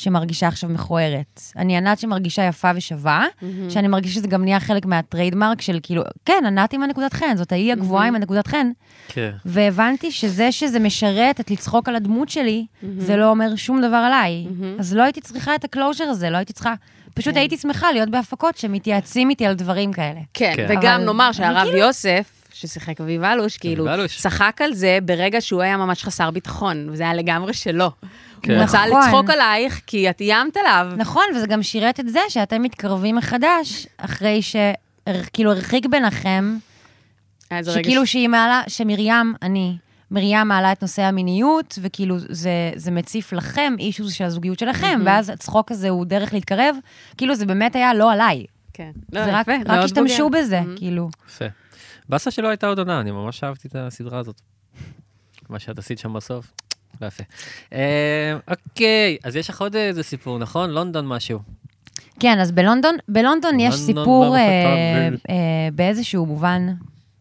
שמרגישה 0.00 0.48
עכשיו 0.48 0.70
מכוערת. 0.70 1.40
אני 1.56 1.76
ענת 1.76 1.98
שמרגישה 1.98 2.42
יפה 2.42 2.70
ושווה, 2.76 3.24
שאני 3.68 3.88
מרגישה 3.88 4.14
שזה 4.14 4.26
גם 4.28 4.44
נהיה 4.44 4.60
חלק 4.60 4.86
מה 4.86 4.99
trademark 4.99 5.60
של 5.60 5.78
כאילו, 5.82 6.02
כן, 6.24 6.42
ענת 6.46 6.72
עם 6.72 6.82
הנקודת 6.82 7.12
חן, 7.12 7.36
זאת 7.36 7.52
האי 7.52 7.72
הגבוהה 7.72 8.06
עם 8.08 8.14
הנקודת 8.14 8.46
חן. 8.46 8.70
כן. 9.08 9.30
והבנתי 9.44 10.10
שזה 10.12 10.52
שזה 10.52 10.78
משרת 10.78 11.40
את 11.40 11.50
לצחוק 11.50 11.88
על 11.88 11.96
הדמות 11.96 12.28
שלי, 12.28 12.66
זה 12.98 13.16
לא 13.16 13.30
אומר 13.30 13.56
שום 13.56 13.80
דבר 13.80 13.96
עליי. 13.96 14.46
אז 14.78 14.94
לא 14.94 15.02
הייתי 15.02 15.20
צריכה 15.20 15.54
את 15.54 15.64
ה 15.64 15.69
closure 15.69 16.04
הזה, 16.04 16.30
לא 16.30 16.36
הייתי 16.36 16.52
צריכה... 16.52 16.74
פשוט 17.14 17.36
הייתי 17.36 17.56
שמחה 17.56 17.92
להיות 17.92 18.08
בהפקות 18.10 18.56
שמתייעצים 18.56 19.30
איתי 19.30 19.46
על 19.46 19.54
דברים 19.54 19.92
כאלה. 19.92 20.20
כן, 20.34 20.52
כן. 20.56 20.66
וגם 20.68 20.94
אבל- 20.94 21.04
נאמר 21.04 21.32
שהרב 21.32 21.62
כאילו- 21.64 21.78
יוסף, 21.78 22.30
ששיחק 22.52 23.00
אביב 23.00 23.22
אלוש, 23.24 23.56
כאילו. 23.58 23.86
צחק 24.16 24.60
על 24.64 24.74
זה 24.74 24.98
ברגע 25.04 25.40
שהוא 25.40 25.62
היה 25.62 25.76
ממש 25.76 26.04
חסר 26.04 26.30
ביטחון, 26.30 26.88
וזה 26.92 27.02
היה 27.02 27.14
לגמרי 27.14 27.54
שלו. 27.54 27.90
כן. 28.42 28.54
הוא 28.54 28.62
רצה 28.62 28.78
נכון. 28.86 29.00
לצחוק 29.02 29.30
עלייך, 29.30 29.80
כי 29.86 30.10
את 30.10 30.20
איימת 30.20 30.56
עליו. 30.56 30.92
נכון, 30.96 31.24
וזה 31.36 31.46
גם 31.46 31.62
שירת 31.62 32.00
את 32.00 32.08
זה 32.08 32.20
שאתם 32.28 32.62
מתקרבים 32.62 33.16
מחדש, 33.16 33.86
אחרי 33.98 34.40
שכאילו 34.42 35.50
הרחיק 35.52 35.86
ביניכם, 35.86 36.56
שכאילו 37.64 38.06
ש- 38.06 38.12
שהיא 38.12 38.28
מעלה, 38.28 38.62
שמרים, 38.68 39.34
אני, 39.42 39.76
מרים 40.10 40.48
מעלה 40.48 40.72
את 40.72 40.82
נושא 40.82 41.02
המיניות, 41.02 41.78
וכאילו 41.82 42.16
זה, 42.18 42.50
זה 42.76 42.90
מציף 42.90 43.32
לכם 43.32 43.74
אישוז 43.78 44.12
של 44.12 44.24
הזוגיות 44.24 44.58
שלכם, 44.58 45.00
ואז 45.04 45.28
הצחוק 45.30 45.70
הזה 45.72 45.88
הוא 45.88 46.06
דרך 46.06 46.32
להתקרב, 46.34 46.76
כאילו 47.16 47.34
זה 47.34 47.46
באמת 47.46 47.76
היה 47.76 47.94
לא 47.94 48.12
עליי. 48.12 48.44
כן. 48.72 48.90
זה 49.12 49.24
רק, 49.24 49.48
יפה, 49.48 49.52
רק 49.60 49.66
מאוד 49.66 49.84
השתמשו. 49.84 50.30
בזה, 50.30 50.60
Mhm. 50.60 50.78
כאילו. 50.78 51.08
יפה. 51.28 51.44
באסה 52.08 52.30
שלא 52.30 52.48
הייתה 52.48 52.66
עוד 52.66 52.78
עונה, 52.78 53.00
אני 53.00 53.10
ממש 53.10 53.44
אהבתי 53.44 53.68
את 53.68 53.76
הסדרה 53.78 54.18
הזאת. 54.18 54.40
מה 55.48 55.58
שאת 55.58 55.78
עשית 55.78 55.98
שם 55.98 56.12
בסוף. 56.12 56.52
לא 57.00 57.06
יפה. 57.06 57.22
אה, 57.72 58.36
אוקיי, 58.48 59.16
אז 59.24 59.36
יש 59.36 59.50
לך 59.50 59.60
עוד 59.60 59.76
איזה 59.76 60.02
סיפור, 60.02 60.38
נכון? 60.38 60.70
לונדון 60.70 61.06
משהו. 61.06 61.38
כן, 62.20 62.38
אז 62.40 62.52
בלונדון, 62.52 62.96
בלונדון 63.08 63.60
יש 63.60 63.74
סיפור 63.74 64.36
אה, 64.36 64.42
אה, 65.30 65.34
באיזשהו 65.74 66.26
מובן, 66.26 66.66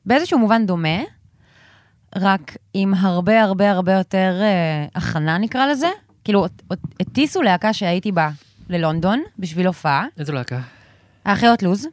באיזשהו 0.05 0.39
מובן 0.39 0.65
דומה, 0.65 0.99
רק 2.15 2.55
עם 2.73 2.93
הרבה 2.93 3.43
הרבה 3.43 3.71
הרבה 3.71 3.93
יותר 3.93 4.33
הכנה 4.95 5.37
נקרא 5.37 5.65
לזה. 5.67 5.89
כאילו, 6.23 6.45
הט- 6.45 6.61
הט- 6.71 6.79
הטיסו 6.99 7.41
להקה 7.41 7.73
שהייתי 7.73 8.11
בה 8.11 8.29
ללונדון 8.69 9.23
בשביל 9.39 9.67
הופעה, 9.67 10.05
איזה 10.19 10.33
להקה? 10.33 10.59
האחיות 11.25 11.63
לוז. 11.63 11.87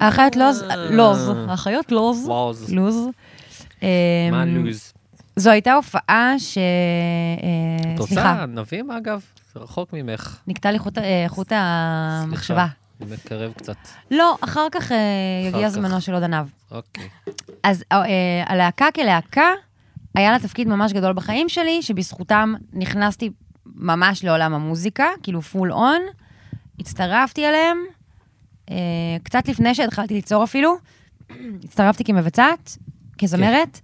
האחיות 0.00 0.36
לוז, 0.36 0.64
לוז, 0.90 1.30
האחיות 1.48 1.92
לוז. 1.92 2.28
לוז. 2.72 2.96
מה 4.32 4.42
אמ, 4.42 4.64
לוז? 4.66 4.91
זו 5.36 5.50
הייתה 5.50 5.74
הופעה 5.74 6.34
ש... 6.38 6.58
אה, 6.58 7.94
את 7.94 8.02
סליחה, 8.02 8.30
רוצה 8.30 8.42
ענבים 8.42 8.90
אגב? 8.90 9.24
זה 9.54 9.60
רחוק 9.60 9.92
ממך. 9.92 10.38
נקטע 10.46 10.70
לי 10.70 10.78
חוט 11.28 11.52
אה, 11.52 11.62
המחשבה. 12.22 12.66
אני 13.00 13.12
מתקרב 13.12 13.52
קצת. 13.52 13.76
לא, 14.10 14.36
אחר 14.40 14.66
כך 14.72 14.92
אה, 14.92 14.96
יגיע 15.48 15.68
כך. 15.68 15.68
זמנו 15.68 16.00
של 16.00 16.14
עוד 16.14 16.22
ענב. 16.22 16.46
אוקיי. 16.70 17.08
אז 17.62 17.84
הלהקה 18.46 18.86
כלהקה, 18.94 19.50
היה 20.14 20.32
לה 20.32 20.38
תפקיד 20.38 20.68
ממש 20.68 20.92
גדול 20.92 21.12
בחיים 21.12 21.48
שלי, 21.48 21.82
שבזכותם 21.82 22.54
נכנסתי 22.72 23.30
ממש 23.66 24.24
לעולם 24.24 24.54
המוזיקה, 24.54 25.06
כאילו 25.22 25.42
פול 25.42 25.72
און. 25.72 26.02
הצטרפתי 26.78 27.46
אליהם, 27.46 27.78
קצת 29.22 29.48
לפני 29.48 29.74
שהתחלתי 29.74 30.14
ליצור 30.14 30.44
אפילו, 30.44 30.76
הצטרפתי 31.64 32.04
כמבצעת, 32.04 32.78
כזמרת, 33.18 33.80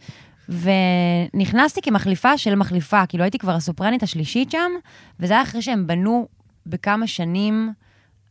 ונכנסתי 0.49 1.83
כמחליפה 1.83 2.39
של 2.39 2.55
מחליפה, 2.55 3.07
כאילו 3.07 3.25
הייתי 3.25 3.39
כבר 3.39 3.53
הסופרנית 3.53 4.03
השלישית 4.03 4.51
שם, 4.51 4.71
וזה 5.21 5.35
היה 5.35 5.43
אחרי 5.43 5.63
שהם 5.63 5.87
בנו 5.87 6.29
בכמה 6.67 7.07
שנים 7.07 7.73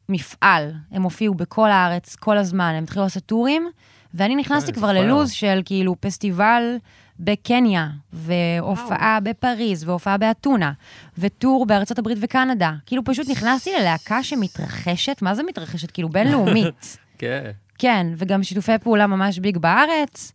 מפעל. 0.10 0.74
הם 0.92 1.04
הופיעו 1.04 1.34
בכל 1.34 1.70
הארץ, 1.72 2.16
כל 2.16 2.38
הזמן, 2.38 2.74
הם 2.78 2.84
התחילו 2.84 3.04
לעשות 3.04 3.24
טורים, 3.24 3.68
ואני 4.14 4.36
נכנסתי 4.36 4.74
כבר. 4.74 4.94
ללוז 4.94 5.32
של 5.32 5.62
כאילו 5.66 5.96
פסטיבל 6.00 6.78
בקניה, 7.20 7.90
והופעה 8.14 9.20
בפריז, 9.24 9.84
והופעה 9.84 10.18
באתונה, 10.18 10.72
וטור 11.18 11.66
בארצות 11.66 12.00
הברית 12.00 12.18
וקנדה. 12.22 12.72
כאילו 12.86 13.04
פשוט 13.04 13.30
נכנסתי 13.30 13.70
ללהקה 13.80 14.24
שמתרחשת, 14.24 15.22
מה 15.22 15.36
זה 15.36 15.44
מתרחשת? 15.44 15.92
כאילו 15.92 16.10
בינלאומית. 16.10 16.98
כן. 17.18 17.52
כן, 17.78 18.08
וגם 18.18 18.44
שיתופי 18.44 18.78
פעולה 18.82 19.08
ממש 19.08 19.40
ביג 19.40 19.58
בארץ, 19.58 20.34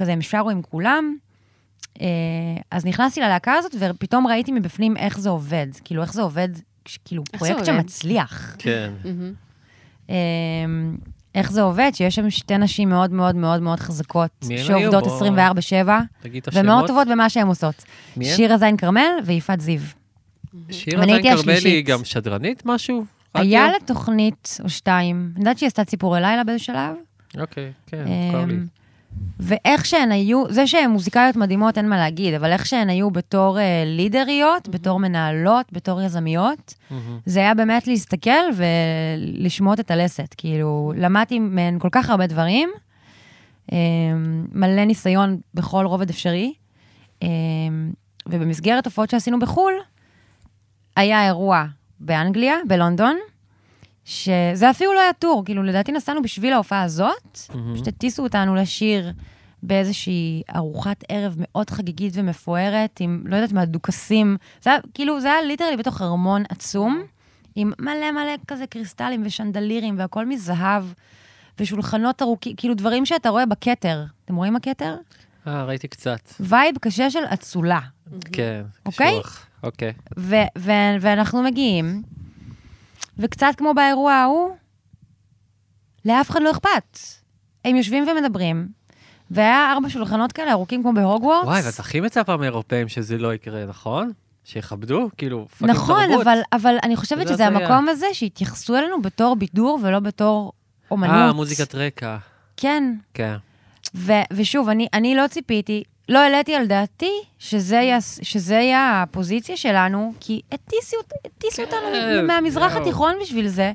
כזה 0.00 0.12
הם 0.12 0.22
שרו 0.22 0.50
עם 0.50 0.62
כולם. 0.62 1.16
אה, 2.00 2.06
אז 2.70 2.84
נכנסתי 2.86 3.20
ללהקה 3.20 3.52
הזאת, 3.54 3.74
ופתאום 3.80 4.26
ראיתי 4.26 4.52
מבפנים 4.52 4.96
איך 4.96 5.18
זה 5.20 5.30
עובד. 5.30 5.66
כאילו, 5.84 6.02
איך 6.02 6.12
זה 6.12 6.22
עובד, 6.22 6.48
כאילו, 7.04 7.22
איך 7.32 7.42
זה 7.42 7.48
פרויקט 7.52 7.68
עובד? 7.68 7.80
שמצליח. 7.82 8.56
כן. 8.58 8.92
אה, 10.10 10.14
איך 11.34 11.52
זה 11.52 11.62
עובד, 11.62 11.90
שיש 11.94 12.14
שם 12.14 12.30
שתי 12.30 12.58
נשים 12.58 12.88
מאוד 12.88 13.12
מאוד 13.12 13.36
מאוד 13.36 13.62
מאוד 13.62 13.80
חזקות, 13.80 14.30
שעובדות 14.66 15.04
היו? 15.06 15.18
בוא- 15.18 15.26
24/7, 15.26 16.00
תגיד 16.22 16.42
את 16.42 16.48
השמות. 16.48 16.64
ומאוד 16.64 16.86
טובות 16.86 17.08
במה 17.08 17.30
שהן 17.30 17.46
עושות. 17.46 17.84
שירה 18.22 18.58
זין 18.58 18.76
כרמל 18.76 19.10
ויפעת 19.24 19.60
זיו. 19.60 19.80
שירה 20.70 21.04
זין 21.04 21.14
כרמלי 21.22 21.30
השלישית. 21.30 21.86
גם 21.86 22.04
שדרנית 22.04 22.62
משהו? 22.66 23.04
היה? 23.34 23.66
לה 23.70 23.76
תוכנית 23.86 24.58
או 24.64 24.68
שתיים, 24.70 25.30
אני 25.34 25.40
יודעת 25.40 25.58
שהיא 25.58 25.66
עשתה 25.66 25.84
ציפורי 25.84 26.20
לילה 26.20 26.44
באיזה 26.44 26.64
שלב. 26.64 26.94
אוקיי, 27.38 27.72
כן, 27.86 28.04
מוכר 28.06 28.44
לי. 28.44 28.54
ואיך 29.40 29.86
שהן 29.86 30.12
היו, 30.12 30.44
זה 30.50 30.66
שהן 30.66 30.90
מוזיקאיות 30.90 31.36
מדהימות, 31.36 31.78
אין 31.78 31.88
מה 31.88 31.96
להגיד, 31.96 32.34
אבל 32.34 32.52
איך 32.52 32.66
שהן 32.66 32.88
היו 32.88 33.10
בתור 33.10 33.58
אה, 33.58 33.82
לידריות, 33.86 34.68
בתור 34.68 35.00
מנהלות, 35.00 35.72
בתור 35.72 36.02
יזמיות, 36.02 36.74
מהמם. 36.90 37.18
זה 37.26 37.40
היה 37.40 37.54
באמת 37.54 37.86
להסתכל 37.86 38.30
ולשמוט 38.56 39.80
את 39.80 39.90
הלסת. 39.90 40.34
כאילו, 40.36 40.92
למדתי 40.96 41.38
מהן 41.38 41.78
כל 41.78 41.88
כך 41.92 42.10
הרבה 42.10 42.26
דברים, 42.26 42.70
אמ, 43.72 44.46
מלא 44.52 44.84
ניסיון 44.84 45.40
בכל 45.54 45.84
רובד 45.86 46.10
אפשרי, 46.10 46.52
אמ, 47.22 47.28
ובמסגרת 48.28 48.86
הופעות 48.86 49.10
שעשינו 49.10 49.38
בחו"ל, 49.38 49.74
היה 50.96 51.26
אירוע 51.26 51.64
באנגליה, 52.00 52.56
בלונדון, 52.68 53.16
שזה 54.10 54.70
אפילו 54.70 54.94
לא 54.94 55.00
היה 55.00 55.12
טור, 55.12 55.42
כאילו, 55.44 55.62
לדעתי 55.62 55.92
נסענו 55.92 56.22
בשביל 56.22 56.52
ההופעה 56.52 56.82
הזאת, 56.82 57.38
מהמם. 57.54 57.74
פשוט 57.74 57.88
הטיסו 57.88 58.22
אותנו 58.22 58.54
לשיר 58.54 59.12
באיזושהי 59.62 60.42
ארוחת 60.56 61.04
ערב 61.08 61.34
מאוד 61.38 61.70
חגיגית 61.70 62.12
ומפוארת, 62.16 63.00
עם, 63.00 63.22
לא 63.26 63.36
יודעת 63.36 63.52
מה, 63.52 63.64
דוכסים. 63.64 64.36
זה 64.62 64.70
היה, 64.70 64.78
כאילו, 64.94 65.20
זה 65.20 65.32
היה 65.32 65.42
literally 65.42 65.76
בתוך 65.76 66.02
ארמון 66.02 66.42
עצום, 66.48 67.02
עם 67.54 67.72
מלא 67.78 68.12
מלא 68.12 68.32
כזה 68.46 68.66
קריסטלים 68.66 69.22
ושנדלירים 69.26 69.98
והכל 69.98 70.26
מזהב, 70.26 70.84
ושולחנות 71.60 72.22
ארוכים, 72.22 72.56
כאילו 72.56 72.74
דברים 72.74 73.06
שאתה 73.06 73.28
רואה 73.28 73.46
בכתר. 73.46 74.04
אתם 74.24 74.36
רואים 74.36 74.56
הכתר? 74.56 74.96
אה, 75.46 75.64
ראיתי 75.64 75.88
קצת. 75.88 76.20
vibe 76.40 76.78
קשה 76.80 77.10
של 77.10 77.24
אצולה. 77.34 77.80
כן, 78.32 78.62
אוקיי? 78.86 79.18
קשוח. 79.20 79.46
אוקיי. 79.62 79.92
ו- 80.18 80.96
ואנחנו 81.00 81.42
מגיעים, 81.42 82.02
וקצת 83.20 83.54
כמו 83.56 83.74
באירוע 83.74 84.12
ההוא, 84.12 84.50
לאף 86.04 86.30
אחד 86.30 86.42
לא 86.42 86.50
אכפת. 86.50 86.98
הם 87.64 87.76
יושבים 87.76 88.08
ומדברים, 88.08 88.68
והיה 89.30 89.72
ארבע 89.72 89.88
שולחנות 89.88 90.32
כאלה 90.32 90.52
ארוכים 90.52 90.82
כמו 90.82 90.92
בהוגוורטס. 90.92 91.46
וואי, 91.46 91.60
ואת 91.66 91.78
הכי 91.78 92.00
מצפה 92.00 92.36
מאירופאים 92.36 92.88
שזה 92.88 93.18
לא 93.18 93.34
יקרה, 93.34 93.66
נכון? 93.66 94.12
שיכבדו, 94.44 95.08
כאילו, 95.16 95.46
fucking 95.48 95.70
נכון, 95.70 96.06
תרבות. 96.06 96.22
אבל, 96.26 96.38
אבל 96.52 96.76
אני 96.82 96.96
חושבת 96.96 97.26
זה 97.26 97.34
שזה. 97.34 97.46
המקום 97.46 97.88
הזה 97.88 98.06
שהתייחסו 98.12 98.76
אלינו 98.76 99.02
בתור 99.02 99.36
בידור 99.36 99.78
ולא 99.82 99.98
בתור 100.00 100.52
אומנות. 100.90 101.14
אה, 101.14 101.32
מוזיקת 101.32 101.74
רקע. 101.74 102.16
כן. 102.56 102.94
כן. 103.14 103.36
ו- 103.94 104.12
ושוב, 104.32 104.68
אני, 104.68 104.86
אני 104.94 105.14
לא 105.14 105.26
ציפיתי, 105.26 105.82
לא 106.10 106.18
העליתי 106.18 106.54
על 106.54 106.66
דעתי 106.66 107.12
שזה 107.38 107.76
יהיה, 107.76 107.98
שזה 108.22 108.54
יהיה 108.54 109.02
הפוזיציה 109.02 109.56
שלנו, 109.56 110.12
כי 110.20 110.40
הטיסו, 110.52 110.96
הטיסו 111.24 111.62
אותנו 111.62 111.78
כן, 111.92 112.26
מהמזרח. 112.26 112.76
התיכון 112.76 113.14
בשביל 113.22 113.48
זה. 113.48 113.72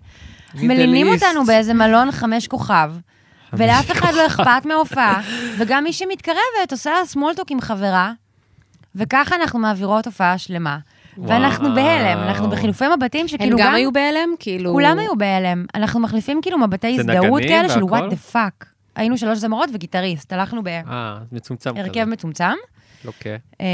מלינים. 0.53 1.07
אותנו 1.07 1.45
באיזה 1.45 1.73
מלון 1.73 2.11
חמש 2.11 2.47
כוכב, 2.47 2.91
ולאף 3.53 3.91
אחד 3.91 4.13
לא 4.13 4.27
אכפת 4.27 4.65
מההופעה, 4.65 5.21
וגם 5.57 5.83
מי 5.83 5.93
שמתקרבת 5.93 6.71
עושה 6.71 6.91
small 7.05 7.31
talk 7.31 7.51
עם 7.51 7.61
חברה, 7.61 8.13
וככה 8.95 9.35
אנחנו 9.35 9.59
מעבירות 9.59 10.05
הופעה 10.05 10.37
שלמה. 10.37 10.77
ואנחנו. 11.17 11.75
בהלם, 11.75 12.19
אנחנו 12.19 12.49
בחילופי 12.49 12.85
מבטים 12.97 13.21
הם 13.21 13.27
שכאילו 13.27 13.57
גם 13.57 13.73
היו 13.73 13.91
בהלם? 13.91 14.29
כאילו... 14.39 14.71
כולם 14.71 14.99
היו 14.99 15.15
בהלם. 15.17 15.65
אנחנו 15.75 15.99
מחליפים 15.99 16.41
כאילו 16.41 16.57
מבטי 16.57 16.99
הזדהות 16.99 17.41
כאלה 17.41 17.69
של? 17.69 17.83
what 17.83 18.03
the 18.09 18.15
fuck. 18.15 18.65
היינו 18.95 19.17
שלוש 19.17 19.37
זמרות 19.37 19.69
וגיטריסט, 19.73 20.33
הלכנו 20.33 20.61
אה, 20.67 21.17
מצומצם 21.31 21.69
כזה. 21.71 21.81
בהרכב 21.83 22.03
מצומצם. 22.03 22.51
אוקיי. 23.05 23.37
אמ, 23.59 23.65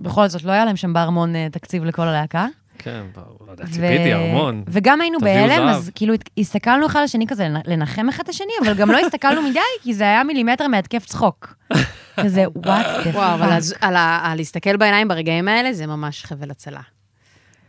בכל 0.00 0.28
זאת, 0.28 0.44
לא 0.44 0.52
היה 0.52 0.64
להם 0.64 0.76
שם 0.76 0.92
בארמון 0.92 1.36
אה, 1.36 1.46
תקציב 1.52 1.84
לכל 1.84 2.08
הלהקה. 2.08 2.46
כן, 2.78 3.02
ברור, 3.14 3.38
לא 3.46 3.52
יודע, 3.52 3.64
ציפיתי, 3.66 4.14
ארמון. 4.14 4.62
וגם 4.68 5.00
היינו 5.00 5.18
בהלם. 5.20 5.68
אז 5.68 5.90
כאילו 5.94 6.14
הסתכלנו 6.38 6.86
אחד 6.86 6.98
על 6.98 7.04
השני 7.04 7.26
כזה 7.26 7.48
לנ- 7.48 7.62
לנחם 7.70 8.08
אחד 8.08 8.22
את 8.22 8.28
השני, 8.28 8.52
אבל 8.64 8.74
גם 8.74 8.90
לא 8.90 8.98
הסתכלנו 8.98 9.42
מדי, 9.42 9.58
כי 9.82 9.94
זה 9.94 10.04
היה 10.04 10.24
מילימטר 10.24 10.68
מהתקף 10.68 11.04
צחוק. 11.06 11.54
כזה, 12.22 12.44
what 12.56 12.86
the 13.04 13.10
וואו, 13.10 13.34
אבל 13.34 13.60
fuck. 13.60 13.82
ה- 13.82 14.20
על 14.30 14.36
להסתכל 14.36 14.76
בעיניים 14.76 15.08
ברגעים 15.08 15.48
האלה, 15.48 15.72
זה 15.72 15.86
ממש 15.86 16.24
חבל 16.24 16.50
הצלה. 16.50 16.80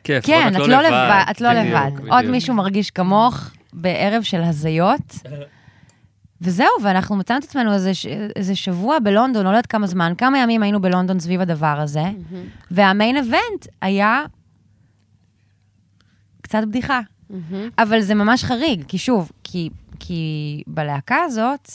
כיף, 0.03 0.25
כן, 0.25 0.47
את 0.55 0.67
לא 0.67 0.81
לבד, 0.81 1.23
את 1.31 1.41
לא 1.41 1.53
לבד. 1.53 1.91
עוד 2.09 2.25
מישהו 2.25 2.53
מרגיש 2.55 2.91
כמוך 2.91 3.49
בערב 3.73 4.23
של 4.23 4.41
הזיות. 4.41 5.01
וזהו, 6.41 6.67
ואנחנו 6.83 7.15
מצאנו 7.15 7.39
את 7.39 7.43
עצמנו 7.43 7.73
איזה, 7.73 7.93
ש- 7.93 8.05
איזה 8.35 8.55
שבוע 8.55 8.99
בלונדון, 8.99 9.43
לא 9.43 9.49
יודעת 9.49 9.65
כמה 9.65 9.87
זמן, 9.87 10.13
כמה 10.17 10.39
ימים 10.39 10.63
היינו 10.63 10.81
בלונדון 10.81 11.19
סביב 11.19 11.41
הדבר 11.41 11.79
הזה, 11.79 12.03
והמיין 12.71 13.17
אבנט 13.17 13.67
היה 13.81 14.23
קצת 16.41 16.63
בדיחה. 16.67 16.99
אבל 17.77 18.01
זה 18.01 18.15
ממש 18.15 18.43
חריג, 18.43 18.83
כי 18.87 18.97
שוב, 18.97 19.31
כי, 19.43 19.69
כי 19.99 20.23
בלהקה 20.67 21.17
הזאת 21.25 21.69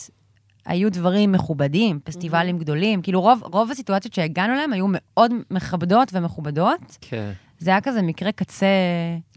היו 0.67 0.93
דברים 0.93 1.33
מכובדים, 1.33 2.01
פסטיבלים 2.05 2.59
גדולים, 2.59 3.03
כאילו 3.03 3.21
רוב, 3.21 3.43
רוב 3.53 3.71
הסיטואציות 3.71 4.15
שהגענו 4.15 4.53
אליהן 4.53 4.73
היו 4.73 4.87
מאוד 4.89 5.33
מכבדות 5.51 6.09
ומכובדות. 6.12 6.97
כן. 7.01 7.33
זה 7.59 7.71
היה 7.71 7.81
כזה 7.81 8.03
מקרה 8.03 8.33
קצה 8.33 8.67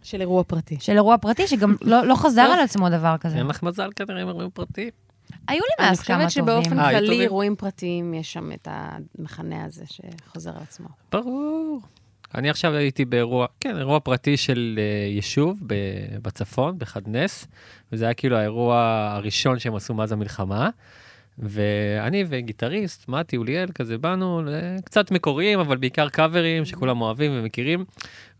של 0.03 0.21
אירוע 0.21 0.43
פרטי. 0.43 0.77
של 0.79 0.93
אירוע 0.93 1.17
פרטי, 1.17 1.47
שגם 1.47 1.75
לא, 1.81 2.05
לא 2.05 2.15
חזר 2.15 2.41
על 2.41 2.59
עצמו 2.59 2.89
דבר 2.89 3.15
כזה. 3.19 3.37
אין 3.37 3.47
לך 3.47 3.63
מזל 3.63 3.89
כנראה 3.95 4.21
עם 4.21 4.27
אירועים 4.27 4.49
פרטיים. 4.53 4.89
היו 5.47 5.59
לי 5.63 5.69
אני 5.79 5.87
מאז 5.89 6.01
כמה 6.01 6.25
חושבת 6.25 6.45
טובים. 6.45 6.63
שבאופן 6.63 6.79
אה, 6.79 6.87
היו 6.87 6.99
כללי? 6.99 7.21
אירועים 7.21 7.55
פרטיים, 7.55 8.13
יש 8.13 8.33
שם 8.33 8.51
את 8.51 8.67
המכנה 8.71 9.65
הזה 9.65 9.83
שחוזר 9.85 10.49
על 10.55 10.61
עצמו. 10.61 10.87
ברור. 11.11 11.81
אני 12.35 12.49
עכשיו 12.49 12.73
הייתי 12.73 13.05
באירוע, 13.05 13.45
כן, 13.59 13.77
אירוע 13.77 13.99
פרטי 13.99 14.37
של 14.37 14.79
אה, 14.79 15.07
יישוב 15.15 15.59
ב- 15.67 15.73
בצפון, 16.21 16.79
בחדנס, 16.79 17.47
וזה 17.91 18.05
היה 18.05 18.13
כאילו 18.13 18.37
האירוע 18.37 18.77
הראשון 19.15 19.59
שהם 19.59 19.75
עשו 19.75 19.93
מאז 19.93 20.11
המלחמה. 20.11 20.69
ואני 21.39 22.23
וגיטריסט, 22.29 23.07
מתי, 23.07 23.37
אוליאל, 23.37 23.69
כזה 23.75 23.97
באנו, 23.97 24.41
ל- 24.45 24.49
קצת 24.85 25.11
מקוריים, 25.11 25.59
אבל 25.59 25.77
בעיקר 25.77 26.09
קאברים 26.09 26.65
שכולם 26.65 27.01
אוהבים 27.01 27.31
ומכירים. 27.35 27.85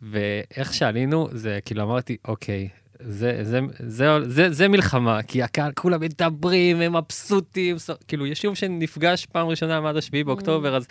ואיך 0.01 0.73
שעלינו, 0.73 1.27
זה 1.31 1.59
כאילו 1.65 1.83
אמרתי, 1.83 2.17
אוקיי, 2.27 2.69
זה, 2.99 3.39
זה, 3.43 3.59
זה, 3.79 4.07
זה, 4.25 4.51
זה 4.51 4.67
מלחמה, 4.67 5.23
כי 5.23 5.43
הקהל 5.43 5.71
כולם 5.75 6.01
מדברים, 6.01 6.81
הם 6.81 6.95
מבסוטים, 6.95 7.77
ס- 7.77 7.89
כאילו 8.07 8.25
יישוב 8.25 8.55
שנפגש 8.55 9.25
פעם 9.25 9.47
ראשונה 9.47 9.81
מאז 9.81 9.97
השביעי 9.97 10.23
באוקטובר, 10.23 10.75
אז 10.75 10.87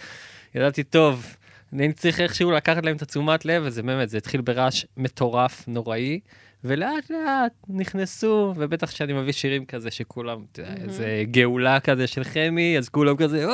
ידעתי, 0.55 0.83
טוב, 0.85 1.37
אני 1.73 1.93
צריך 1.93 2.21
איכשהו 2.21 2.51
לקחת 2.51 2.85
להם 2.85 2.97
את 2.97 3.03
התשומת 3.03 3.45
לב, 3.45 3.63
וזה 3.67 3.83
באמת, 3.83 4.09
זה 4.09 4.17
התחיל 4.19 4.41
ברעש 4.41 4.85
מטורף, 4.97 5.65
נוראי, 5.69 6.21
ולאט 6.65 7.11
לאט 7.11 7.53
נכנסו, 7.69 8.53
ובטח 8.57 8.91
כשאני 8.91 9.13
מביא 9.13 9.33
שירים 9.33 9.65
כזה 9.65 9.91
שכולם, 9.91 10.45
יודע, 10.59 10.75
איזה 10.83 11.23
גאולה 11.31 11.81
כזה 11.81 12.07
של 12.07 12.25
חמי, 12.25 12.79
אז 12.79 12.89
כולם 12.89 13.17
כזה, 13.17 13.45
או, 13.47 13.53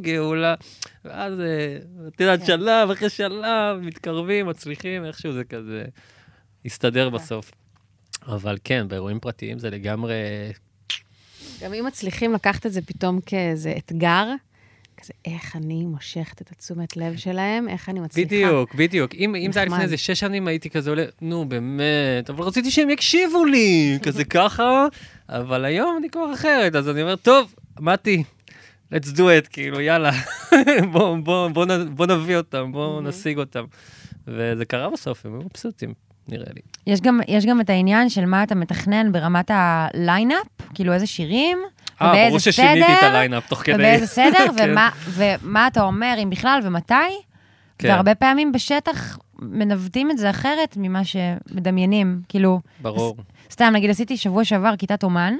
גאולה. 0.00 0.54
ואז, 1.04 1.40
אה, 1.40 1.76
את 2.08 2.20
יודעת, 2.20 2.40
כן. 2.40 2.46
שלב 2.46 2.90
אחרי 2.90 3.10
שלב, 3.10 3.80
מתקרבים, 3.82 4.46
מצליחים, 4.46 5.04
איכשהו 5.04 5.32
זה 5.32 5.44
כזה 5.44 5.84
יסתדר 6.64 7.08
בסוף. 7.10 7.50
אבל 8.26 8.58
כן, 8.64 8.88
באירועים 8.88 9.20
פרטיים 9.20 9.58
זה 9.58 9.70
לגמרי... 9.70 10.14
גם 11.60 11.74
אם 11.74 11.86
מצליחים 11.86 12.32
לקחת 12.32 12.66
את 12.66 12.72
זה 12.72 12.82
פתאום 12.82 13.20
כאיזה 13.20 13.74
אתגר, 13.78 14.24
כזה, 14.96 15.12
איך 15.24 15.56
אני 15.56 15.84
מושכת 15.84 16.42
את 16.42 16.50
התשומת 16.50 16.96
לב 16.96 17.16
שלהם, 17.16 17.68
איך 17.68 17.88
אני 17.88 18.00
מצליחה. 18.00 18.26
בדיוק, 18.26 18.74
בדיוק. 18.74 19.14
אם, 19.14 19.34
אם 19.36 19.52
זה 19.52 19.60
היה 19.60 19.66
לפני. 19.66 19.82
איזה 19.82 19.96
שש 19.96 20.20
שנים, 20.20 20.48
הייתי 20.48 20.70
כזה 20.70 20.90
עולה, 20.90 21.04
נו, 21.20 21.48
באמת, 21.48 22.30
אבל 22.30 22.44
רציתי 22.44 22.70
שהם 22.70 22.90
יקשיבו 22.90 23.44
לי, 23.44 23.98
כזה 24.06 24.24
ככה, 24.24 24.86
אבל 25.28 25.64
היום 25.64 25.96
אני 25.98 26.10
כבר 26.10 26.34
אחרת, 26.34 26.74
אז 26.74 26.88
אני 26.88 27.02
אומר, 27.02 27.16
טוב, 27.16 27.54
מתי, 27.80 28.24
let's 28.94 29.08
do 29.16 29.20
it, 29.20 29.48
כאילו, 29.52 29.80
יאללה, 29.80 30.10
בוא, 30.92 31.16
בוא, 31.16 31.48
בוא, 31.48 31.66
בוא 31.90 32.06
נביא 32.06 32.36
אותם, 32.36 32.72
בוא 32.72 33.02
נשיג 33.02 33.38
אותם. 33.38 33.64
וזה 34.26 34.64
קרה 34.64 34.90
בסוף, 34.90 35.26
הם 35.26 35.32
היו 35.34 35.42
מבסוטים, 35.42 35.94
נראה 36.28 36.52
לי. 36.54 36.60
יש 36.86 37.00
גם, 37.00 37.20
יש 37.28 37.46
גם 37.46 37.60
את 37.60 37.70
העניין 37.70 38.08
של 38.08 38.24
מה 38.24 38.42
אתה 38.42 38.54
מתכנן 38.54 39.12
ברמת 39.12 39.50
ה 39.54 39.65
lineup, 39.65 40.46
כאילו 40.74 40.92
איזה 40.92 41.06
שירים, 41.06 41.58
אה, 42.02 42.06
ובאיזה 42.08 42.28
ברור 42.28 42.38
ששיניתי 42.38 42.92
את 42.92 42.98
סדר, 43.00 43.08
ה 43.08 43.14
lineup 43.14 43.48
תוך 43.48 43.62
כדי. 43.62 43.74
ובאיזה 43.74 44.06
סדר, 44.06 44.46
כן. 44.56 44.70
ומה, 44.70 44.90
ומה 45.08 45.66
אתה 45.66 45.82
אומר, 45.82 46.14
אם 46.22 46.30
בכלל, 46.30 46.60
ומתי. 46.64 46.94
כן. 47.78 47.88
והרבה 47.88 48.14
פעמים 48.14 48.52
בשטח 48.52 49.18
מנווטים 49.38 50.10
את 50.10 50.18
זה 50.18 50.30
אחרת 50.30 50.76
ממה 50.76 51.02
שמדמיינים. 51.04 52.20
כאילו, 52.28 52.60
ברור. 52.80 53.16
סתם, 53.50 53.70
נגיד, 53.72 53.90
עשיתי 53.90 54.16
שבוע 54.16 54.44
שעבר 54.44 54.76
כיתת 54.76 55.04
אומן, 55.04 55.34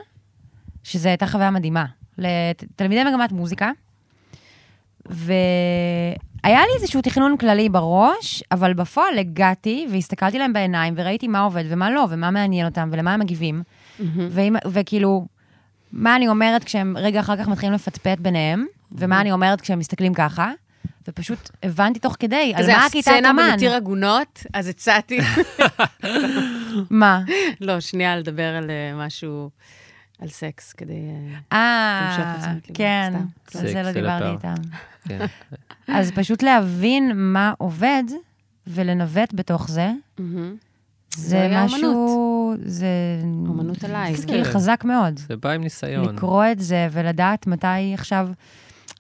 שזו 0.85 1.09
הייתה 1.09 1.27
חוויה 1.27 1.51
מדהימה, 1.51 1.85
לתלמידי 2.19 3.05
מגמת 3.05 3.33
מוזיקה, 3.33 3.71
והיה 6.47 6.61
לי 6.61 6.83
איזשהו 6.83 7.03
תכנון 7.03 7.37
כללי 7.37 7.69
בראש, 7.69 8.43
אבל 8.53 8.75
בפועל 8.75 9.19
הגעתי 9.19 9.87
והסתכלתי 9.91 10.39
להם 10.39 10.53
בעיניים 10.53 10.95
וראיתי 10.97 11.29
מה 11.29 11.41
עובד 11.41 11.65
ומה 11.69 11.91
לא, 11.91 12.07
ומה 12.11 12.31
מעניין 12.31 12.67
אותם 12.67 12.89
ולמה 12.93 13.15
הם 13.15 13.21
מגיבים, 13.21 13.63
ואם, 14.31 14.57
וכאילו, 14.67 15.27
מה 15.93 16.17
אני 16.17 16.29
אומרת 16.29 16.65
כשהם 16.65 16.97
רגע 16.97 17.21
אחר 17.21 17.37
כך 17.37 17.49
מתחילים 17.49 17.75
לפטפט 17.75 18.19
ביניהם, 18.19 18.67
ומה 18.93 19.21
אני 19.21 19.33
אומרת 19.33 19.61
כשהם 19.61 19.79
מסתכלים 19.79 20.15
ככה, 20.15 20.53
ופשוט 21.09 21.51
הבנתי 21.63 21.99
תוך 21.99 22.17
כדי, 22.19 22.53
על 22.57 22.63
כזה 22.63 22.73
מה 22.73 22.87
הכיתת 22.87 23.09
הסצנה 23.09 23.31
אומן. 23.31 23.51
בנתיר 23.51 23.75
עגונות, 23.75 24.43
אז 24.55 24.69
הצעתי, 24.69 25.19
מה? 26.91 27.21
לא, 27.61 27.81
שנייה 27.81 28.17
לדבר 28.17 28.55
על 28.57 28.71
אה, 28.71 29.07
משהו, 29.07 29.51
על 30.21 30.29
סקס, 30.29 30.73
כדי... 30.73 30.93
אה, 31.53 31.59
אה, 31.59 32.53
כן. 32.75 33.13
על 33.55 33.69
זה 33.69 33.83
לא 33.83 33.93
דיברתי. 33.93 34.31
איתם. 34.31 34.63
כן. 35.09 35.27
אז 35.89 36.11
פשוט 36.11 36.43
להבין 36.43 37.13
מה 37.15 37.53
עובד 37.59 38.03
ולנווט 38.67 39.33
בתוך 39.35 39.71
זה. 39.71 39.93
זה 41.15 41.49
משהו, 41.65 42.55
זה... 42.65 42.87
אומנות 43.49 43.85
ה 43.85 43.90
live. 43.90 44.17
skill 44.17 44.45
כן. 44.45 44.53
חזק 44.53 44.85
מאוד. 44.85 45.19
זה 45.19 45.37
בא 45.37 45.51
עם 45.51 45.63
ניסיון. 45.63 46.15
לקרוא 46.15 46.45
את 46.53 46.61
זה 46.61 46.89
ולדעת 46.93 47.47
מתי 47.47 47.95
עכשיו, 47.95 48.29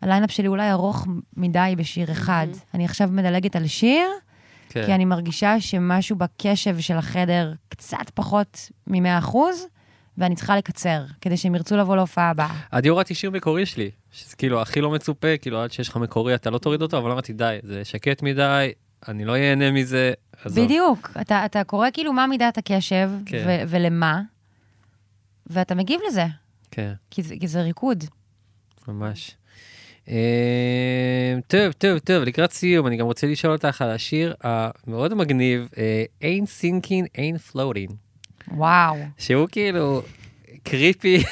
ה 0.03 0.07
lineup 0.07 0.31
שלי 0.31 0.47
אולי 0.47 0.71
ארוך 0.71 1.07
מדי 1.37 1.75
בשיר 1.77 2.13
אחד. 2.13 2.47
אני 2.75 2.85
עכשיו 2.85 3.09
מדלגת 3.13 3.57
על 3.57 3.67
שיר, 3.67 4.09
כן. 4.69 4.87
כי 4.87 4.95
אני 4.95 5.05
מרגישה 5.05 5.61
שמשהו 5.61 6.17
בקשב 6.17 6.81
של 6.81 6.97
החדר 6.97 7.53
קצת 7.69 8.11
פחות 8.15 8.71
מ-100%, 8.87 9.37
ואני 10.19 10.35
צריכה 10.35 10.57
לקצר, 10.57 11.05
כדי 11.21 11.37
שהם 11.37 11.55
ירצו 11.55 11.77
לבוא 11.77 11.97
להופעה 11.97 12.31
הבאה. 12.31 12.61
עדי 12.71 12.89
הורדתי 12.89 13.15
שיר 13.15 13.31
מקורי 13.31 13.67
שלי, 13.67 13.91
שזה 14.13 14.37
כאילו 14.37 14.63
הכי 14.63 14.81
לא 14.81 14.91
מצופה, 14.91 15.37
כאילו 15.37 15.63
עד 15.63 15.73
שיש 15.73 15.89
לך 15.89 15.97
מקורי 15.97 16.35
אתה 16.35 16.51
לא 16.51 16.59
תוריד 16.59 16.83
אותו, 16.83 16.99
אבל 16.99 17.11
אמרתי 17.11 17.33
די, 17.33 17.59
זה 17.63 17.85
שקט 17.85 18.23
מדי, 18.23 18.73
אני 19.09 19.25
לא 19.25 19.33
ייהנה 19.33 19.71
מזה. 19.71 20.13
עזוב. 20.45 20.65
בדיוק. 20.65 21.11
אתה, 21.21 21.45
אתה 21.45 21.65
קורא 21.65 21.89
כאילו 21.93 22.13
מה 22.13 22.27
מידת 22.27 22.59
הקשב, 22.59 23.11
כן. 23.27 23.45
ו- 23.47 23.63
ולמה, 23.69 24.21
ואתה 25.47 25.75
מגיב 25.75 26.01
לזה, 26.09 26.25
כן, 26.71 26.93
כי 27.11 27.23
זה, 27.23 27.35
כי 27.41 27.49
זה 27.49 27.63
ריקוד. 27.63 28.05
ממש. 28.89 29.37
אה, 30.09 31.35
טוב, 31.47 31.73
טוב, 31.73 31.99
טוב, 31.99 32.23
לקראת 32.23 32.53
סיום, 32.53 32.87
אני 32.87 32.97
גם 32.97 33.07
רוצה 33.07 33.27
לשאול 33.27 33.53
אותך 33.53 33.83
על 33.83 33.91
השיר 33.91 34.35
המאוד 34.41 35.15
מגניב, 35.15 35.69
אה, 35.79 36.05
Ain't 36.23 36.63
Sinking, 36.63 37.07
Ain't 37.17 37.53
Floating, 37.53 37.93
וואו. 38.51 38.97
שהוא 39.19 39.49
כאילו 39.53 40.03
creepy. 40.63 41.23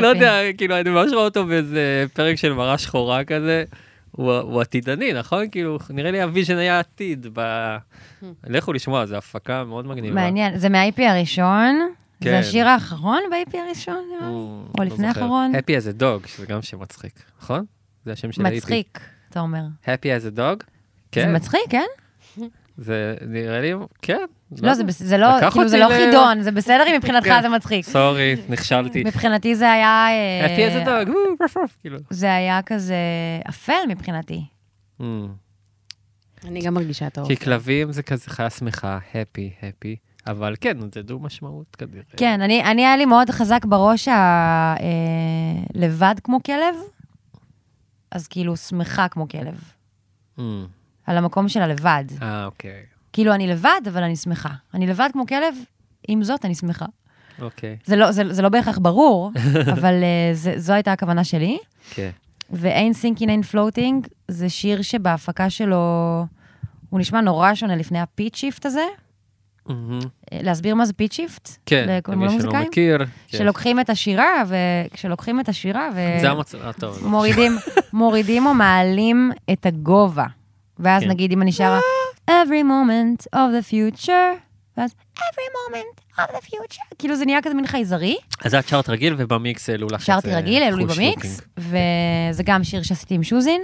לא 0.00 0.06
יודע, 0.06 0.40
כאילו, 0.58 0.80
אני 0.80 0.90
ממש 0.90 1.12
רואה 1.12 1.24
אותו 1.24 1.46
באיזה 1.46 2.04
פרק 2.12 2.36
של 2.36 2.52
מראה 2.52 2.78
שחורה 2.78 3.24
כזה. 3.24 3.64
הוא, 4.10 4.32
הוא 4.32 4.60
עתידני, 4.60 5.12
נכון? 5.12 5.50
כאילו, 5.52 5.78
נראה 5.90 6.10
לי 6.10 6.22
ה 6.22 6.27
vision 6.27 6.56
היה 6.56 6.78
עתיד. 6.78 7.26
ב... 7.32 7.40
לכו 8.46 8.72
לשמוע, 8.72 9.06
זו 9.06 9.16
הפקה 9.16 9.64
מאוד 9.64 9.86
מגניבה. 9.86 10.14
מעניין, 10.14 10.58
זה 10.58 10.68
מה-EP 10.68 11.02
הראשון, 11.02 11.80
כן. 12.20 12.30
זה 12.30 12.38
השיר 12.38 12.68
האחרון 12.68 13.20
ב-EP 13.30 13.56
הראשון? 13.66 14.04
הוא- 14.20 14.64
או 14.78 14.82
לא 14.82 14.84
לפני 14.84 15.08
זוכר. 15.08 15.20
האחרון? 15.20 15.52
Happy 15.54 15.70
as 15.82 15.98
a 15.98 16.02
dog, 16.02 16.28
שזה 16.28 16.46
גם 16.46 16.62
שם 16.62 16.80
מצחיק, 16.80 17.12
נכון? 17.42 17.64
זה 18.04 18.12
השם 18.12 18.32
של 18.32 18.46
ה-EP. 18.46 18.52
מצחיק, 18.56 19.00
אתה 19.30 19.40
אומר. 19.40 19.62
Happy 19.84 19.88
as 20.22 20.34
a 20.34 20.38
dog? 20.38 20.64
זה 20.64 20.64
כן. 21.12 21.36
מצחיק, 21.36 21.60
כן? 21.70 21.86
זה 22.80 23.14
נראה 23.26 23.60
לי, 23.60 23.72
כן. 24.02 24.24
לא, 24.62 24.74
זה 24.74 24.82
זה 24.88 25.18
לא, 25.18 25.26
כאילו, 25.50 25.68
זה 25.68 25.78
לא 25.78 25.86
ל- 25.86 25.92
חידון, 26.06 26.42
זה 26.42 26.50
בסדר 26.50 26.84
אם 26.90 26.96
מבחינתך 26.96 27.26
כן. 27.26 27.42
זה 27.42 27.48
מצחיק. 27.48 27.84
סורי, 27.84 28.36
נכשלתי. 28.48 29.04
מבחינתי 29.04 29.54
זה 29.54 29.72
היה... 29.72 30.06
אה, 30.10 30.84
dog, 30.84 31.08
וואו, 31.10 31.20
רף 31.42 31.56
רף, 31.56 31.76
כאילו. 31.80 31.98
זה 32.10 32.34
היה 32.34 32.62
כזה 32.62 32.94
אפל 33.48 33.72
מבחינתי. 33.88 34.44
Mm. 35.00 35.04
אני 36.48 36.60
גם 36.60 36.74
מרגישה 36.74 37.06
את 37.06 37.18
האופן. 37.18 37.34
כי 37.34 37.44
כלבים 37.44 37.92
זה 37.92 38.02
כזה 38.02 38.30
חיה 38.30 38.50
שמחה, 38.50 38.98
happy, 39.12 39.62
happy, 39.64 39.96
אבל 40.26 40.54
כן, 40.60 40.76
זה 40.94 41.02
דו 41.02 41.18
משמעות 41.18 41.76
כנראה. 41.76 42.02
כן, 42.16 42.40
אני, 42.40 42.64
אני 42.64 42.86
היה 42.86 42.96
לי 42.96 43.06
מאוד 43.06 43.30
חזק 43.30 43.64
בראש 43.64 44.08
ה... 44.08 44.12
אה, 44.80 44.86
לבד 45.74 46.14
כמו 46.24 46.42
כלב, 46.42 46.74
אז 48.10 48.28
כאילו 48.28 48.56
שמחה 48.56 49.08
כמו 49.08 49.28
כלב, 49.28 49.60
Mm. 50.38 50.42
על 51.10 51.16
המקום 51.16 51.48
של 51.48 51.62
הלבד. 51.62 52.04
אה, 52.22 52.44
אוקיי. 52.44 52.82
כאילו, 53.12 53.34
אני 53.34 53.46
לבד, 53.46 53.80
אבל 53.88 54.02
אני 54.02 54.16
שמחה. 54.16 54.48
אני 54.74 54.86
לבד 54.86 55.08
כמו 55.12 55.26
כלב, 55.26 55.54
עם 56.08 56.22
זאת, 56.22 56.44
אני 56.44 56.54
שמחה. 56.54 56.86
אוקיי, 57.40 57.76
זה 57.84 57.96
לא, 57.96 58.12
זה, 58.12 58.32
זה 58.32 58.42
לא 58.42 58.48
בהכרח 58.48 58.78
ברור, 58.78 59.32
אבל 59.74 59.94
uh, 59.94 60.34
זה, 60.34 60.54
זו 60.56 60.72
הייתה 60.72 60.92
הכוונה 60.92 61.24
שלי. 61.24 61.58
כן. 61.90 62.10
ו-Ain't 62.50 62.96
Thinking 63.02 63.26
Ain't 63.26 63.54
Floating 63.54 64.08
זה 64.28 64.48
שיר 64.48 64.82
שבהפקה 64.82 65.50
שלו, 65.50 66.24
הוא 66.90 67.00
נשמע 67.00 67.20
נורא 67.20 67.54
שונה 67.54 67.76
לפני 67.76 68.00
ה 68.00 68.06
pitch 68.06 68.34
shift 68.34 68.66
הזה. 68.66 68.84
אה, 69.70 69.74
להסביר 70.32 70.74
מה 70.74 70.84
זה 70.84 70.92
pitch 70.92 71.12
shift? 71.12 71.50
כן, 71.66 71.98
למי 72.08 72.40
שלא? 72.40 72.52
מכיר. 72.52 72.98
כן. 73.28 73.38
שלוקחים 73.38 73.80
את 73.80 73.90
השירה, 73.90 74.42
וכשלוקחים 74.46 75.40
את 75.40 75.48
השירה, 75.48 75.90
זה 76.20 76.30
המצב, 76.30 76.58
אה, 76.62 76.72
טוב. 76.72 76.98
לא. 77.02 77.06
ומורידים 77.06 77.52
מורידים 77.92 78.46
או 78.46 78.54
מעלים 78.54 79.32
את 79.52 79.66
הגובה. 79.66 80.26
ואז 80.80 81.02
כן. 81.02 81.08
נגיד, 81.08 81.32
אם 81.32 81.42
אני 81.42 81.52
שרה, 81.52 81.80
every 82.30 82.64
moment 82.64 83.26
of 83.34 83.50
the 83.54 83.72
future, 83.72 84.40
ואז 84.76 84.94
every 85.18 85.50
moment 85.56 86.18
of 86.18 86.30
the 86.30 86.46
future, 86.46 86.94
כאילו 86.98 87.16
זה 87.16 87.24
נהיה 87.24 87.42
כזה 87.42 87.54
מין 87.54 87.66
חייזרי. 87.66 88.16
אז 88.44 88.54
את 88.54 88.68
שרת 88.68 88.88
רגיל 88.88 89.14
ובמיקס 89.18 89.70
העלו 89.70 89.86
לך 89.86 89.94
את 89.94 90.00
זה. 90.00 90.06
שרתי 90.06 90.34
רגיל, 90.34 90.62
העלו 90.62 90.76
לי 90.76 90.84
במיקס. 90.84 91.40
וזה 91.58 92.42
גם 92.44 92.64
שיר 92.64 92.82
שעשיתי 92.82 93.14
עם 93.14 93.22
שוזין, 93.22 93.62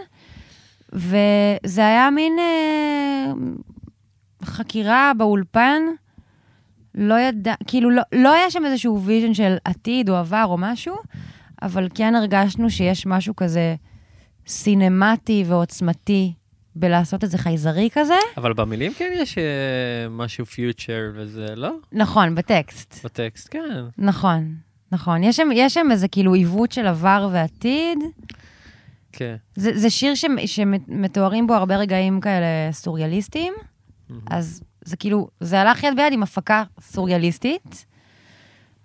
וזה 0.93 1.87
היה 1.87 2.11
מין 2.11 2.39
אה, 2.39 3.33
חקירה 4.45 5.13
באולפן, 5.19 5.83
לא 6.95 7.21
ידע, 7.21 7.55
כאילו 7.67 7.91
לא, 7.91 8.03
לא 8.13 8.33
היה 8.33 8.51
שם 8.51 8.65
איזשהו 8.67 9.03
vision 9.03 9.35
של 9.35 9.57
עתיד 9.65 10.11
או 10.11 10.17
עבר 10.17 10.45
או 10.47 10.59
משהו, 10.59 10.97
אבל 11.63 11.89
כן 11.95 12.15
הרגשנו 12.15 12.71
שיש 12.71 13.07
משהו 13.07 13.37
כזה 13.37 13.75
סינמטי 14.47 15.45
ועוצמתי 15.47 16.33
בלעשות 16.79 17.25
את 17.25 17.31
זה 17.31 17.39
חייזרי 17.39 17.89
כזה. 17.93 18.15
אבל 18.37 18.53
במילים 18.53 18.93
כן 18.95 19.13
יש 19.17 19.39
אה, 19.39 19.45
משהו 20.11 20.47
future 20.47 21.13
וזה, 21.15 21.47
לא? 21.57 21.71
נכון, 21.93 22.35
בטקסט. 22.35 23.05
בטקסט, 23.05 23.49
כן. 23.51 23.85
נכון, 23.99 24.55
נכון. 24.93 25.23
יש 25.23 25.37
שם, 25.37 25.49
יש 25.55 25.75
שם 25.75 25.87
איזה 25.91 26.09
כאילו 26.09 26.35
עיוות 26.35 26.73
של 26.73 26.87
עבר 26.87 27.29
ועתיד. 27.33 27.99
כן. 29.13 29.37
זה, 29.55 29.79
זה 29.79 29.91
שיר 29.91 30.15
ש, 30.15 30.25
שמתוארים 30.47 31.47
בו 31.47 31.55
הרבה 31.55 31.77
רגעים 31.77 32.21
כאלה 32.21 32.47
סוריאליסטיים, 32.73 33.53
אז 34.31 34.63
זה 34.85 34.97
כאילו, 34.97 35.29
זה 35.41 35.61
הלך 35.61 35.83
יד 35.83 35.97
ביד 35.97 36.13
עם 36.13 36.23
הפקה 36.23 36.65
סוריאליסטית, 36.81 37.87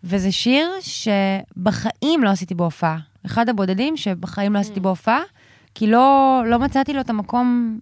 וזה 0.03 0.31
שיר 0.31 0.69
שבחיים 0.81 2.23
לא 2.23 2.29
עשיתי 2.29 2.55
בו 2.55 2.63
הופעה. 2.63 2.97
אחד 3.25 3.49
הבודדים 3.49 3.97
שבחיים 3.97 4.53
לא 4.53 4.59
עשיתי 4.59 4.79
בו 4.79 4.89
הופעה, 4.89 5.21
כי 5.75 5.87
לא, 5.87 6.41
לא 6.47 6.59
מצאתי 6.59 6.93
לו 6.93 7.01
את 7.01 7.09
המקום... 7.09 7.79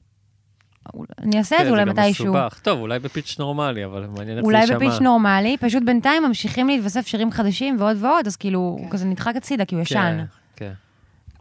אני 1.20 1.38
אעשה 1.38 1.56
את 1.56 1.62
כן, 1.62 1.66
זה 1.66 1.72
אולי 1.72 1.86
גם 1.86 1.90
מתישהו. 1.90 2.26
מסובך. 2.26 2.60
טוב, 2.60 2.80
אולי 2.80 3.00
בפיץ' 3.00 3.36
נורמלי, 3.40 3.86
אבל 3.86 4.08
מעניין 4.08 4.38
איך 4.38 4.46
זה 4.46 4.46
אולי 4.46 4.60
יישמע. 4.60 4.78
בפיץ' 4.78 5.02
נורמלי, 5.02 5.58
פשוט 5.60 5.84
בינתיים 5.86 6.24
ממשיכים 6.24 6.68
להתווסף 6.68 7.08
שירים 7.08 7.32
חדשים 7.32 7.76
ועוד 7.80 7.98
ועוד, 8.00 8.28
אז 8.28 8.36
כאילו, 8.36 8.60
הוא 8.60 8.90
כזה 8.92 9.06
נדחק 9.06 9.36
הצידה, 9.36 9.66
כי 9.66 9.76
הוא 9.76 9.82
ישן. 9.82 10.26
כן, 10.56 10.72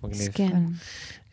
כן. 0.02 0.08
מגניב. 0.08 0.32
כן. 0.34 0.62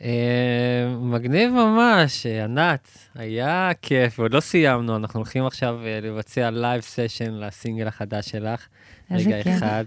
אה, 0.01 0.95
מגניב 0.99 1.51
ממש, 1.51 2.25
אה, 2.25 2.43
ענת, 2.43 2.87
היה 3.15 3.71
כיף, 3.81 4.19
ועוד 4.19 4.33
לא 4.33 4.39
סיימנו, 4.39 4.95
אנחנו 4.95 5.19
הולכים 5.19 5.45
עכשיו 5.45 5.79
אה, 5.85 5.99
לבצע 6.01 6.49
live 6.49 6.81
session 6.81 7.33
לסינגל 7.33 7.87
החדש 7.87 8.29
שלך. 8.29 8.67
איזה 9.11 9.29
רגע. 9.29 9.57
אחד. 9.57 9.85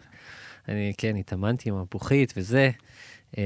אני, 0.68 0.92
כן, 0.98 1.16
התאמנתי 1.16 1.68
עם 1.68 1.76
הפוכית 1.76 2.34
וזה. 2.36 2.70
אה, 3.38 3.42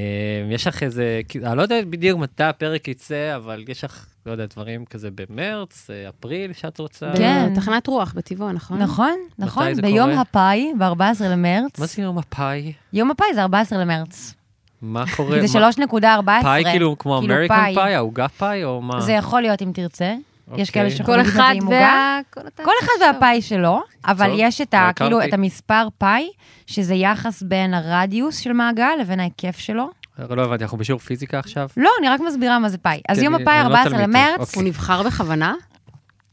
יש 0.51 0.66
לך 0.66 0.83
איזה, 0.83 1.20
אני 1.45 1.57
לא 1.57 1.62
יודע 1.62 1.76
בדיוק 1.91 2.20
מתי 2.20 2.45
הפרק 2.45 2.89
יצא, 2.89 3.33
אבל 3.37 3.64
יש 3.68 3.85
לך, 3.85 4.07
לא 4.26 4.33
יודע, 4.33 4.47
דברים 4.47 4.85
כזה 4.85 5.09
במרץ, 5.14 5.91
אה, 5.91 6.09
אפריל, 6.09 6.53
שאת 6.53 6.78
רוצה? 6.78 7.12
כן. 7.16 7.49
בתחנת 7.53 7.87
רוח 7.87 8.12
בטבעון, 8.16 8.55
נכון? 8.55 8.78
נכון, 8.78 9.14
נכון, 9.39 9.74
ביום? 9.74 10.11
הפאי, 10.11 10.72
ב-14 10.78 11.03
למרץ. 11.24 11.78
מה 11.78 11.87
זה 11.87 12.03
יום 12.03 12.18
הפאי? 12.18 12.72
יום 12.93 13.11
הפאי 13.11 13.26
זה 13.35 13.43
14 13.43 13.78
למרץ. 13.78 14.35
מה 14.83 15.05
קורה? 15.16 15.47
זה 15.47 15.59
מה- 15.61 15.70
3.14. 15.70 16.43
פאי 16.43 16.64
כאילו 16.64 16.99
כמו 16.99 17.18
כאילו 17.20 17.35
אמריקן. 17.35 17.74
פאי, 17.74 17.95
העוגה 17.95 18.28
פאי, 18.28 18.64
או 18.64 18.83
מה? 18.83 19.01
זה 19.01 19.12
יכול 19.12 19.41
להיות 19.43 19.62
אם 19.62 19.70
תרצה. 19.74 20.14
יש 20.57 20.70
כאלה 20.70 20.88
אוקיי. 20.90 21.07
כל 21.07 21.16
להגיד 21.16 21.28
את 21.28 21.34
זה 21.34 21.40
אחד 21.43 21.55
עם 21.57 21.66
עוגה. 21.66 22.18
כל 22.57 22.72
אחד. 22.82 22.93
והפאי 23.01 23.43
שלו, 23.43 23.82
אבל 24.07 24.30
יש 24.36 24.61
את, 24.61 24.74
לא 24.74 24.93
כאילו. 24.97 25.24
את 25.24 25.32
המספר 25.32 25.88
פאי, 25.99 26.28
שזה 26.66 26.95
יחס 26.95 27.43
בין 27.43 27.74
הרדיוס 27.74 28.38
של 28.38 28.53
מעגל 28.53 28.90
לבין 29.01 29.20
ההיקף 29.20 29.59
שלו. 29.59 29.90
לא 30.18 30.45
הבנתי, 30.45 30.64
אנחנו 30.64 30.78
בשיעור 30.78 31.01
פיזיקה 31.01 31.38
עכשיו? 31.38 31.68
לא, 31.76 31.90
אני 32.01 32.09
רק 32.09 32.20
מסבירה 32.20 32.59
מה 32.59 32.68
זה 32.68 32.78
פאי. 32.78 33.01
אז 33.09 33.18
יום 33.18 33.34
הפאי, 33.34 33.61
אני 33.61 33.68
לא 33.70 33.76
14 33.76 33.84
תלמיד 33.84 34.07
טוב, 34.07 34.16
למרץ, 34.16 34.40
אוקיי. 34.40 34.62
הוא 34.62 34.68
נבחר 34.68 35.03
בכוונה? 35.03 35.55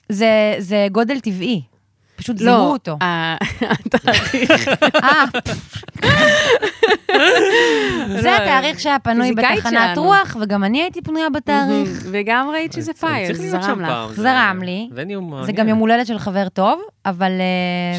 זה, 0.10 0.56
זה 0.58 0.88
גודל 0.92 1.20
טבעי. 1.20 1.62
פשוט 2.20 2.38
זיהו 2.38 2.52
לא. 2.66 2.72
אותו. 2.72 2.98
ה- 3.02 3.36
התאריך. 3.62 4.68
אה, 5.04 5.24
זה 8.22 8.36
התאריך 8.38 8.80
שהיה 8.80 9.00
פנוי 9.00 9.32
בתחנת. 9.34 9.98
רוח, 9.98 10.38
וגם 10.42 10.64
אני 10.64 10.82
הייתי 10.82 11.02
פנויה 11.02 11.30
בתאריך. 11.30 11.90
וגם 12.12 12.50
ראית 12.54 12.74
שזה 12.74 12.92
אז 13.32 13.40
להיות 13.40 13.64
זרם 13.64 13.82
לך. 13.82 13.90
זה- 14.16 14.22
זרם 14.22 14.60
לי. 14.64 14.90
זה 15.46 15.52
גם 15.52 15.68
יום 15.68 15.80
הולדת 15.80 16.08
של 16.08 16.20
חבר 16.20 16.50
טוב, 16.50 16.82
אבל 17.06 17.32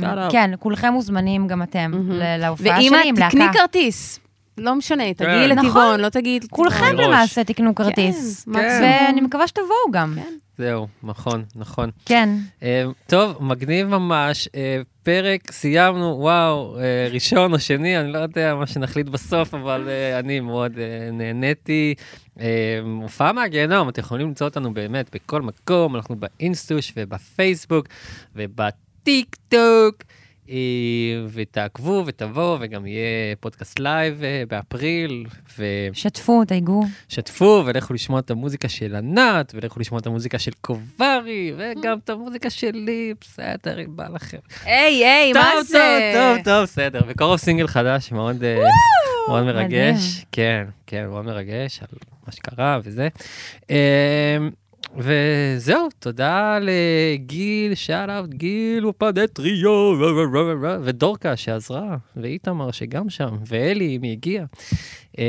אה. 0.02 0.28
כן, 0.30 0.50
כולכם 0.58 0.92
מוזמנים, 0.92 1.46
גם 1.46 1.62
אתם. 1.62 1.90
ל- 2.08 2.36
להופעה 2.40 2.76
ואם 2.78 2.92
שלי 3.00 3.08
עם 3.08 3.14
את 3.14 3.22
תקני 3.28 3.40
להקה. 3.40 3.58
כרטיס, 3.58 4.20
לא 4.58 4.74
משנה, 4.74 5.14
תגיעי 5.14 5.52
נכון. 5.52 5.66
לטבעון, 5.66 6.00
לא 6.00 6.08
תגיעי... 6.08 6.40
לטבעון. 6.40 6.70
כולכם. 6.70 6.96
למעשה 6.96 7.44
תקנו 7.44 7.74
כרטיס. 7.74 8.44
כן, 8.44 8.52
כן. 8.52 9.06
ואני 9.06 9.20
מקווה 9.20 9.48
שתבואו 9.48 9.90
גם. 9.90 10.18
זהו, 10.58 10.86
נכון, 11.02 11.44
נכון. 11.56 11.90
כן. 12.06 12.28
אה, 12.62 12.84
טוב, 13.06 13.36
מגניב 13.40 13.86
ממש. 13.86 14.48
אה, 14.54 14.82
פרק, 15.02 15.52
סיימנו, 15.52 16.16
וואו, 16.18 16.78
אה, 16.78 17.08
ראשון 17.10 17.52
או 17.52 17.58
שני, 17.58 17.98
אני 18.00 18.12
לא 18.12 18.18
יודע 18.18 18.54
מה 18.54 18.66
שנחליט 18.66 19.08
בסוף, 19.08 19.54
אבל 19.54 19.88
אה, 19.88 20.18
אני 20.18 20.40
מאוד 20.40 20.78
אה, 20.78 21.10
נהניתי. 21.12 21.94
הופעה 23.02 23.32
מהגיהנום, 23.32 23.88
אתם 23.88 24.00
יכולים 24.00 24.26
למצוא 24.26 24.46
אותנו 24.46 24.74
באמת 24.74 25.10
בכל 25.14 25.42
מקום, 25.42 25.96
אנחנו 25.96 26.16
באינסטוש 26.16 26.92
ובפייסבוק 26.96 27.86
ובטיק 28.36 29.36
טוק. 29.48 29.94
אה, 30.50 31.26
ותעקבו 31.32 32.02
ותבואו, 32.06 32.56
וגם 32.60 32.86
יהיה 32.86 33.36
פודקאסט 33.40 33.78
live 33.78 34.22
אה, 34.22 34.42
באפריל, 34.48 35.26
ו... 35.58 35.64
שתפו, 35.92 36.44
תייגו. 36.44 36.82
שתפו 37.08 37.62
ולכו 37.66 37.94
לשמוע 37.94 38.20
את 38.20 38.30
המוזיקה 38.30 38.68
של 38.68 38.96
ענת, 38.96 39.52
ולכו 39.54 39.80
לשמוע 39.80 40.00
את 40.00 40.06
המוזיקה 40.06 40.38
של 40.38 40.50
קוברי, 40.60 41.52
וגם 41.56 41.98
את 42.04 42.10
המוזיקה 42.10 42.50
שלי, 42.50 43.14
בסדר, 43.20 43.80
אם 43.80 43.96
בא 43.96 44.08
לכם. 44.08 44.38
היי, 44.64 45.04
היי, 45.04 45.32
מה 45.32 45.50
טוב, 45.54 45.66
זה? 45.66 46.12
טוב, 46.14 46.36
טוב, 46.36 46.44
טוב, 46.44 46.62
בסדר. 46.62 47.00
בקרוב 47.08 47.36
סינגל 47.36 47.66
חדש, 47.66 48.12
מאוד 48.12 48.44
אה, 48.44 48.62
מאוד 49.28 49.44
מרגש. 49.44 49.70
מדהים. 49.70 50.24
כן, 50.32 50.64
כן, 50.86 51.06
מאוד 51.06 51.24
מרגש 51.24 51.80
על 51.80 51.98
מה 52.26 52.32
שקרה 52.32 52.78
וזה. 52.84 53.08
אה, 54.96 55.02
וזהו, 55.56 55.88
תודה 55.98 56.58
לגיל, 56.60 57.74
שאט 57.74 58.08
אאוט, 58.08 58.30
גיל 58.30 58.86
ופדטריו, 58.86 59.94
ודורקה 60.82 61.36
שעזרה, 61.36 61.96
ואיתמר 62.16 62.70
שגם 62.70 63.10
שם, 63.10 63.36
ואלי, 63.46 63.98
מי 63.98 64.12
הגיע. 64.12 64.44
אה, 65.18 65.24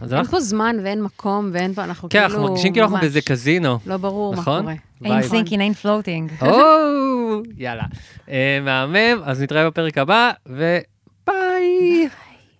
אז 0.00 0.12
אין 0.12 0.18
אנחנו 0.18 0.38
פה 0.38 0.40
זמן 0.40 0.76
ואין 0.82 1.02
מקום 1.02 1.50
ואין 1.52 1.74
פה, 1.74 1.84
אנחנו 1.84 2.08
כן, 2.08 2.18
כאילו... 2.18 2.34
אנחנו 2.34 2.48
מרגישים 2.48 2.72
כאילו 2.72 2.86
אנחנו 2.86 3.00
באיזה 3.00 3.20
קזינו. 3.20 3.78
לא 3.86 3.96
ברור 3.96 4.34
מה 4.34 4.40
נכון? 4.40 4.60
קורה. 4.60 4.74
אין. 5.04 5.22
סינקינג, 5.22 5.62
אין 5.62 5.74
פלוטינג. 5.74 6.32
או, 6.42 7.42
יאללה. 7.56 7.84
אה, 8.28 8.58
מהמם, 8.62 9.22
אז 9.24 9.42
נתראה 9.42 9.70
בפרק 9.70 9.98
הבא, 9.98 10.30
וביי. 10.46 12.08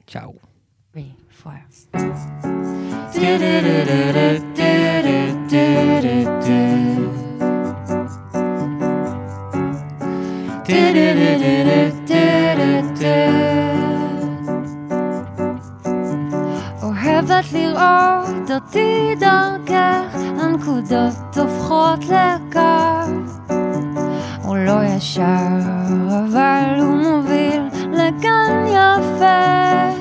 צ'או. 0.07 0.51
אוהבת 16.83 17.53
לראות 17.53 18.51
אותי 18.51 19.15
דרכך, 19.21 20.21
הנקודות 20.41 21.37
הופכות 21.37 22.05
לקו. 22.05 23.55
הוא 24.43 24.57
לא 24.57 24.85
ישר, 24.85 25.23
אבל 26.09 26.81
הוא 26.81 26.97
מוביל 26.97 27.63
לגן 27.93 28.67
יפה. 28.67 30.00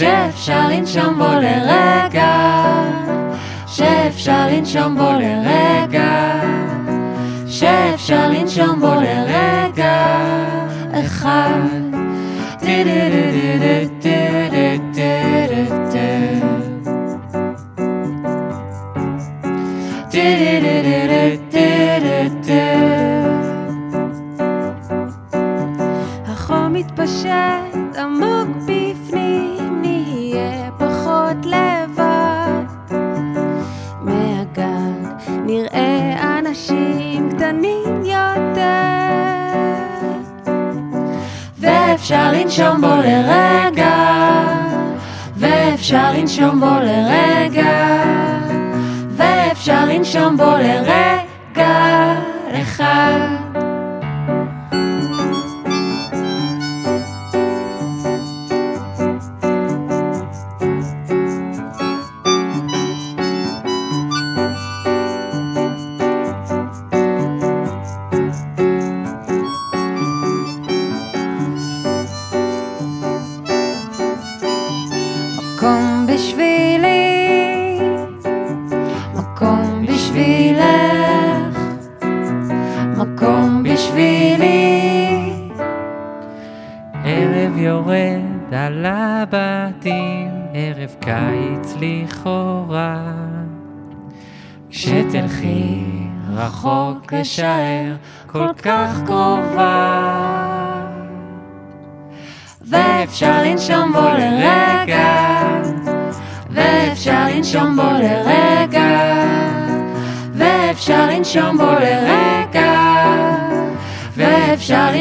שאפשר 0.00 0.68
לנשום 0.68 1.18
בו 1.18 1.24
לרגע, 1.24 2.52
שאפשר 3.66 4.46
לנשום 4.46 4.96
בו 4.96 5.10
לרגע, 5.12 6.40
שאפשר 7.46 8.28
לנשום 8.28 8.80
בו 8.80 8.94
לרגע. 8.94 10.06
אחד. 10.92 11.50
החום 26.26 26.72
מתפשט 26.72 27.96
עמוק 27.98 28.48
בפנים, 28.64 29.29
לנשום 46.40 46.60
בו 46.60 46.66
לרגע, 46.66 48.02
ואפשר 49.16 49.84
לנשום 49.84 50.36
בו 50.36 50.44
לרגע 50.44 52.14
אחד. 52.62 53.39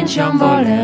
ואפשר 0.10 0.30
לנשום 0.30 0.40
בו 0.40 0.79